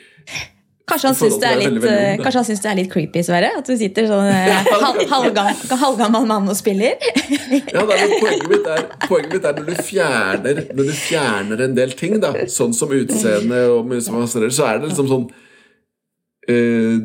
Kanskje 0.91 1.07
han 1.07 1.15
syns 1.15 1.37
det, 1.39 1.51
det, 2.65 2.71
er 2.71 2.77
litt 2.79 2.89
creepy, 2.91 3.21
Sverre? 3.23 3.51
At 3.61 3.69
du 3.69 3.75
sitter 3.79 4.09
sånn 4.09 4.25
eh, 4.27 4.71
halvgammel, 5.11 5.77
halv 5.83 6.01
mann 6.27 6.49
og 6.51 6.57
spiller? 6.57 6.97
ja, 7.75 7.85
da, 7.85 7.85
poenget, 7.93 8.49
mitt 8.49 8.67
er, 8.73 8.89
poenget 9.05 9.37
mitt 9.37 9.47
er 9.47 9.61
når 9.61 9.69
du 9.69 9.79
fjerner, 9.91 10.61
når 10.73 10.89
du 10.89 10.93
fjerner 10.97 11.63
en 11.67 11.77
del 11.77 11.95
ting, 11.99 12.17
da, 12.23 12.33
sånn 12.51 12.75
som 12.75 12.91
utseende, 12.97 13.63
og 13.71 13.95
så 14.01 14.67
er 14.67 14.81
det 14.81 14.89
liksom 14.89 15.11
sånn 15.13 15.27
uh, 16.49 16.97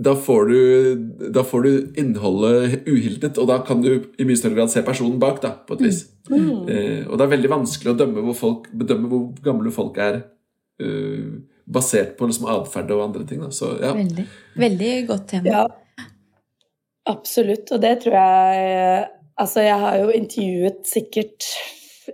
da 0.00 0.14
får, 0.16 0.46
du, 0.48 1.30
da 1.34 1.42
får 1.44 1.62
du 1.66 2.00
innholdet 2.00 2.86
uhildet, 2.88 3.36
og 3.38 3.48
da 3.50 3.58
kan 3.66 3.82
du 3.84 3.90
i 3.92 4.24
mye 4.24 4.38
større 4.38 4.56
grad 4.56 4.72
se 4.72 4.82
personen 4.86 5.18
bak. 5.20 5.42
da, 5.42 5.52
på 5.66 5.76
et 5.76 5.84
vis. 5.88 6.02
Mm. 6.30 6.38
mm. 6.38 6.68
Eh, 6.72 7.02
og 7.08 7.18
det 7.18 7.26
er 7.26 7.32
veldig 7.34 7.52
vanskelig 7.52 7.92
å 7.92 7.98
dømme 7.98 8.24
hvor 8.24 8.38
folk, 8.38 8.70
bedømme 8.72 9.10
hvor 9.10 9.26
gamle 9.44 9.72
folk 9.74 9.98
er 10.00 10.22
uh, 10.80 11.32
basert 11.68 12.16
på 12.16 12.30
liksom, 12.30 12.48
atferd 12.52 12.94
og 12.96 13.04
andre 13.10 13.26
ting. 13.28 13.42
Da. 13.44 13.50
Så, 13.54 13.74
ja. 13.82 13.92
veldig, 13.98 14.26
veldig 14.64 14.94
godt 15.10 15.26
tema. 15.34 15.52
Ja, 15.52 16.06
absolutt. 17.10 17.68
Og 17.74 17.82
det 17.84 17.96
tror 18.04 18.20
jeg 18.20 19.08
Altså, 19.40 19.62
jeg 19.64 19.76
har 19.80 19.94
jo 19.96 20.10
intervjuet 20.12 20.82
sikkert 20.84 21.46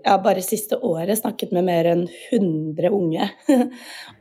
har 0.05 0.23
bare 0.25 0.45
siste 0.45 0.79
året 0.85 1.19
snakket 1.19 1.53
med 1.57 1.67
mer 1.69 1.89
enn 1.91 2.05
100 2.33 2.93
unge. 2.95 3.29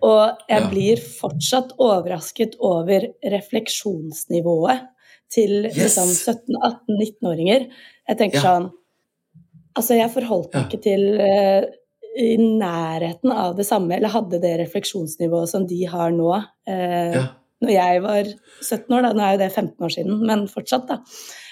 og 0.10 0.50
jeg 0.50 0.62
ja. 0.62 0.70
blir 0.72 1.02
fortsatt 1.20 1.76
overrasket 1.82 2.58
over 2.64 3.10
refleksjonsnivået 3.36 4.86
til 5.34 5.66
yes. 5.66 5.78
liksom 5.80 6.12
17-18-19-åringer. 6.14 7.70
Jeg 8.10 8.22
tenker 8.22 8.42
ja. 8.42 8.50
sånn 8.50 8.74
Altså, 9.76 9.98
jeg 9.98 10.08
forholdt 10.08 10.54
meg 10.54 10.62
ja. 10.62 10.68
ikke 10.70 10.78
til 10.86 11.02
uh, 11.20 11.66
i 12.16 12.38
nærheten 12.40 13.34
av 13.36 13.58
det 13.58 13.66
samme, 13.68 13.98
eller 13.98 14.14
hadde 14.14 14.38
det 14.40 14.54
refleksjonsnivået 14.62 15.52
som 15.52 15.66
de 15.68 15.82
har 15.92 16.14
nå. 16.16 16.30
Uh, 16.64 17.18
når 17.65 17.73
jeg 17.75 18.04
var 18.06 18.30
17 18.62 18.95
år, 18.95 19.08
da. 19.08 19.12
Nå 19.15 19.25
er 19.25 19.34
jo 19.36 19.41
det 19.41 19.49
15 19.51 19.88
år 19.88 19.95
siden, 19.97 20.21
men 20.30 20.45
fortsatt, 20.51 20.88
da. 20.91 21.01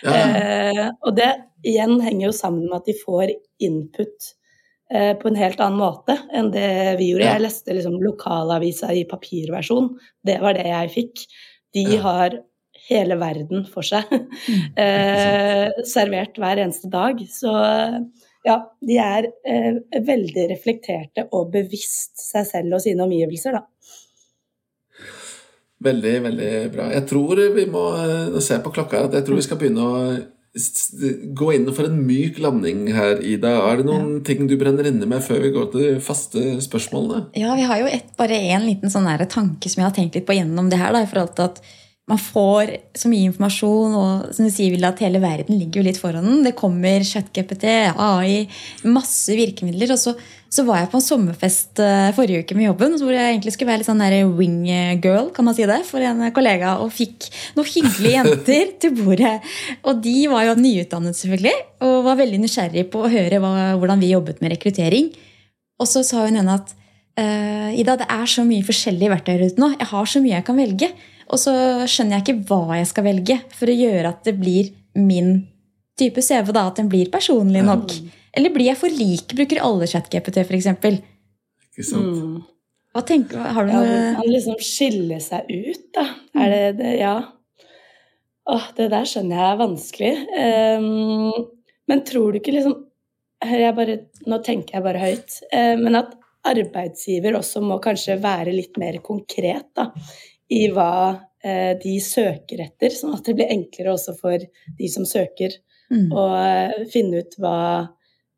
Uh, 0.04 0.88
og 1.08 1.17
det 1.17 1.32
igjen 1.63 1.99
henger 2.04 2.28
jo 2.30 2.36
sammen 2.36 2.67
med 2.67 2.82
at 2.82 2.89
de 2.89 2.95
får 2.99 3.34
input 3.63 4.32
eh, 4.93 5.13
på 5.19 5.30
en 5.30 5.39
helt 5.39 5.62
annen 5.63 5.80
måte 5.80 6.17
enn 6.36 6.52
det 6.54 6.97
vi 6.99 7.12
gjorde. 7.12 7.30
Jeg 7.30 7.43
leste 7.45 7.78
liksom 7.78 7.99
lokalavisa 8.04 8.91
i 8.93 9.06
papirversjon. 9.10 9.93
Det 10.26 10.39
var 10.43 10.58
det 10.58 10.67
jeg 10.67 10.93
fikk. 10.97 11.23
De 11.73 11.86
har 12.04 12.36
hele 12.89 13.17
verden 13.21 13.67
for 13.69 13.86
seg. 13.88 14.10
Mm. 14.43 14.63
eh, 14.76 15.84
servert 15.88 16.36
hver 16.39 16.60
eneste 16.60 16.89
dag. 16.91 17.21
Så 17.32 17.52
ja, 18.43 18.58
de 18.84 18.97
er 18.99 19.30
eh, 19.47 19.78
veldig 20.04 20.49
reflekterte 20.52 21.30
og 21.32 21.54
bevisst 21.54 22.19
seg 22.19 22.47
selv 22.49 22.76
og 22.76 22.84
sine 22.84 23.06
omgivelser, 23.06 23.56
da. 23.56 23.63
Veldig, 25.84 26.13
veldig 26.28 26.52
bra. 26.74 26.91
Jeg 26.93 27.08
tror 27.10 27.41
vi 27.56 27.65
må 27.72 27.88
eh, 28.00 28.39
se 28.43 28.60
på 28.63 28.72
klokka 28.76 29.08
at 29.08 29.17
jeg 29.17 29.28
tror 29.28 29.39
vi 29.39 29.46
skal 29.46 29.60
begynne 29.60 29.84
å 29.84 29.98
gå 31.34 31.48
inn 31.56 31.65
for 31.74 31.89
en 31.89 31.96
myk 32.06 32.38
landing 32.43 32.86
her, 32.93 33.17
Ida. 33.26 33.56
Er 33.72 33.80
det 33.82 33.88
noen 33.88 34.19
ja. 34.19 34.24
ting 34.28 34.46
du 34.50 34.54
brenner 34.62 34.86
inne 34.86 35.08
med 35.10 35.24
før 35.26 35.41
vi 35.41 35.54
går 35.56 35.72
til 35.74 35.86
de 35.88 35.93
faste 36.04 36.43
spørsmålene? 36.62 37.32
Ja, 37.41 37.56
vi 37.58 37.65
har 37.65 37.82
jo 37.82 37.88
et, 37.89 38.12
bare 38.19 38.38
én 38.38 38.67
liten 38.67 38.93
sånn 38.93 39.10
tanke 39.34 39.72
som 39.72 39.82
jeg 39.82 39.89
har 39.89 39.96
tenkt 39.98 40.19
litt 40.19 40.28
på 40.30 40.38
gjennom 40.38 40.69
det 40.69 40.78
her. 40.78 40.93
Da, 40.93 41.02
i 41.02 41.10
forhold 41.10 41.34
til 41.39 41.50
at 41.50 41.63
man 42.12 42.20
får 42.20 42.74
så 43.00 43.08
mye 43.08 43.30
informasjon, 43.30 43.94
og 43.96 44.32
som 44.36 44.44
du 44.44 44.52
sier, 44.52 44.74
vil 44.74 44.84
at 44.84 45.00
hele 45.00 45.22
verden 45.24 45.56
ligger 45.56 45.80
jo 45.80 45.86
litt 45.86 46.00
foran 46.02 46.26
den. 46.28 46.42
Det 46.44 46.52
kommer 46.60 47.06
ChatGPT, 47.08 47.63
AI, 47.96 48.42
masse 48.92 49.32
virkemidler. 49.38 49.94
Og 49.96 50.02
så, 50.02 50.12
så, 50.52 50.66
var 50.68 50.82
jeg 50.82 50.89
på 50.92 51.00
en 51.00 51.06
sommerfest 51.06 51.80
uh, 51.80 52.10
forrige 52.18 52.44
uke 52.44 52.58
med 52.60 52.68
jobben 52.68 52.98
hvor 53.00 53.16
jeg 53.16 53.32
egentlig 53.32 53.54
skulle 53.56 53.72
være 53.72 53.82
litt 53.82 53.88
sånn 53.88 54.04
der 54.04 54.18
wing 54.36 54.68
girl, 55.04 55.30
kan 55.36 55.48
man 55.48 55.56
si 55.56 55.63
det, 55.70 55.80
for 55.88 56.04
en 56.04 56.26
kollega, 56.36 56.76
og 56.84 56.92
fikk 56.92 57.30
noen 57.56 57.72
hyggelige 57.72 58.13
jenter 58.20 58.76
til 58.84 59.00
bordet. 59.00 59.38
Og 59.88 60.04
de 60.04 60.18
var 60.34 60.50
jo 60.50 60.60
nyutdannet, 60.60 61.22
selvfølgelig, 61.22 61.56
og 61.88 61.98
var 62.10 62.20
veldig 62.20 62.44
nysgjerrig 62.44 62.88
på 62.92 63.06
å 63.06 63.13
høre 63.16 63.39
hva, 63.39 63.54
hvordan 63.80 64.04
vi 64.04 64.12
jobbet 64.12 64.44
med 64.44 64.58
rekruttering. 64.58 65.13
Og 65.80 65.88
så 65.88 66.04
sa 66.04 66.28
hun 66.28 66.36
ene 66.44 66.60
at 66.60 66.76
uh, 66.76 67.72
Ida, 67.80 67.96
det 68.04 68.12
er 68.12 68.28
så 68.28 68.44
mye 68.44 68.68
forskjellige 68.68 69.16
verktøy 69.16 69.38
ute 69.39 69.63
nå. 69.63 69.72
Jeg 69.78 69.92
har 69.96 70.16
så 70.18 70.20
mye 70.20 70.36
jeg 70.36 70.50
kan 70.52 70.60
velge. 70.60 70.94
Og 71.34 71.41
så 71.41 71.54
skjønner 71.89 72.19
jeg 72.19 72.26
ikke 72.26 72.46
hva 72.52 72.78
jeg 72.78 72.89
skal 72.91 73.08
velge 73.08 73.39
for 73.58 73.72
å 73.72 73.76
gjøre 73.78 74.12
at 74.13 74.22
det 74.28 74.36
blir 74.38 74.69
min 75.00 75.36
type 75.98 76.22
CV. 76.22 76.52
da, 76.54 76.67
At 76.69 76.78
den 76.78 76.91
blir 76.91 77.10
personlig 77.13 77.63
nok. 77.65 77.89
Mm. 77.89 78.12
Eller 78.38 78.54
blir 78.54 78.69
jeg 78.69 78.80
for 78.80 78.93
lik? 78.93 79.34
Bruker 79.34 79.62
alle 79.65 79.89
ChatGPT, 79.89 80.43
f.eks.? 80.46 80.69
Ikke 81.74 81.86
sant? 81.86 82.17
Mm. 82.22 82.41
Hva 82.93 83.02
tenker 83.10 83.41
Har 83.56 83.65
du 83.65 83.74
noe 83.74 83.86
ja, 83.89 84.02
Han 84.19 84.30
liksom 84.30 84.60
skiller 84.62 85.22
seg 85.24 85.50
ut, 85.50 85.86
da. 85.98 86.06
Er 86.38 86.54
det 86.54 86.63
det? 86.82 86.96
Ja. 87.02 87.15
Åh, 88.54 88.65
det 88.78 88.89
der 88.93 89.08
skjønner 89.10 89.39
jeg 89.39 89.50
er 89.50 89.62
vanskelig. 89.62 90.12
Um, 90.38 91.48
men 91.89 92.04
tror 92.08 92.34
du 92.34 92.41
ikke 92.41 92.54
liksom 92.54 92.76
bare, 93.76 93.98
Nå 94.30 94.39
tenker 94.46 94.78
jeg 94.78 94.86
bare 94.86 95.02
høyt. 95.02 95.39
Uh, 95.50 95.74
men 95.82 95.98
at 96.04 96.13
arbeidsgiver 96.43 97.38
også 97.39 97.63
må 97.63 97.80
kanskje 97.84 98.19
være 98.22 98.54
litt 98.54 98.78
mer 98.82 99.00
konkret 99.06 99.69
da, 99.78 99.88
i 100.51 100.65
hva 100.73 101.15
eh, 101.43 101.73
de 101.79 101.95
søker 102.03 102.65
etter, 102.65 102.91
sånn 102.95 103.15
at 103.15 103.23
det 103.27 103.38
blir 103.38 103.53
enklere 103.53 103.93
også 103.93 104.17
for 104.19 104.43
de 104.79 104.91
som 104.91 105.08
søker, 105.08 105.56
mm. 105.93 106.10
å 106.12 106.27
eh, 106.41 106.84
finne 106.91 107.23
ut 107.23 107.38
hva 107.39 107.60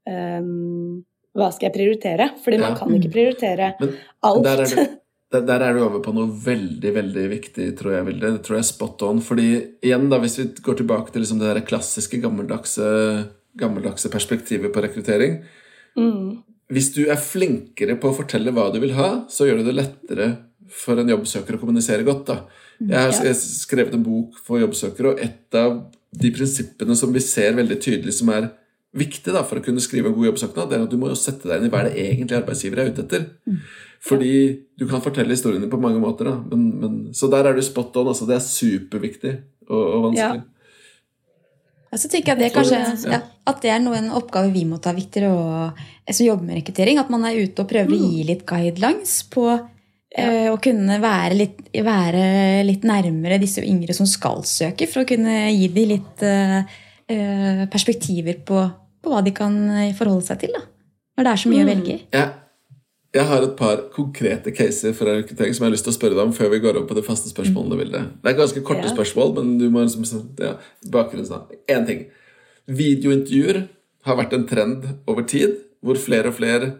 um, 0.06 1.04
hva 1.36 1.50
skal 1.52 1.70
jeg 1.70 1.76
prioritere? 1.76 2.30
Fordi 2.44 2.62
man 2.62 2.78
kan 2.80 2.94
ikke 2.96 3.12
prioritere 3.12 3.74
Men, 3.82 3.98
alt. 4.24 4.46
Der 4.46 4.64
er, 4.64 4.72
du, 4.72 4.94
der 5.50 5.66
er, 5.68 5.76
du, 5.76 5.82
over 5.84 6.04
på 6.04 6.14
noe 6.16 6.32
veldig 6.46 6.94
veldig 6.96 7.26
viktig, 7.34 7.70
tror 7.80 7.98
jeg. 7.98 8.08
Vilde. 8.10 8.34
Det 8.38 8.44
tror 8.46 8.58
jeg 8.58 8.64
er 8.64 8.70
spot 8.72 9.06
on. 9.08 9.22
Fordi 9.26 9.50
igjen, 9.84 10.08
da, 10.12 10.22
hvis 10.24 10.40
vi 10.40 10.48
går 10.64 10.80
tilbake 10.82 11.12
til 11.12 11.26
liksom 11.26 11.42
det 11.44 11.52
der 11.52 11.68
klassiske, 11.68 12.22
gammeldagse, 12.24 12.90
gammeldagse 13.60 14.12
perspektivet 14.12 14.74
på 14.76 14.84
rekruttering 14.84 15.38
mm. 15.96 16.42
Hvis 16.76 16.90
du 16.96 17.06
er 17.06 17.20
flinkere 17.22 17.94
på 18.02 18.10
å 18.10 18.16
fortelle 18.18 18.52
hva 18.52 18.66
du 18.74 18.80
vil 18.82 18.96
ha, 18.98 19.28
så 19.30 19.46
gjør 19.46 19.62
du 19.62 19.68
det 19.68 19.76
lettere 19.78 20.28
for 20.72 21.00
en 21.02 21.12
jobbsøker 21.14 21.58
å 21.58 21.62
kommunisere 21.62 22.06
godt. 22.08 22.32
Da. 22.32 22.38
Mm, 22.80 22.92
jeg 22.92 23.16
har 23.30 23.40
skrevet 23.40 23.96
en 23.96 24.06
bok 24.06 24.38
for 24.46 24.62
jobbsøkere, 24.62 25.14
og 25.14 25.24
et 25.24 25.60
av 25.60 25.80
de 26.16 26.32
prinsippene 26.32 26.96
som 26.98 27.12
vi 27.14 27.24
ser 27.24 27.58
veldig 27.58 27.80
tydelig 27.84 28.16
som 28.20 28.32
er 28.34 28.50
viktig 28.96 29.34
da, 29.36 29.44
for 29.44 29.60
å 29.60 29.66
kunne 29.66 29.84
skrive 29.84 30.10
en 30.10 30.16
god 30.16 30.30
jobbsøknad, 30.32 30.72
det 30.72 30.78
er 30.78 30.86
at 30.86 30.94
du 30.94 31.00
må 31.00 31.12
jo 31.12 31.20
sette 31.20 31.50
deg 31.50 31.60
inn 31.60 31.68
i 31.68 31.72
hva 31.74 31.84
er 31.84 31.90
det 31.90 32.06
egentlig 32.06 32.40
arbeidsgiver 32.40 32.82
er 32.82 32.94
ute 32.94 33.04
etter. 33.04 33.28
Mm. 33.44 33.60
Fordi 34.06 34.34
du 34.80 34.86
kan 34.88 35.04
fortelle 35.04 35.34
historiene 35.34 35.70
på 35.72 35.80
mange 35.82 36.00
måter. 36.00 36.30
Da. 36.30 36.36
Men, 36.52 36.66
men, 36.82 36.98
så 37.18 37.28
der 37.32 37.50
er 37.50 37.58
du 37.58 37.64
spot 37.66 37.96
on. 38.00 38.12
Altså, 38.12 38.28
det 38.30 38.38
er 38.38 38.46
superviktig 38.46 39.34
og, 39.68 39.82
og 39.82 40.04
vanskelig. 40.10 40.44
Ja. 40.46 40.52
Og 41.96 42.02
så 42.02 42.10
tenker 42.12 42.34
jeg 42.34 42.44
det 42.44 42.52
kanskje, 42.52 42.80
ja, 43.08 43.22
at 43.48 43.62
det 43.64 43.72
er 43.72 43.80
noe, 43.80 43.96
en 43.96 44.12
oppgave 44.18 44.50
vi 44.52 44.66
må 44.68 44.82
ta 44.84 44.92
viktigere 44.96 45.30
og, 45.32 45.86
som 46.10 46.28
jobber 46.28 46.50
med 46.50 46.60
rekruttering. 46.60 47.00
At 47.00 47.12
man 47.14 47.24
er 47.28 47.40
ute 47.40 47.64
og 47.64 47.70
prøver 47.72 47.96
å 47.96 48.00
gi 48.00 48.20
mm. 48.20 48.28
litt 48.30 48.44
guidelines 48.50 49.22
på 49.32 49.48
ja. 50.16 50.30
Og 50.52 50.56
eh, 50.56 50.62
kunne 50.64 51.00
være 51.04 51.36
litt, 51.36 51.60
være 51.84 52.64
litt, 52.68 52.86
nærmere 52.88 53.40
disse 53.42 53.64
yngre 53.66 53.96
som 53.96 54.08
skal 54.08 54.46
søke, 54.48 54.88
for 54.88 55.04
å 55.04 55.10
kunne 55.10 55.50
gi 55.52 55.68
dem 55.76 55.92
litt 55.92 56.24
uh, 56.24 56.62
eh, 57.12 57.66
perspektiver 57.72 58.40
på, 58.48 58.62
på 59.04 59.12
hva 59.12 59.20
de 59.26 59.36
kan 59.36 59.60
forholde 59.98 60.30
seg 60.30 60.46
til. 60.46 60.56
da, 60.56 60.64
Når 61.18 61.28
det 61.28 61.34
er 61.34 61.44
så 61.44 61.52
mye 61.52 61.66
å 61.66 61.70
velge 61.70 61.98
i. 61.98 62.00
Jeg, 62.16 62.32
jeg 63.16 63.28
har 63.30 63.44
et 63.46 63.58
par 63.60 63.84
konkrete 63.96 64.52
caser 64.56 64.96
fra 64.96 65.18
rekruttering 65.20 65.56
som 65.56 65.66
jeg 65.66 65.70
har 65.70 65.76
lyst 65.76 65.88
til 65.88 65.94
å 65.94 65.98
spørre 65.98 66.18
deg 66.18 66.26
om 66.28 66.34
før 66.36 66.52
vi 66.52 66.62
går 66.64 66.80
over 66.80 66.88
på 66.90 66.98
det 66.98 67.06
faste 67.08 67.32
spørsmålene. 67.32 67.80
Vilde. 67.84 68.02
Det 68.24 68.32
er 68.32 68.40
ganske 68.40 68.64
korte 68.68 68.88
Ja. 68.88 68.96
spørsmål, 68.96 69.36
men 69.38 69.58
du 69.60 69.70
må 69.70 69.84
liksom 69.84 70.08
ja, 70.40 70.56
bakgrunnen 70.92 71.60
Én 71.72 71.86
ting. 71.88 72.08
Videointervjuer 72.68 73.68
har 74.08 74.20
vært 74.20 74.34
en 74.34 74.48
trend 74.48 74.84
over 75.08 75.24
tid, 75.24 75.60
hvor 75.84 76.00
flere 76.00 76.32
og 76.32 76.40
flere 76.40 76.74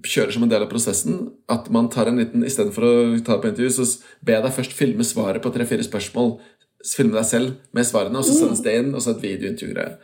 kjører 0.00 0.34
som 0.34 0.46
en 0.46 0.52
del 0.52 0.64
av 0.64 0.70
prosessen. 0.72 1.20
At 1.52 1.68
man 1.74 1.90
tar 1.92 2.10
en 2.10 2.20
liten 2.20 2.44
Istedenfor 2.46 2.86
å 2.86 2.94
ta 3.26 3.38
på 3.40 3.50
intervju, 3.50 3.70
så 3.76 3.86
be 4.24 4.38
deg 4.44 4.56
først 4.56 4.76
filme 4.76 5.06
svaret 5.06 5.44
på 5.44 5.52
tre-fire 5.54 5.84
spørsmål. 5.86 6.36
Filme 6.82 7.18
deg 7.18 7.28
selv 7.28 7.58
med 7.76 7.86
svarene, 7.88 8.18
og 8.18 8.26
så 8.26 8.36
sendes 8.36 8.62
det 8.64 8.78
inn, 8.80 8.94
og 8.94 9.04
så 9.04 9.14
et 9.14 9.26
videointervju-greie. 9.26 9.98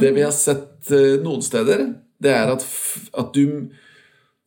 Det 0.00 0.10
vi 0.14 0.26
har 0.26 0.34
sett 0.34 0.92
eh, 0.94 1.16
noen 1.22 1.42
steder, 1.44 1.88
det 2.22 2.34
er 2.34 2.52
at, 2.54 2.66
at 3.18 3.34
du 3.34 3.70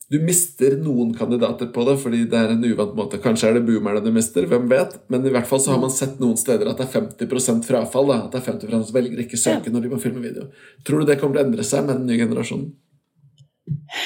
du 0.07 0.21
mister 0.23 0.77
noen 0.79 1.09
kandidater 1.15 1.67
på 1.75 1.83
det 1.83 1.97
fordi 1.99 2.21
det 2.31 2.39
er 2.39 2.53
en 2.53 2.63
uvant 2.63 2.93
måte. 2.95 3.19
Kanskje 3.19 3.49
er 3.49 3.57
det 3.57 3.65
boomerne 3.67 3.99
du 4.05 4.07
mister, 4.15 4.45
hvem 4.47 4.69
vet? 4.71 4.95
Men 5.11 5.25
i 5.27 5.33
hvert 5.33 5.49
fall 5.49 5.59
så 5.59 5.73
har 5.73 5.81
man 5.81 5.91
sett 5.91 6.21
noen 6.23 6.39
steder 6.39 6.69
at 6.71 6.79
det 6.79 6.87
er 6.87 7.09
50 7.27 7.65
frafall. 7.67 8.13
Da. 8.13 8.21
At 8.23 8.37
det 8.37 8.39
er 8.39 8.45
50 8.53 8.71
som 8.87 8.95
velger 8.95 9.25
ikke 9.25 9.39
søke 9.41 9.73
når 9.73 9.83
de 9.83 9.91
må 9.91 9.99
filme 9.99 10.23
video. 10.23 10.47
Tror 10.87 11.03
du 11.03 11.09
det 11.09 11.19
kommer 11.19 11.35
til 11.35 11.43
å 11.43 11.49
endre 11.49 11.67
seg 11.67 11.83
med 11.83 11.99
den 11.99 12.07
nye 12.07 12.21
generasjonen? 12.23 12.69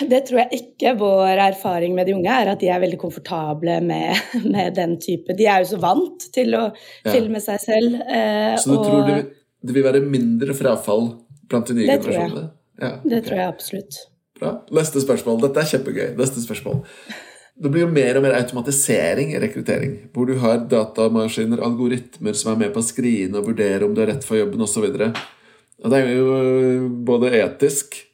Det 0.10 0.20
tror 0.28 0.40
jeg 0.44 0.60
ikke. 0.62 0.94
Vår 1.00 1.40
erfaring 1.44 1.94
med 1.98 2.08
de 2.10 2.16
unge 2.18 2.30
er 2.34 2.50
at 2.54 2.60
de 2.64 2.70
er 2.74 2.80
veldig 2.82 2.98
komfortable 3.02 3.80
med, 3.86 4.18
med 4.56 4.74
den 4.78 4.96
type. 5.02 5.36
De 5.38 5.46
er 5.46 5.62
jo 5.64 5.72
så 5.76 5.80
vant 5.82 6.28
til 6.34 6.56
å 6.58 6.64
Ja. 7.06 7.12
filme 7.14 7.42
seg 7.44 7.60
selv. 7.62 8.00
eh, 8.08 8.56
Så 8.58 8.72
du 8.74 8.78
og 8.80 8.86
tror 8.88 9.08
det, 9.10 9.20
det 9.64 9.76
vil 9.78 9.84
være 9.86 10.02
mindre 10.06 10.54
frafall 10.58 11.12
blant 11.50 11.68
de 11.68 11.74
nye 11.78 11.88
Det 11.92 12.00
generasjonene? 12.02 12.50
Ja, 12.82 12.92
det 13.06 13.24
tror 13.28 13.38
jeg 13.38 13.48
absolutt. 13.48 14.00
Bra. 14.40 14.56
Neste 14.74 15.02
spørsmål. 15.04 15.42
Dette 15.44 15.62
er 15.62 15.70
kjempegøy. 15.70 16.16
Neste 16.18 16.42
spørsmål. 16.42 16.80
Det 17.62 17.70
blir 17.70 17.84
jo 17.84 17.92
mer 17.94 18.18
og 18.18 18.24
mer 18.26 18.34
automatisering 18.40 19.36
i 19.36 19.40
rekruttering. 19.44 19.92
Hvor 20.16 20.26
du 20.26 20.34
har 20.42 20.64
datamaskiner, 20.72 21.62
algoritmer 21.62 22.34
som 22.34 22.56
er 22.56 22.64
med 22.64 22.74
på 22.74 22.82
å 22.82 22.88
skrine 22.88 23.38
og 23.38 23.46
vurdere 23.52 23.86
om 23.86 23.94
du 23.94 24.02
er 24.02 24.08
rett 24.16 24.24
for 24.26 24.40
jobben 24.40 24.64
osv. 24.66 24.88
Det 24.98 25.98
er 26.00 26.08
jo 26.16 26.26
øh, 26.34 26.88
både 27.06 27.30
etisk, 27.38 28.00
eh, 28.00 28.08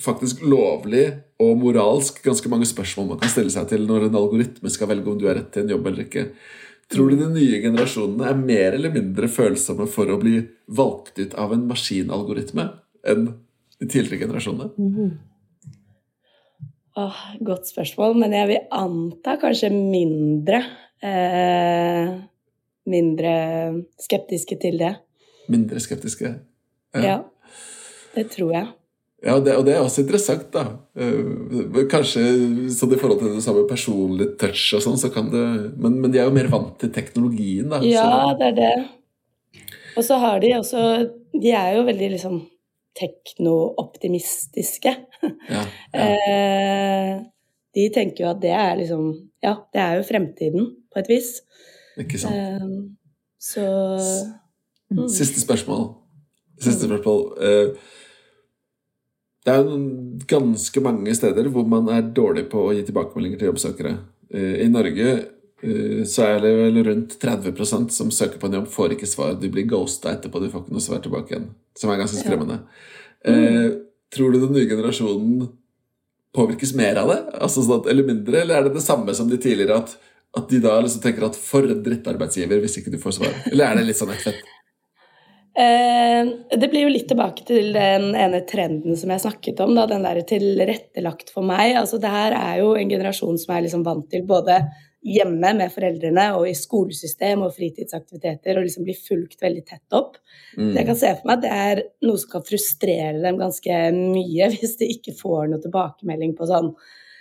faktisk 0.00 0.40
lovlig 0.48 1.04
og 1.42 1.58
moralsk 1.60 2.22
ganske 2.24 2.48
mange 2.48 2.64
spørsmål 2.68 3.10
man 3.10 3.18
kan 3.20 3.32
stille 3.32 3.52
seg 3.52 3.66
til 3.68 3.82
når 3.88 4.06
en 4.06 4.16
algoritme 4.16 4.70
skal 4.72 4.88
velge 4.88 5.10
om 5.10 5.18
du 5.20 5.26
er 5.28 5.36
rett 5.40 5.50
til 5.52 5.66
en 5.66 5.74
jobb 5.74 5.90
eller 5.90 6.06
ikke. 6.06 6.24
Tror 6.92 7.10
du 7.10 7.18
de 7.18 7.28
nye 7.32 7.60
generasjonene 7.64 8.26
er 8.28 8.40
mer 8.40 8.76
eller 8.76 8.92
mindre 8.94 9.28
følsomme 9.32 9.86
for 9.90 10.10
å 10.12 10.18
bli 10.20 10.38
valgt 10.76 11.18
ut 11.20 11.36
av 11.40 11.54
en 11.56 11.64
maskinalgoritme 11.68 12.66
enn 13.08 13.30
de 13.80 13.88
tidligere 13.88 14.26
generasjonene? 14.26 15.14
Åh, 17.00 17.22
godt 17.42 17.72
spørsmål, 17.72 18.14
men 18.20 18.36
jeg 18.36 18.50
vil 18.52 18.68
anta 18.78 19.34
kanskje 19.42 19.72
mindre 19.74 20.60
eh, 21.02 22.14
Mindre 22.84 23.30
skeptiske 23.96 24.58
til 24.60 24.74
det. 24.76 24.90
Mindre 25.48 25.80
skeptiske? 25.80 26.34
Ja. 27.00 27.22
Det 28.12 28.26
tror 28.34 28.50
jeg. 28.52 28.66
Ja, 29.24 29.38
det, 29.40 29.54
og 29.56 29.64
det 29.64 29.72
er 29.72 29.80
også 29.80 30.02
interessant, 30.02 30.50
da. 30.52 30.66
Eh, 31.00 31.84
Kanskje 31.88 32.22
sånn 32.74 32.92
i 32.92 32.98
forhold 33.00 33.22
til 33.22 33.30
det 33.32 33.44
samme 33.44 33.62
personlig 33.68 34.34
touch 34.40 34.74
og 34.76 34.82
sånn, 34.84 34.98
så 35.00 35.08
kan 35.14 35.30
det 35.32 35.44
men, 35.80 35.96
men 36.02 36.12
de 36.12 36.20
er 36.20 36.28
jo 36.28 36.34
mer 36.36 36.50
vant 36.52 36.74
til 36.80 36.92
teknologien, 36.92 37.70
da. 37.72 37.80
Ja, 37.88 38.04
så, 38.04 38.34
det 38.40 38.50
er 38.50 38.58
det. 38.58 38.74
Og 39.94 40.04
så 40.04 40.18
har 40.20 40.42
de 40.42 40.50
også 40.58 40.82
De 41.40 41.52
er 41.54 41.76
jo 41.78 41.86
veldig 41.86 42.10
liksom 42.16 42.42
tekno-optimistiske. 42.98 44.92
ja, 45.24 45.62
ja. 45.96 46.04
Eh, 46.04 47.14
de 47.74 47.88
tenker 47.90 48.26
jo 48.26 48.30
at 48.30 48.42
det 48.44 48.52
er 48.54 48.76
liksom 48.78 49.08
Ja, 49.42 49.56
det 49.72 49.80
er 49.82 49.98
jo 49.98 50.06
fremtiden, 50.06 50.68
på 50.92 51.00
et 51.00 51.10
vis. 51.10 51.32
Ikke 52.00 52.20
sant. 52.20 52.36
Eh, 52.36 52.68
så 53.40 53.64
mm. 54.92 55.08
Siste 55.08 55.40
spørsmål. 55.40 55.88
Siste 56.60 56.86
spørsmål. 56.86 57.74
Det 59.44 59.52
er 59.52 59.60
jo 59.60 59.78
ganske 60.28 60.80
mange 60.84 61.14
steder 61.16 61.50
hvor 61.52 61.66
man 61.68 61.90
er 61.92 62.06
dårlig 62.16 62.46
på 62.52 62.62
å 62.64 62.72
gi 62.72 62.84
tilbakemeldinger 62.86 63.40
til 63.40 63.50
jobbsøkere. 63.50 63.96
Eh, 64.32 64.62
I 64.64 64.68
Norge 64.72 65.08
eh, 65.12 66.00
så 66.08 66.30
er 66.30 66.38
det 66.44 66.52
vel 66.62 66.80
rundt 66.86 67.18
30% 67.20 67.92
som 67.92 68.12
søker 68.14 68.40
på 68.40 68.48
en 68.48 68.56
jobb, 68.60 68.70
får 68.72 68.96
ikke 68.96 69.10
svar. 69.10 69.34
De 69.40 69.50
blir 69.52 69.68
ghosta 69.68 70.14
etterpå, 70.14 70.40
de 70.40 70.48
får 70.52 70.64
ikke 70.64 70.76
noe 70.78 70.86
svar 70.86 71.04
tilbake 71.04 71.34
igjen. 71.34 71.50
Som 71.76 71.92
er 71.92 72.00
ganske 72.00 72.22
skremmende. 72.22 72.62
Eh, 73.28 73.68
tror 74.14 74.32
du 74.32 74.40
den 74.40 74.56
nye 74.56 74.70
generasjonen 74.70 75.50
påvirkes 76.34 76.72
mer 76.78 77.02
av 77.02 77.12
det? 77.12 77.20
Altså 77.36 77.66
sånn 77.66 77.82
at, 77.82 77.92
eller 77.92 78.08
mindre? 78.08 78.40
Eller 78.40 78.58
er 78.58 78.68
det 78.68 78.78
det 78.78 78.86
samme 78.86 79.12
som 79.16 79.28
de 79.28 79.36
tidligere, 79.36 79.76
at, 79.84 79.94
at 80.40 80.48
de 80.50 80.64
da 80.64 80.78
liksom 80.80 81.04
tenker 81.04 81.28
at 81.28 81.36
for 81.38 81.68
en 81.68 81.84
drittarbeidsgiver 81.84 82.64
hvis 82.64 82.80
ikke 82.80 82.96
du 82.96 83.00
får 83.02 83.18
svar? 83.20 83.36
Eller 83.52 83.68
er 83.68 83.82
det 83.82 83.90
litt 83.90 84.00
sånn 84.00 84.16
ett 84.16 84.24
fett? 84.24 84.53
Eh, 85.54 86.28
det 86.58 86.68
blir 86.70 86.82
jo 86.82 86.90
litt 86.90 87.06
tilbake 87.06 87.44
til 87.46 87.70
den 87.76 88.08
ene 88.18 88.40
trenden 88.48 88.96
som 88.98 89.12
jeg 89.14 89.22
snakket 89.22 89.60
om, 89.62 89.76
da, 89.76 89.84
den 89.86 90.02
der 90.06 90.18
tilrettelagt 90.26 91.30
for 91.34 91.46
meg. 91.46 91.76
Altså, 91.78 92.00
det 92.02 92.10
her 92.10 92.34
er 92.34 92.58
jo 92.62 92.72
en 92.74 92.90
generasjon 92.90 93.38
som 93.38 93.54
er 93.54 93.62
liksom 93.66 93.84
vant 93.86 94.08
til 94.10 94.26
både 94.26 94.58
hjemme 95.04 95.52
med 95.58 95.70
foreldrene 95.72 96.30
og 96.38 96.48
i 96.48 96.56
skolesystem 96.56 97.44
og 97.44 97.52
fritidsaktiviteter 97.54 98.56
og 98.56 98.64
liksom 98.64 98.86
bli 98.86 98.96
fulgt 98.96 99.42
veldig 99.44 99.62
tett 99.68 99.96
opp. 99.96 100.16
Mm. 100.56 100.70
Så 100.72 100.74
jeg 100.78 100.88
kan 100.88 101.00
se 101.02 101.14
for 101.18 101.28
meg 101.28 101.36
at 101.36 101.44
det 101.44 101.54
er 101.68 101.82
noe 102.08 102.20
som 102.20 102.32
kan 102.32 102.46
frustrere 102.48 103.20
dem 103.20 103.40
ganske 103.40 103.80
mye 103.94 104.50
hvis 104.56 104.78
de 104.80 104.90
ikke 104.96 105.14
får 105.20 105.52
noe 105.52 105.62
tilbakemelding 105.62 106.34
på 106.38 106.48
sånn 106.50 106.72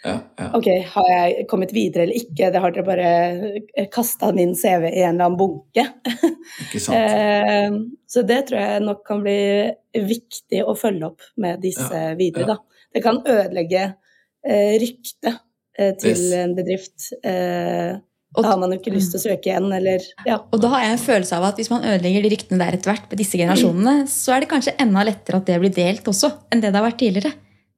Ja, 0.04 0.18
ja. 0.40 0.50
Ok, 0.58 0.68
har 0.94 1.06
jeg 1.10 1.46
kommet 1.48 1.72
videre 1.72 2.04
eller 2.04 2.18
ikke? 2.20 2.50
Det 2.52 2.60
har 2.60 2.74
dere 2.76 2.84
bare 2.88 3.88
kasta 3.94 4.34
min 4.36 4.52
CV 4.60 4.90
i 4.90 5.04
en 5.06 5.16
eller 5.16 5.30
annen 5.30 5.38
bunke. 5.40 5.86
Ikke 6.66 6.82
sant? 6.84 6.98
Eh, 7.00 7.78
så 8.12 8.24
det 8.28 8.42
tror 8.50 8.60
jeg 8.60 8.84
nok 8.84 9.04
kan 9.08 9.22
bli 9.24 9.38
viktig 9.96 10.64
å 10.68 10.76
følge 10.76 11.08
opp 11.14 11.22
med 11.40 11.62
disse 11.64 11.88
Ja, 11.88 12.16
videre, 12.20 12.50
da. 12.52 12.58
Det 12.94 13.02
kan 13.06 13.22
ødelegge 13.24 13.86
eh, 14.46 14.74
ryktet 14.84 15.38
eh, 15.80 15.94
til 16.02 16.12
Yes. 16.18 16.26
en 16.42 16.56
bedrift. 16.58 17.08
Eh, 17.24 17.94
da 18.34 18.42
har 18.50 18.58
man 18.60 18.72
jo 18.74 18.80
ikke 18.82 18.92
lyst 18.96 19.14
til 19.14 19.20
å 19.22 19.24
søke 19.28 19.52
igjen, 19.52 19.70
eller 19.78 20.02
ja. 20.28 20.40
Og 20.52 20.60
da 20.62 20.70
har 20.74 20.84
jeg 20.84 20.96
en 20.98 21.02
følelse 21.06 21.38
av 21.38 21.44
at 21.52 21.60
hvis 21.62 21.70
man 21.70 21.84
ødelegger 21.86 22.26
de 22.26 22.32
ryktene 22.34 22.60
der 22.60 22.76
etter 22.80 22.90
hvert 22.92 23.08
med 23.12 23.20
disse 23.22 23.38
generasjonene, 23.40 24.08
så 24.10 24.34
er 24.36 24.42
det 24.44 24.50
kanskje 24.52 24.74
enda 24.82 25.04
lettere 25.06 25.38
at 25.40 25.48
det 25.48 25.60
blir 25.62 25.74
delt 25.76 26.10
også, 26.10 26.32
enn 26.52 26.60
det 26.64 26.72
det 26.74 26.80
har 26.82 26.88
vært 26.90 27.00
tidligere. 27.02 27.34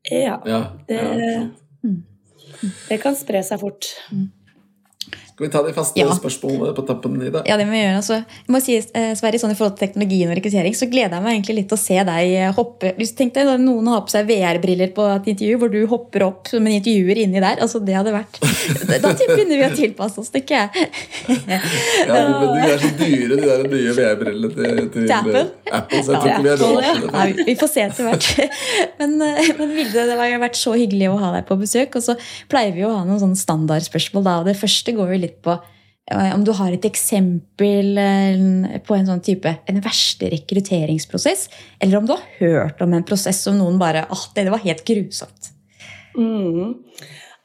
Ja, 0.10 0.40
Ja, 0.48 0.60
det- 0.88 1.00
ja. 1.04 1.44
Det 2.90 3.02
kan 3.04 3.16
spre 3.18 3.42
seg 3.44 3.60
fort. 3.62 3.92
Skal 5.36 5.48
vi 5.48 5.52
ta 5.52 5.62
de 5.64 5.74
faste 5.76 6.00
Ja. 6.00 6.08
spørsmålene 6.16 6.72
på 6.74 6.84
tappen, 6.88 7.18
Ida? 7.20 7.42
Ja, 7.46 7.58
det 7.58 7.66
må 7.68 7.72
vi 7.76 7.82
gjøre. 7.84 7.98
Altså, 8.00 8.24
jeg 8.24 8.54
må 8.56 8.62
si, 8.64 8.78
eh, 8.78 9.12
Sverre, 9.20 9.36
sånn 9.36 9.52
I 9.52 9.56
forhold 9.60 9.76
til 9.78 9.90
teknologien 9.90 10.30
og 10.32 10.38
rekruttering, 10.38 10.72
så 10.72 10.88
gleder 10.88 11.12
jeg 11.12 11.24
meg 11.24 11.36
egentlig 11.36 11.56
litt 11.58 11.68
til 11.68 11.76
å 11.76 11.82
se 11.82 11.98
deg 12.08 12.32
eh, 12.32 12.54
hoppe 12.56 12.94
tenkte 12.96 13.44
deg, 13.44 13.48
at 13.56 13.60
Noen 13.60 13.86
har 13.92 14.02
på 14.06 14.14
seg 14.14 14.30
VR-briller 14.30 14.94
på 14.96 15.04
et 15.12 15.28
intervju, 15.34 15.58
hvor 15.60 15.72
du 15.74 15.86
hopper 15.92 16.24
opp 16.24 16.48
som 16.48 16.66
en 16.66 16.72
intervjuer 16.72 17.20
inni 17.26 17.42
der. 17.44 17.60
altså 17.60 17.84
Det 17.84 17.96
hadde 17.98 18.14
vært 18.16 18.40
Da 19.02 19.12
begynner 19.12 19.60
vi 19.60 19.66
å 19.68 19.76
tilpasse 19.76 20.20
oss, 20.24 20.32
tenker 20.32 20.56
jeg. 20.56 20.88
Ja, 22.06 22.40
men 22.40 22.56
de 22.56 22.72
er 22.72 22.80
så 22.80 22.92
dyre, 22.96 23.36
de 23.36 23.44
der 23.44 23.68
nye 23.68 23.94
VR-brillene 23.98 24.54
til, 24.56 24.90
til 24.94 25.12
Apple? 25.12 25.44
Apple, 25.68 26.00
så 26.00 26.16
jeg 26.16 26.22
tror 26.22 26.32
ikke 26.32 26.46
vi 26.46 26.52
har 26.54 26.60
råd 26.64 26.80
til 26.86 27.36
det. 27.36 27.46
Vi 27.50 27.56
får 27.60 27.72
se 27.74 27.86
etter 27.90 28.08
hvert. 28.08 28.30
Men, 29.00 29.16
eh, 29.22 29.50
men 29.60 29.72
Vilde, 29.76 30.06
det 30.08 30.16
har 30.16 30.40
vært 30.40 30.58
så 30.60 30.72
hyggelig 30.78 31.10
å 31.12 31.18
ha 31.20 31.34
deg 31.36 31.48
på 31.50 31.58
besøk. 31.60 31.98
Og 32.00 32.06
så 32.06 32.16
pleier 32.52 32.72
vi 32.76 32.86
å 32.88 32.94
ha 32.94 33.04
noen 33.04 33.20
sånne 33.20 33.40
standardspørsmål. 33.40 34.24
da, 34.24 34.38
og 34.40 34.48
Det 34.48 34.56
første 34.60 34.94
går 34.96 35.12
jo 35.12 35.20
litt 35.26 35.42
på 35.46 35.58
eh, 35.58 36.32
om 36.36 36.46
du 36.46 36.54
har 36.58 36.74
et 36.74 36.88
eksempel 36.88 38.00
eh, 38.02 38.80
på 38.86 38.98
en 38.98 39.10
sånn 39.10 39.26
type 39.26 39.52
en 39.66 39.84
verste 39.84 40.32
rekrutteringsprosess, 40.34 41.50
eller 41.80 42.00
om 42.00 42.08
du 42.08 42.16
har 42.16 42.24
hørt 42.40 42.82
om 42.86 42.96
en 42.96 43.06
prosess 43.08 43.44
som 43.46 43.60
noen 43.60 43.82
bare 43.82 44.08
at 44.08 44.34
det 44.38 44.50
var 44.54 44.64
helt 44.66 44.86
grusomt. 44.88 45.52
Mm. 46.16 46.78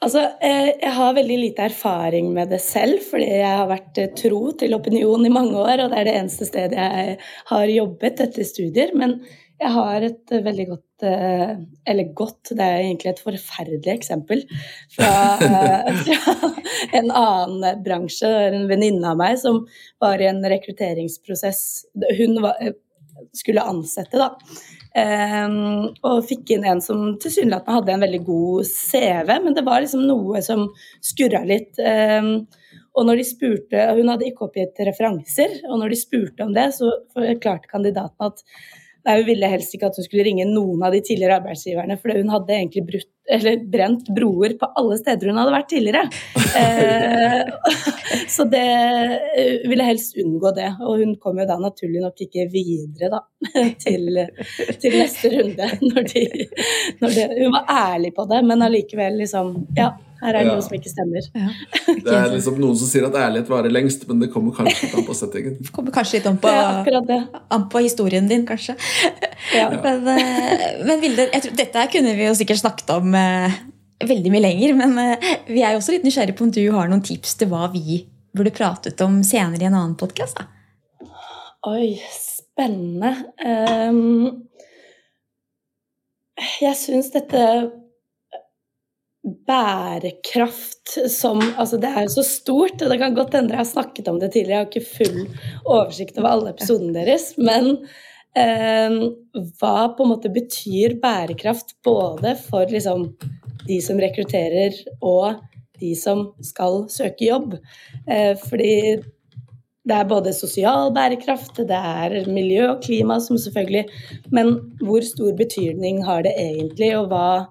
Altså, 0.01 0.23
eh, 0.41 0.71
jeg 0.81 0.93
har 0.97 1.17
veldig 1.17 1.37
lite 1.43 1.67
erfaring 1.69 2.31
med 2.33 2.49
det 2.55 2.63
selv, 2.65 3.03
fordi 3.11 3.27
jeg 3.43 3.57
har 3.59 3.67
vært 3.69 3.99
tro 4.17 4.47
til 4.57 4.73
opinion 4.73 5.27
i 5.29 5.33
mange 5.33 5.59
år, 5.61 5.83
og 5.85 5.93
det 5.93 5.99
er 6.01 6.09
det 6.09 6.15
eneste 6.23 6.49
stedet 6.49 6.79
jeg 6.81 7.19
har 7.51 7.73
jobbet 7.75 8.23
etter 8.25 8.49
studier. 8.49 8.95
Men 8.97 9.19
jeg 9.61 9.73
har 9.75 10.05
et 10.07 10.33
eh, 10.33 10.43
veldig 10.45 10.67
godt 10.71 11.05
eh, 11.07 11.55
Eller 11.93 12.13
godt, 12.17 12.53
det 12.57 12.65
er 12.65 12.83
egentlig 12.83 13.13
et 13.13 13.23
forferdelig 13.25 13.93
eksempel 13.93 14.45
fra, 14.95 15.11
eh, 15.45 16.01
fra 16.07 16.53
en 16.97 17.11
annen 17.11 17.83
bransje. 17.85 18.31
En 18.51 18.69
venninne 18.71 19.13
av 19.13 19.19
meg 19.21 19.39
som 19.43 19.63
var 20.03 20.21
i 20.21 20.29
en 20.31 20.41
rekrutteringsprosess. 20.53 21.65
Hun 22.19 22.41
var, 22.45 22.73
skulle 23.37 23.65
ansette, 23.69 24.17
da. 24.17 24.33
Ehm, 24.99 25.91
og 26.09 26.25
fikk 26.27 26.55
inn 26.55 26.65
en 26.67 26.81
som 26.83 27.13
tilsynelatende 27.21 27.77
hadde 27.77 27.95
en 27.95 28.05
veldig 28.07 28.23
god 28.27 28.67
CV, 28.67 29.37
men 29.45 29.55
det 29.55 29.65
var 29.67 29.85
liksom 29.85 30.03
noe 30.09 30.41
som 30.43 30.67
skurra 31.05 31.45
litt. 31.47 31.79
Ehm, 31.79 32.49
og 32.99 33.07
når 33.07 33.21
de 33.21 33.25
spurte, 33.29 33.85
Hun 33.95 34.09
hadde 34.11 34.27
ikke 34.27 34.49
oppgitt 34.49 34.81
referanser, 34.89 35.61
og 35.69 35.79
når 35.79 35.93
de 35.93 36.01
spurte 36.01 36.43
om 36.43 36.53
det, 36.57 36.73
så 36.75 36.91
forklarte 37.15 37.71
kandidaten 37.71 38.33
at 38.33 38.43
Nei, 39.07 39.17
Hun 39.21 39.27
ville 39.31 39.49
helst 39.49 39.75
ikke 39.75 39.89
at 39.89 39.97
hun 39.97 40.05
skulle 40.07 40.27
ringe 40.27 40.45
noen 40.49 40.83
av 40.85 40.93
de 40.93 41.01
tidligere 41.05 41.39
arbeidsgiverne, 41.41 41.97
for 42.01 42.13
hun 42.17 42.33
hadde 42.33 42.57
egentlig 42.57 42.83
brutt, 42.89 43.09
brent 43.73 44.11
broer 44.13 44.57
på 44.59 44.69
alle 44.81 44.99
steder 44.99 45.31
hun 45.31 45.39
hadde 45.41 45.55
vært 45.55 45.71
tidligere. 45.71 46.03
Eh, 46.61 47.41
så 48.35 48.45
det 48.51 48.67
hun 48.67 49.73
ville 49.73 49.87
helst 49.87 50.19
unngå 50.21 50.53
det. 50.57 50.69
Og 50.85 51.01
hun 51.01 51.17
kom 51.23 51.41
jo 51.41 51.49
da 51.49 51.57
naturlig 51.63 52.05
nok 52.05 52.27
ikke 52.27 52.49
videre 52.53 53.13
da, 53.15 53.23
til, 53.85 54.23
til 54.83 54.99
neste 54.99 55.33
runde. 55.37 55.73
Når 55.91 56.07
de, 56.13 56.27
når 57.01 57.17
de, 57.17 57.27
hun 57.41 57.55
var 57.55 57.73
ærlig 57.95 58.13
på 58.17 58.27
det, 58.31 58.45
men 58.47 58.63
allikevel 58.67 59.17
liksom 59.23 59.53
Ja, 59.79 59.93
her 60.21 60.35
er 60.35 60.39
det 60.39 60.47
Ja. 60.47 60.55
noe 60.55 60.63
som 60.65 60.77
ikke 60.77 60.93
stemmer. 60.93 61.27
Det 62.05 62.15
er 62.15 62.29
liksom 62.35 62.59
noen 62.61 62.77
som 62.79 62.89
sier 62.91 63.07
at 63.09 63.17
ærlighet 63.19 63.49
varer 63.51 63.73
lengst, 63.73 64.07
men 64.09 64.21
det 64.23 64.31
kommer 64.33 64.55
kanskje 64.57 64.87
litt 64.87 64.95
an 65.01 65.07
på 65.09 65.17
settingen. 65.17 65.57
Det 65.61 65.73
Kommer 65.77 65.95
kanskje 65.95 66.19
litt 66.21 66.29
an 66.31 66.39
på, 66.43 66.53
an 67.57 67.67
på 67.73 67.83
historien 67.85 68.29
din, 68.31 68.45
kanskje. 68.49 68.77
Ja. 69.57 69.69
Men, 69.85 70.07
eh, 70.13 70.85
men 70.85 71.01
Vilde, 71.03 71.27
jeg 71.33 71.43
tror, 71.47 71.57
dette 71.59 71.87
kunne 71.93 72.13
vi 72.19 72.27
jo 72.29 72.35
sikkert 72.37 72.61
snakket 72.61 72.91
om 72.95 73.15
eh, 73.17 73.57
veldig 74.07 74.31
mye 74.35 74.45
lenger. 74.45 74.75
Men 74.79 74.97
eh, 75.03 75.31
vi 75.49 75.63
er 75.65 75.75
jo 75.75 75.81
også 75.81 75.97
litt 75.97 76.05
nysgjerrige 76.07 76.37
på 76.39 76.47
om 76.47 76.53
du 76.55 76.63
har 76.77 76.91
noen 76.93 77.03
tips 77.05 77.35
til 77.41 77.51
hva 77.51 77.67
vi 77.73 78.03
burde 78.37 78.53
pratet 78.55 79.01
om 79.03 79.21
senere 79.27 79.65
i 79.65 79.69
en 79.71 79.75
annen 79.75 79.97
podkast. 79.99 80.39
Oi, 81.67 81.97
spennende. 82.15 83.11
Um, 83.43 84.47
jeg 86.61 86.77
syns 86.79 87.11
dette 87.13 87.43
bærekraft 89.47 90.95
som 91.13 91.41
Altså, 91.41 91.79
det 91.81 91.91
er 91.91 92.07
jo 92.07 92.13
så 92.17 92.25
stort, 92.27 92.81
og 92.83 92.93
det 92.93 92.99
kan 93.01 93.17
godt 93.17 93.35
hende 93.37 93.55
jeg 93.55 93.63
har 93.63 93.69
snakket 93.69 94.09
om 94.11 94.21
det 94.21 94.33
tidligere, 94.35 94.59
jeg 94.59 94.65
har 94.65 94.71
ikke 94.71 94.95
full 94.97 95.21
oversikt 95.65 96.19
over 96.19 96.31
alle 96.31 96.55
episodene 96.55 96.95
deres, 96.97 97.31
men 97.39 97.71
eh, 98.39 98.97
hva 99.61 99.77
på 99.97 100.07
en 100.07 100.13
måte 100.15 100.33
betyr 100.35 100.99
bærekraft 101.03 101.77
både 101.87 102.35
for 102.49 102.71
liksom 102.71 103.11
de 103.69 103.79
som 103.85 104.01
rekrutterer, 104.01 104.77
og 105.03 105.41
de 105.81 105.95
som 105.97 106.31
skal 106.45 106.85
søke 106.93 107.31
jobb? 107.31 107.57
Eh, 108.09 108.35
fordi 108.49 109.01
det 109.91 109.97
er 109.97 110.09
både 110.09 110.33
sosial 110.37 110.93
bærekraft, 110.95 111.57
det 111.69 111.77
er 111.77 112.29
miljø 112.31 112.67
og 112.69 112.83
klima, 112.85 113.19
som 113.21 113.39
selvfølgelig 113.41 113.87
Men 114.31 114.53
hvor 114.85 115.01
stor 115.01 115.33
betydning 115.37 116.05
har 116.05 116.23
det 116.23 116.35
egentlig, 116.37 116.93
og 116.99 117.09
hva, 117.09 117.47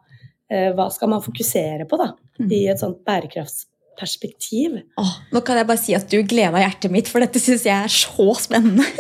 hva 0.50 0.88
skal 0.90 1.12
man 1.12 1.22
fokusere 1.22 1.86
på 1.86 1.98
da, 2.00 2.12
i 2.50 2.64
et 2.72 2.82
sånt 2.82 3.04
bærekraftsperspektiv? 4.00 4.80
Åh, 4.98 5.14
nå 5.32 5.42
kan 5.42 5.58
jeg 5.58 5.68
bare 5.68 5.82
si 5.82 5.96
at 5.96 6.10
du 6.10 6.22
gleda 6.24 6.60
hjertet 6.60 6.92
mitt, 6.92 7.10
for 7.10 7.20
dette 7.20 7.40
syns 7.40 7.66
jeg 7.66 7.76
er 7.76 7.92
så 7.92 8.34
spennende. 8.40 8.86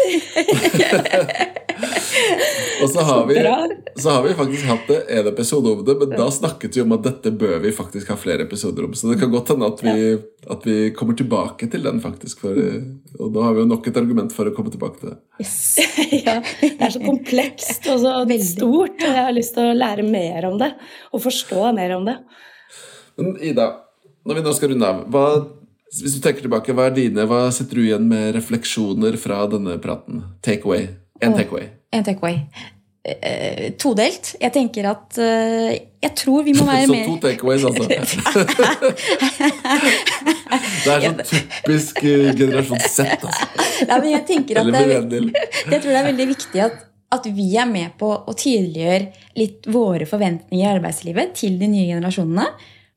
Og 2.80 2.89
så 2.89 3.04
har, 3.04 3.26
vi, 3.28 3.36
så 4.00 4.10
har 4.10 4.24
vi 4.24 4.34
faktisk 4.36 4.66
hatt 4.68 4.89
en 4.95 5.28
episode 5.30 5.72
om 5.72 5.82
det, 5.86 5.95
men 6.00 6.14
da 6.16 6.30
snakket 6.32 6.76
vi 6.76 6.82
om 6.84 6.93
at 6.95 7.04
dette 7.04 7.32
bør 7.36 7.58
vi 7.64 7.72
faktisk 7.76 8.12
ha 8.12 8.16
flere 8.20 8.45
episoder 8.47 8.88
om. 8.88 8.93
Så 8.95 9.12
det 9.12 9.20
kan 9.20 9.32
godt 9.32 9.52
hende 9.54 9.68
at 9.68 9.84
vi, 9.84 9.95
at 10.47 10.68
vi 10.68 10.78
kommer 10.95 11.16
tilbake 11.20 11.68
til 11.72 11.84
den, 11.84 12.00
faktisk. 12.04 12.43
For, 12.43 12.56
og 13.20 13.34
da 13.36 13.45
har 13.45 13.56
vi 13.56 13.64
jo 13.64 13.72
nok 13.72 13.88
et 13.88 14.00
argument 14.00 14.36
for 14.36 14.47
å 14.47 14.56
komme 14.56 14.72
tilbake 14.74 15.02
til 15.02 15.12
det. 15.12 15.18
Yes. 15.43 15.60
ja, 16.28 16.39
det 16.62 16.72
er 16.88 16.95
så 16.95 17.04
komplekst 17.04 17.91
og 17.91 18.02
så 18.04 18.16
stort, 18.47 18.95
og 18.95 19.08
jeg 19.08 19.28
har 19.28 19.36
lyst 19.36 19.56
til 19.56 19.70
å 19.70 19.78
lære 19.78 20.08
mer 20.08 20.50
om 20.52 20.60
det. 20.60 20.74
Og 21.14 21.24
forstå 21.28 21.70
mer 21.76 21.95
om 22.00 22.08
det. 22.08 22.18
Men 23.20 23.36
Ida, 23.43 23.70
når 24.30 24.38
vi 24.38 24.45
nå 24.45 24.53
skal 24.53 24.73
runde 24.73 24.89
av, 24.89 25.05
hva, 25.09 25.27
hvis 25.89 26.15
du 26.17 26.21
tenker 26.21 26.45
tilbake, 26.45 26.73
hva, 26.77 26.89
er 26.89 26.97
dine, 26.97 27.25
hva 27.30 27.47
sitter 27.55 27.80
du 27.80 27.86
igjen 27.88 28.05
med 28.09 28.36
refleksjoner 28.38 29.17
fra 29.21 29.41
denne 29.49 29.80
praten? 29.82 30.21
Takeaway. 30.45 30.91
En 31.19 31.34
take 31.34 31.47
takeaway. 31.47 31.71
En 31.95 32.05
takeaway. 32.05 32.43
Uh, 33.09 33.71
todelt. 33.80 34.36
Jeg 34.38 34.51
tenker 34.53 34.89
at 34.89 35.15
uh, 35.17 35.71
Jeg 35.71 36.11
tror 36.19 36.43
vi 36.43 36.51
må 36.53 36.65
være 36.67 36.84
Så 36.86 36.97
to 37.07 37.15
takeaways, 37.23 37.63
altså. 37.65 37.84
Det 40.84 40.91
er 40.93 41.05
sånn 41.05 41.21
typisk 41.23 42.03
uh, 42.03 42.27
generasjon 42.36 42.84
Z, 42.84 43.07
altså. 43.15 43.47
Nei, 43.88 43.97
men 44.03 44.09
jeg 44.11 44.23
tenker 44.27 44.59
at 44.61 44.69
det 44.75 44.84
er, 44.84 44.89
jeg 44.99 45.80
tror 45.80 45.89
det 45.89 45.99
er 46.01 46.09
veldig 46.11 46.27
viktig 46.36 46.59
at, 46.67 46.75
at 47.15 47.30
vi 47.39 47.47
er 47.57 47.71
med 47.71 47.95
på 47.97 48.11
å 48.11 48.36
tydeliggjøre 48.36 49.39
litt 49.39 49.71
våre 49.71 50.05
forventninger 50.09 50.67
i 50.67 50.73
arbeidslivet 50.75 51.34
til 51.39 51.55
de 51.61 51.71
nye 51.71 51.88
generasjonene. 51.95 52.49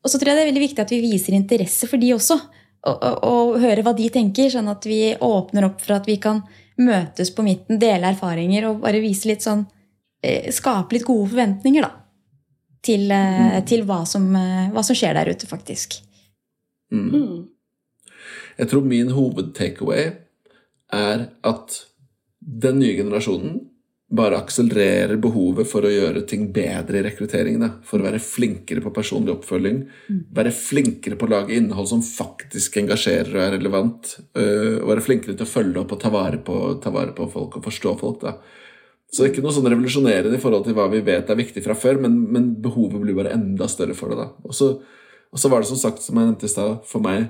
Og 0.03 0.11
så 0.11 0.19
tror 0.19 0.31
jeg 0.31 0.37
det 0.37 0.43
er 0.43 0.51
veldig 0.51 0.65
viktig 0.65 0.83
at 0.83 0.91
vi 0.91 1.01
viser 1.03 1.37
interesse 1.37 1.87
for 1.89 2.01
de 2.01 2.11
også. 2.15 2.37
Og, 2.83 2.97
og, 3.07 3.23
og 3.23 3.61
høre 3.63 3.85
hva 3.85 3.93
de 3.95 4.09
tenker, 4.11 4.49
sånn 4.51 4.67
at 4.71 4.83
vi 4.89 5.13
åpner 5.15 5.69
opp 5.69 5.79
for 5.83 5.95
at 5.95 6.07
vi 6.09 6.17
kan 6.21 6.41
møtes 6.83 7.31
på 7.31 7.45
midten, 7.45 7.79
dele 7.79 8.11
erfaringer 8.11 8.67
og 8.67 8.81
bare 8.83 8.99
vise 9.03 9.29
litt 9.29 9.45
sånn 9.45 9.61
eh, 10.25 10.49
Skape 10.51 10.97
litt 10.97 11.05
gode 11.07 11.29
forventninger, 11.31 11.85
da. 11.85 11.99
Til, 12.83 13.07
mm. 13.07 13.61
til 13.69 13.85
hva, 13.87 14.01
som, 14.09 14.25
eh, 14.35 14.67
hva 14.73 14.83
som 14.83 14.97
skjer 14.97 15.15
der 15.15 15.31
ute, 15.31 15.47
faktisk. 15.47 16.01
Mm. 16.91 17.45
Jeg 18.59 18.69
tror 18.69 18.83
min 18.85 19.13
hoved-takeaway 19.15 20.09
er 20.93 21.29
at 21.47 21.77
den 22.43 22.81
nye 22.81 22.97
generasjonen 22.97 23.61
bare 24.13 24.37
akselererer 24.37 25.17
behovet 25.21 25.65
for 25.69 25.85
å 25.85 25.91
gjøre 25.91 26.21
ting 26.29 26.45
bedre 26.53 26.99
i 26.99 27.03
rekrutteringen. 27.05 27.63
da. 27.65 27.69
For 27.87 27.99
å 27.99 28.05
være 28.05 28.21
flinkere 28.21 28.83
på 28.83 28.93
personlig 28.93 29.33
oppfølging. 29.33 29.79
Være 30.37 30.51
flinkere 30.53 31.17
på 31.17 31.25
å 31.25 31.33
lage 31.33 31.55
innhold 31.57 31.89
som 31.89 32.03
faktisk 32.05 32.77
engasjerer 32.77 33.33
og 33.33 33.41
er 33.41 33.55
relevant. 33.57 34.17
øh, 34.37 34.81
Og 34.83 34.89
være 34.89 35.01
flinkere 35.01 35.35
til 35.35 35.45
å 35.45 35.49
følge 35.49 35.79
opp 35.81 35.91
og 35.91 35.99
ta 35.99 36.09
vare 36.09 36.37
på, 36.37 36.79
ta 36.81 36.89
vare 36.91 37.11
på 37.11 37.29
folk 37.31 37.57
og 37.57 37.63
forstå 37.63 37.99
folk. 37.99 38.21
da. 38.21 38.37
Så 39.11 39.23
det 39.23 39.29
er 39.29 39.33
ikke 39.33 39.45
noe 39.45 39.53
sånn 39.53 39.69
revolusjonerende 39.69 40.35
i 40.35 40.41
forhold 40.41 40.65
til 40.65 40.73
hva 40.73 40.89
vi 40.89 41.01
vet 41.01 41.29
er 41.29 41.35
viktig 41.35 41.63
fra 41.63 41.75
før, 41.75 41.99
men, 42.01 42.31
men 42.31 42.55
behovet 42.61 43.01
blir 43.01 43.15
bare 43.15 43.33
enda 43.33 43.67
større 43.67 43.93
for 43.93 44.09
det. 44.09 44.17
da. 44.17 44.29
Og 44.43 44.53
så 44.53 45.49
var 45.49 45.61
det 45.61 45.67
som 45.69 45.77
sagt, 45.77 46.01
som 46.01 46.17
jeg 46.17 46.25
nevnte 46.25 46.45
i 46.45 46.53
stad, 46.53 46.81
for 46.85 47.01
meg 47.01 47.29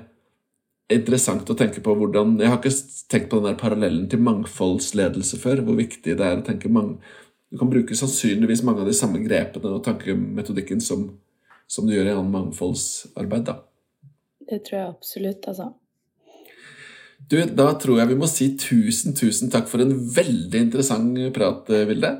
interessant 0.92 1.48
å 1.48 1.56
tenke 1.56 1.80
på 1.84 1.94
hvordan 1.96 2.38
Jeg 2.40 2.50
har 2.50 2.58
ikke 2.58 2.72
tenkt 3.12 3.30
på 3.30 3.40
den 3.40 3.48
der 3.48 3.60
parallellen 3.60 4.08
til 4.10 4.22
mangfoldsledelse 4.24 5.40
før. 5.42 5.62
Hvor 5.64 5.78
viktig 5.78 6.16
det 6.18 6.24
er 6.24 6.40
å 6.40 6.46
tenke 6.46 6.72
mang, 6.72 6.98
Du 7.52 7.58
kan 7.58 7.70
bruke 7.70 7.94
sannsynligvis 7.94 8.64
mange 8.66 8.82
av 8.82 8.88
de 8.90 8.96
samme 8.96 9.20
grepene 9.22 9.76
og 9.76 9.84
tankemetodikken 9.84 10.80
som, 10.82 11.06
som 11.70 11.86
du 11.86 11.94
gjør 11.94 12.08
i 12.08 12.14
annen 12.16 12.32
mangfoldsarbeid. 12.32 13.44
da. 13.46 13.60
Det 14.50 14.64
tror 14.66 14.78
jeg 14.80 14.88
absolutt, 14.88 15.46
altså. 15.48 15.68
Du, 17.30 17.38
Da 17.46 17.68
tror 17.80 18.00
jeg 18.00 18.10
vi 18.10 18.18
må 18.18 18.26
si 18.28 18.50
tusen, 18.58 19.14
tusen 19.14 19.52
takk 19.52 19.70
for 19.70 19.84
en 19.84 19.94
veldig 19.94 20.64
interessant 20.66 21.14
prat, 21.36 21.70
Vilde. 21.88 22.10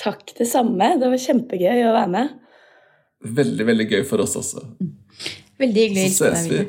Takk, 0.00 0.32
det 0.38 0.48
samme. 0.48 0.96
Det 1.00 1.08
var 1.12 1.20
kjempegøy 1.20 1.84
å 1.84 1.92
være 1.94 2.10
med. 2.16 2.34
Veldig, 3.36 3.66
veldig 3.66 3.86
gøy 3.92 4.02
for 4.08 4.24
oss 4.24 4.36
også. 4.40 4.64
Veldig 5.60 5.86
hyggelig. 5.86 6.10
Så 6.16 6.32
ses 6.32 6.50
vi. 6.50 6.64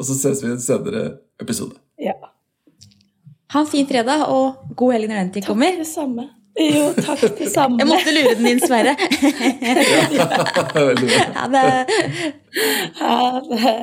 Og 0.00 0.06
så 0.08 0.16
ses 0.16 0.40
vi 0.42 0.48
i 0.48 0.54
en 0.56 0.60
senere 0.64 1.02
episode. 1.42 1.76
Ja. 2.00 2.14
Ha 3.52 3.60
en 3.60 3.68
fin 3.68 3.86
fredag, 3.88 4.22
og 4.32 4.76
god 4.78 4.94
helg 4.96 5.10
når 5.10 5.18
den 5.20 5.32
tid 5.34 5.48
kommer. 5.50 5.74
Takk 5.76 5.84
Det 5.84 5.90
samme. 5.92 6.28
Jo, 6.60 6.86
takk, 6.96 7.20
det 7.38 7.50
samme. 7.56 7.78
Jeg 7.82 7.88
måtte 7.90 8.14
lure 8.16 8.32
den 8.38 8.48
inn, 8.54 8.62
Sverre. 8.64 8.96
Veldig 10.74 11.10
bra. 11.12 11.22
Ja, 11.36 11.46
det... 11.52 11.64
Ha 13.00 13.18
det. 13.50 13.76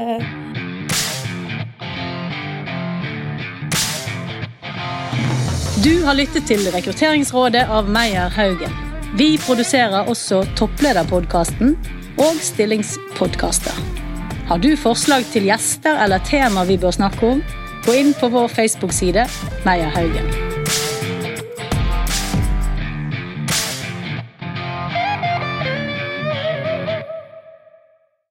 Du 5.83 5.93
har 6.03 6.17
lyttet 6.17 6.47
til 6.49 6.65
Rekrutteringsrådet 6.73 7.67
av 7.69 7.89
Meyer 7.93 8.33
Haugen. 8.33 8.73
Vi 9.17 9.37
produserer 9.45 10.09
også 10.09 10.41
Topplederpodkasten 10.57 11.77
og 12.19 12.41
Stillingspodkaster. 12.43 14.06
Har 14.47 14.57
du 14.63 14.69
forslag 14.79 15.25
til 15.27 15.49
gjester 15.49 15.99
eller 16.05 16.23
tema 16.23 16.63
vi 16.69 16.79
bør 16.79 16.95
snakke 16.95 17.33
om, 17.35 17.43
gå 17.83 17.99
inn 17.99 18.13
på 18.15 18.31
vår 18.31 18.47
Facebook-side 18.55 19.27
Meyer 19.67 19.91
Haugen. 19.91 20.46